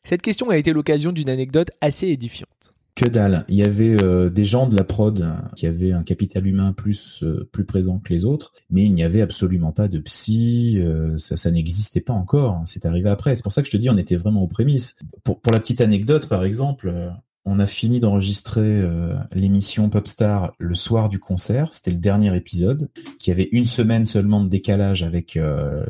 Cette 0.03 0.21
question 0.21 0.49
a 0.49 0.57
été 0.57 0.71
l'occasion 0.71 1.11
d'une 1.11 1.29
anecdote 1.29 1.71
assez 1.81 2.07
édifiante. 2.07 2.73
Que 2.95 3.05
dalle. 3.05 3.43
Il 3.49 3.55
y 3.55 3.63
avait 3.63 4.01
euh, 4.01 4.29
des 4.29 4.45
gens 4.45 4.69
de 4.69 4.75
la 4.75 4.85
prod 4.85 5.33
qui 5.57 5.67
avaient 5.67 5.91
un 5.91 6.01
capital 6.01 6.47
humain 6.47 6.71
plus 6.71 7.23
euh, 7.23 7.47
plus 7.51 7.65
présent 7.65 7.99
que 7.99 8.13
les 8.13 8.23
autres, 8.23 8.53
mais 8.69 8.85
il 8.85 8.93
n'y 8.93 9.03
avait 9.03 9.21
absolument 9.21 9.73
pas 9.73 9.89
de 9.89 9.99
psy. 9.99 10.79
Euh, 10.79 11.17
ça, 11.17 11.51
n'existait 11.51 11.99
pas 11.99 12.13
encore. 12.13 12.63
C'est 12.65 12.85
arrivé 12.85 13.09
après. 13.09 13.35
C'est 13.35 13.43
pour 13.43 13.51
ça 13.51 13.61
que 13.61 13.67
je 13.67 13.73
te 13.73 13.77
dis, 13.77 13.89
on 13.89 13.97
était 13.97 14.15
vraiment 14.15 14.41
aux 14.41 14.47
prémices. 14.47 14.95
Pour 15.25 15.41
la 15.53 15.59
petite 15.59 15.81
anecdote, 15.81 16.29
par 16.29 16.45
exemple, 16.45 17.11
on 17.47 17.59
a 17.59 17.65
fini 17.65 18.01
d'enregistrer 18.01 18.81
euh, 18.81 19.15
l'émission 19.31 19.89
Popstar 19.89 20.51
le 20.59 20.75
soir 20.75 21.07
du 21.07 21.17
concert. 21.17 21.71
C'était 21.71 21.91
le 21.91 21.97
dernier 21.97 22.35
épisode 22.35 22.89
qui 23.19 23.31
avait 23.31 23.47
une 23.53 23.63
semaine 23.63 24.03
seulement 24.03 24.43
de 24.43 24.49
décalage 24.49 25.01
avec 25.01 25.37
euh, 25.37 25.85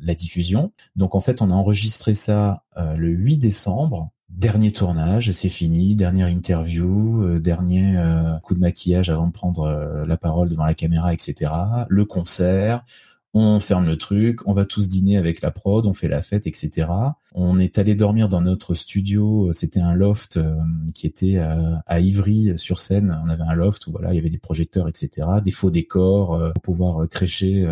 la 0.00 0.14
diffusion. 0.14 0.72
Donc 0.94 1.16
en 1.16 1.20
fait, 1.20 1.42
on 1.42 1.50
a 1.50 1.54
enregistré 1.54 2.14
ça 2.14 2.62
euh, 2.76 2.94
le 2.94 3.08
8 3.08 3.38
décembre. 3.38 4.10
Dernier 4.28 4.70
tournage, 4.70 5.32
c'est 5.32 5.48
fini. 5.48 5.96
Dernière 5.96 6.28
interview, 6.28 7.38
dernier 7.38 8.02
coup 8.42 8.54
de 8.54 8.60
maquillage 8.60 9.10
avant 9.10 9.26
de 9.26 9.32
prendre 9.32 10.04
la 10.06 10.16
parole 10.16 10.48
devant 10.48 10.64
la 10.64 10.72
caméra, 10.72 11.12
etc. 11.12 11.52
Le 11.88 12.06
concert 12.06 12.82
on 13.34 13.60
ferme 13.60 13.86
le 13.86 13.96
truc, 13.96 14.40
on 14.46 14.52
va 14.52 14.66
tous 14.66 14.88
dîner 14.88 15.16
avec 15.16 15.40
la 15.40 15.50
prod, 15.50 15.86
on 15.86 15.94
fait 15.94 16.08
la 16.08 16.20
fête, 16.20 16.46
etc. 16.46 16.88
On 17.34 17.58
est 17.58 17.78
allé 17.78 17.94
dormir 17.94 18.28
dans 18.28 18.42
notre 18.42 18.74
studio, 18.74 19.50
c'était 19.52 19.80
un 19.80 19.94
loft 19.94 20.36
euh, 20.36 20.54
qui 20.94 21.06
était 21.06 21.38
euh, 21.38 21.76
à, 21.86 22.00
Ivry 22.00 22.52
sur 22.58 22.78
scène. 22.78 23.18
On 23.24 23.30
avait 23.30 23.44
un 23.44 23.54
loft 23.54 23.86
où 23.86 23.92
voilà, 23.92 24.12
il 24.12 24.16
y 24.16 24.18
avait 24.18 24.28
des 24.28 24.38
projecteurs, 24.38 24.86
etc. 24.86 25.26
Des 25.42 25.50
faux 25.50 25.70
décors 25.70 26.34
euh, 26.34 26.50
pour 26.52 26.62
pouvoir 26.62 27.08
crécher 27.08 27.66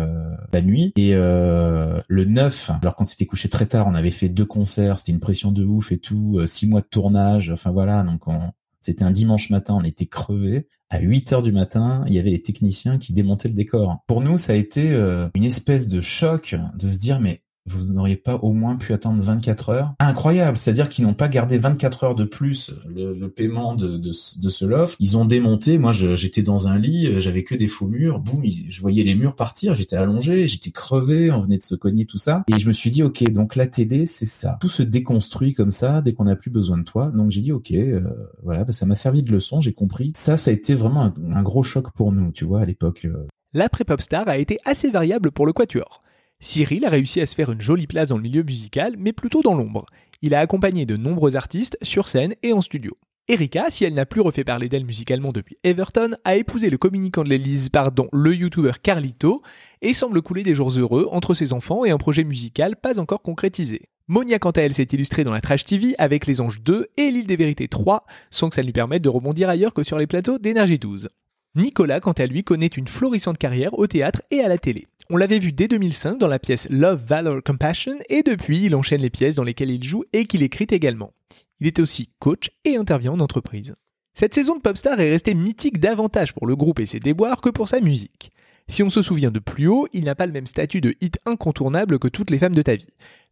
la 0.51 0.61
nuit. 0.61 0.93
Et 0.95 1.13
le 1.13 2.01
9, 2.25 2.71
alors 2.81 2.95
quand 2.95 3.05
c'était 3.05 3.25
couché 3.25 3.49
très 3.49 3.65
tard, 3.65 3.87
on 3.87 3.95
avait 3.95 4.11
fait 4.11 4.29
deux 4.29 4.45
concerts, 4.45 4.99
c'était 4.99 5.11
une 5.11 5.19
pression 5.19 5.51
de 5.51 5.63
ouf 5.63 5.91
et 5.91 5.97
tout, 5.97 6.41
six 6.45 6.67
mois 6.67 6.81
de 6.81 6.87
tournage, 6.87 7.49
enfin 7.49 7.71
voilà, 7.71 8.03
donc 8.03 8.27
on, 8.27 8.51
c'était 8.81 9.03
un 9.03 9.11
dimanche 9.11 9.49
matin, 9.49 9.75
on 9.75 9.83
était 9.83 10.07
crevés. 10.07 10.67
À 10.89 10.99
8 10.99 11.31
heures 11.31 11.41
du 11.41 11.53
matin, 11.53 12.03
il 12.07 12.13
y 12.13 12.19
avait 12.19 12.31
les 12.31 12.41
techniciens 12.41 12.97
qui 12.97 13.13
démontaient 13.13 13.47
le 13.47 13.53
décor. 13.53 14.03
Pour 14.07 14.21
nous, 14.21 14.37
ça 14.37 14.53
a 14.53 14.55
été 14.55 14.91
euh, 14.91 15.29
une 15.35 15.45
espèce 15.45 15.87
de 15.87 16.01
choc 16.01 16.55
de 16.75 16.87
se 16.89 16.97
dire 16.97 17.19
mais 17.19 17.43
vous 17.65 17.93
n'auriez 17.93 18.15
pas 18.15 18.35
au 18.35 18.53
moins 18.53 18.75
pu 18.75 18.93
attendre 18.93 19.21
24 19.21 19.69
heures 19.69 19.93
Incroyable, 19.99 20.57
c'est-à-dire 20.57 20.89
qu'ils 20.89 21.05
n'ont 21.05 21.13
pas 21.13 21.27
gardé 21.27 21.57
24 21.57 22.03
heures 22.03 22.15
de 22.15 22.23
plus 22.23 22.71
le, 22.87 23.27
paiement 23.27 23.75
de, 23.75 24.11
ce 24.11 24.65
loft. 24.65 24.95
Ils 24.99 25.17
ont 25.17 25.25
démonté, 25.25 25.77
moi 25.77 25.91
j'étais 25.91 26.41
dans 26.41 26.67
un 26.67 26.79
lit, 26.79 27.07
euh, 27.07 27.19
j'avais 27.19 27.43
que 27.43 27.55
des 27.55 27.67
faux 27.67 27.87
murs, 27.87 28.19
boum, 28.19 28.43
je 28.43 28.81
voyais 28.81 29.03
les 29.03 29.15
murs 29.15 29.35
partir, 29.35 29.75
j'étais 29.75 29.95
allongé, 29.95 30.47
j'étais 30.47 30.71
crevé, 30.71 31.31
on 31.31 31.39
venait 31.39 31.57
de 31.57 31.63
se 31.63 31.75
cogner 31.75 32.05
tout 32.05 32.17
ça. 32.17 32.43
Et 32.47 32.59
je 32.59 32.67
me 32.67 32.73
suis 32.73 32.89
dit, 32.89 33.03
ok, 33.03 33.23
donc 33.31 33.55
la 33.55 33.67
télé 33.67 34.05
c'est 34.05 34.25
ça. 34.25 34.57
Tout 34.59 34.69
se 34.69 34.83
déconstruit 34.83 35.53
comme 35.53 35.71
ça 35.71 36.01
dès 36.01 36.13
qu'on 36.13 36.25
n'a 36.25 36.35
plus 36.35 36.51
besoin 36.51 36.77
de 36.77 36.83
toi. 36.83 37.11
Donc 37.11 37.29
j'ai 37.29 37.41
dit, 37.41 37.51
ok, 37.51 37.71
euh, 37.71 38.01
voilà, 38.43 38.63
bah, 38.63 38.73
ça 38.73 38.85
m'a 38.85 38.95
servi 38.95 39.23
de 39.23 39.31
leçon, 39.31 39.61
j'ai 39.61 39.73
compris. 39.73 40.11
Ça, 40.15 40.37
ça 40.37 40.51
a 40.51 40.53
été 40.53 40.73
vraiment 40.73 41.13
un, 41.33 41.43
gros 41.43 41.63
choc 41.63 41.91
pour 41.91 42.11
nous, 42.11 42.31
tu 42.31 42.45
vois, 42.45 42.61
à 42.61 42.65
l'époque. 42.65 43.05
Euh. 43.05 43.27
L'après-Popstar 43.53 44.27
a 44.27 44.37
été 44.37 44.57
assez 44.65 44.89
variable 44.89 45.31
pour 45.31 45.45
le 45.45 45.53
Quatuor. 45.53 46.01
Cyril 46.43 46.85
a 46.85 46.89
réussi 46.89 47.21
à 47.21 47.27
se 47.27 47.35
faire 47.35 47.51
une 47.51 47.61
jolie 47.61 47.85
place 47.85 48.09
dans 48.09 48.17
le 48.17 48.23
milieu 48.23 48.41
musical, 48.41 48.95
mais 48.97 49.13
plutôt 49.13 49.43
dans 49.43 49.53
l'ombre. 49.53 49.85
Il 50.23 50.33
a 50.33 50.39
accompagné 50.39 50.87
de 50.87 50.97
nombreux 50.97 51.35
artistes 51.35 51.77
sur 51.83 52.07
scène 52.07 52.33
et 52.41 52.51
en 52.51 52.61
studio. 52.61 52.97
Erika, 53.27 53.65
si 53.69 53.85
elle 53.85 53.93
n'a 53.93 54.07
plus 54.07 54.21
refait 54.21 54.43
parler 54.43 54.67
d'elle 54.67 54.83
musicalement 54.83 55.31
depuis 55.31 55.57
Everton, 55.63 56.15
a 56.25 56.35
épousé 56.35 56.71
le 56.71 56.79
communicant 56.79 57.23
de 57.23 57.29
l'Élysée, 57.29 57.69
pardon, 57.69 58.09
le 58.11 58.35
youtubeur 58.35 58.81
Carlito, 58.81 59.43
et 59.83 59.93
semble 59.93 60.23
couler 60.23 60.41
des 60.41 60.55
jours 60.55 60.71
heureux 60.71 61.07
entre 61.11 61.35
ses 61.35 61.53
enfants 61.53 61.85
et 61.85 61.91
un 61.91 61.99
projet 61.99 62.23
musical 62.23 62.75
pas 62.75 62.99
encore 62.99 63.21
concrétisé. 63.21 63.83
Monia 64.07 64.39
quant 64.39 64.51
à 64.51 64.61
elle 64.61 64.73
s'est 64.73 64.87
illustrée 64.91 65.23
dans 65.23 65.31
la 65.31 65.41
Trash 65.41 65.63
TV 65.65 65.93
avec 65.99 66.25
Les 66.25 66.41
Anges 66.41 66.61
2 66.63 66.87
et 66.97 67.11
L'île 67.11 67.27
des 67.27 67.35
Vérités 67.35 67.67
3, 67.67 68.05
sans 68.31 68.49
que 68.49 68.55
ça 68.55 68.63
lui 68.63 68.73
permette 68.73 69.03
de 69.03 69.09
rebondir 69.09 69.47
ailleurs 69.47 69.75
que 69.75 69.83
sur 69.83 69.99
les 69.99 70.07
plateaux 70.07 70.39
d'Énergie 70.39 70.79
12. 70.79 71.07
Nicolas, 71.55 71.99
quant 71.99 72.13
à 72.13 72.25
lui, 72.25 72.43
connaît 72.43 72.67
une 72.67 72.87
florissante 72.87 73.37
carrière 73.37 73.77
au 73.77 73.85
théâtre 73.85 74.21
et 74.31 74.39
à 74.39 74.47
la 74.47 74.57
télé. 74.57 74.87
On 75.09 75.17
l'avait 75.17 75.39
vu 75.39 75.51
dès 75.51 75.67
2005 75.67 76.17
dans 76.17 76.27
la 76.27 76.39
pièce 76.39 76.69
Love, 76.69 77.03
Valor, 77.05 77.43
Compassion, 77.43 77.97
et 78.09 78.23
depuis, 78.23 78.65
il 78.65 78.75
enchaîne 78.75 79.01
les 79.01 79.09
pièces 79.09 79.35
dans 79.35 79.43
lesquelles 79.43 79.71
il 79.71 79.83
joue 79.83 80.05
et 80.13 80.25
qu'il 80.25 80.43
écrit 80.43 80.67
également. 80.71 81.11
Il 81.59 81.67
est 81.67 81.79
aussi 81.79 82.09
coach 82.19 82.51
et 82.63 82.77
intervient 82.77 83.11
en 83.11 83.19
entreprise. 83.19 83.75
Cette 84.13 84.33
saison 84.33 84.55
de 84.55 84.61
Popstar 84.61 84.99
est 85.01 85.09
restée 85.09 85.33
mythique 85.33 85.79
davantage 85.79 86.33
pour 86.33 86.47
le 86.47 86.55
groupe 86.55 86.79
et 86.79 86.85
ses 86.85 86.99
déboires 86.99 87.41
que 87.41 87.49
pour 87.49 87.67
sa 87.67 87.81
musique. 87.81 88.31
Si 88.69 88.83
on 88.83 88.89
se 88.89 89.01
souvient 89.01 89.31
de 89.31 89.39
plus 89.39 89.67
haut, 89.67 89.87
il 89.91 90.05
n'a 90.05 90.15
pas 90.15 90.25
le 90.25 90.31
même 90.31 90.45
statut 90.45 90.79
de 90.79 90.95
hit 91.01 91.19
incontournable 91.25 91.99
que 91.99 92.07
toutes 92.07 92.29
les 92.29 92.39
femmes 92.39 92.55
de 92.55 92.61
ta 92.61 92.75
vie. 92.75 92.87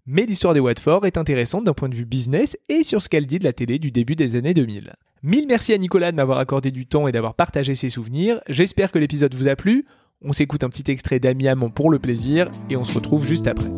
Mais 0.06 0.26
l'histoire 0.26 0.54
des 0.54 0.60
Watford 0.60 1.06
est 1.06 1.18
intéressante 1.18 1.64
d'un 1.64 1.74
point 1.74 1.88
de 1.88 1.96
vue 1.96 2.06
business 2.06 2.58
et 2.68 2.84
sur 2.84 3.02
ce 3.02 3.08
qu'elle 3.08 3.28
dit 3.28 3.40
de 3.40 3.46
la 3.46 3.54
télé 3.54 3.80
du 3.80 3.92
début 3.92 4.16
des 4.16 4.36
années 4.36 4.54
2000. 4.54 4.94
Mille 5.22 5.48
merci 5.48 5.74
à 5.74 5.78
Nicolas 5.78 6.12
de 6.12 6.16
m'avoir 6.16 6.38
accordé 6.38 6.72
du 6.72 6.86
temps 6.86 7.08
et 7.08 7.12
d'avoir 7.12 7.34
partagé 7.34 7.76
ses 7.76 7.90
souvenirs. 7.90 8.40
J'espère 8.48 8.90
que 8.90 9.00
l'épisode 9.00 9.36
vous 9.36 9.50
a 9.50 9.56
plu. 9.58 9.86
On 10.22 10.32
s'écoute 10.32 10.64
un 10.64 10.70
petit 10.70 10.90
extrait 10.90 11.20
d'Ami 11.20 11.50
Amon 11.50 11.70
pour 11.70 11.90
le 11.90 12.00
plaisir 12.00 12.50
et 12.70 12.78
on 12.78 12.86
se 12.86 12.94
retrouve 12.94 13.26
juste 13.26 13.48
après. 13.48 13.70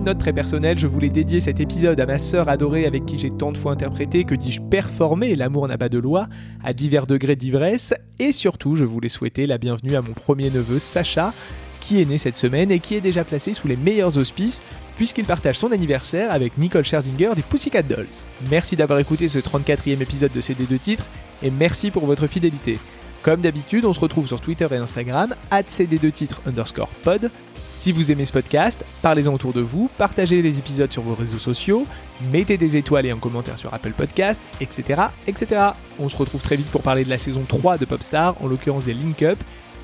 Note 0.00 0.18
très 0.18 0.32
personnelle, 0.32 0.78
je 0.78 0.86
voulais 0.86 1.08
dédier 1.08 1.40
cet 1.40 1.60
épisode 1.60 1.98
à 2.00 2.06
ma 2.06 2.18
sœur 2.18 2.48
adorée 2.48 2.86
avec 2.86 3.06
qui 3.06 3.18
j'ai 3.18 3.30
tant 3.30 3.52
de 3.52 3.58
fois 3.58 3.72
interprété, 3.72 4.24
que 4.24 4.34
dis-je, 4.34 4.60
performé, 4.60 5.34
l'amour 5.34 5.66
n'a 5.68 5.78
pas 5.78 5.88
de 5.88 5.98
loi, 5.98 6.28
à 6.62 6.72
divers 6.72 7.06
degrés 7.06 7.36
d'ivresse, 7.36 7.94
et 8.18 8.32
surtout 8.32 8.76
je 8.76 8.84
voulais 8.84 9.08
souhaiter 9.08 9.46
la 9.46 9.58
bienvenue 9.58 9.96
à 9.96 10.02
mon 10.02 10.12
premier 10.12 10.50
neveu 10.50 10.78
Sacha, 10.78 11.32
qui 11.80 12.00
est 12.00 12.04
né 12.04 12.18
cette 12.18 12.36
semaine 12.36 12.70
et 12.70 12.80
qui 12.80 12.94
est 12.94 13.00
déjà 13.00 13.24
placé 13.24 13.54
sous 13.54 13.68
les 13.68 13.76
meilleurs 13.76 14.18
auspices, 14.18 14.62
puisqu'il 14.96 15.24
partage 15.24 15.58
son 15.58 15.72
anniversaire 15.72 16.30
avec 16.32 16.58
Nicole 16.58 16.84
Scherzinger 16.84 17.30
des 17.34 17.42
Pussycat 17.42 17.82
Dolls. 17.82 18.06
Merci 18.50 18.76
d'avoir 18.76 18.98
écouté 18.98 19.28
ce 19.28 19.38
34e 19.38 20.02
épisode 20.02 20.32
de 20.32 20.40
CD2 20.40 20.78
titres, 20.78 21.06
et 21.42 21.50
merci 21.50 21.90
pour 21.90 22.06
votre 22.06 22.26
fidélité. 22.26 22.78
Comme 23.22 23.40
d'habitude, 23.40 23.84
on 23.84 23.92
se 23.92 24.00
retrouve 24.00 24.28
sur 24.28 24.40
Twitter 24.40 24.68
et 24.70 24.76
Instagram, 24.76 25.34
at 25.50 25.62
CD2 25.62 26.12
titres 26.12 26.40
underscore 26.46 26.88
pod, 27.02 27.30
si 27.78 27.92
vous 27.92 28.10
aimez 28.10 28.24
ce 28.24 28.32
podcast, 28.32 28.84
parlez-en 29.02 29.32
autour 29.32 29.52
de 29.52 29.60
vous, 29.60 29.88
partagez 29.98 30.42
les 30.42 30.58
épisodes 30.58 30.92
sur 30.92 31.02
vos 31.02 31.14
réseaux 31.14 31.38
sociaux, 31.38 31.84
mettez 32.32 32.58
des 32.58 32.76
étoiles 32.76 33.06
et 33.06 33.12
un 33.12 33.18
commentaire 33.20 33.56
sur 33.56 33.72
Apple 33.72 33.92
Podcast, 33.92 34.42
etc., 34.60 35.02
etc. 35.28 35.60
On 36.00 36.08
se 36.08 36.16
retrouve 36.16 36.42
très 36.42 36.56
vite 36.56 36.68
pour 36.72 36.82
parler 36.82 37.04
de 37.04 37.08
la 37.08 37.18
saison 37.18 37.44
3 37.46 37.78
de 37.78 37.84
Popstar, 37.84 38.34
en 38.42 38.48
l'occurrence 38.48 38.86
des 38.86 38.94
Link 38.94 39.22
Up. 39.22 39.38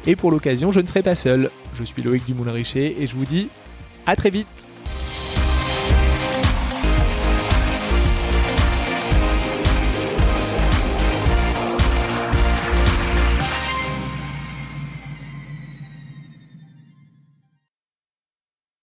Et 0.08 0.16
pour 0.16 0.32
l'occasion, 0.32 0.72
je 0.72 0.80
ne 0.80 0.86
serai 0.86 1.02
pas 1.02 1.14
seul. 1.14 1.52
Je 1.72 1.84
suis 1.84 2.02
Loïc 2.02 2.26
Dumoulin-Richer 2.26 2.96
et 3.00 3.06
je 3.06 3.14
vous 3.14 3.26
dis 3.26 3.48
à 4.06 4.16
très 4.16 4.30
vite 4.30 4.66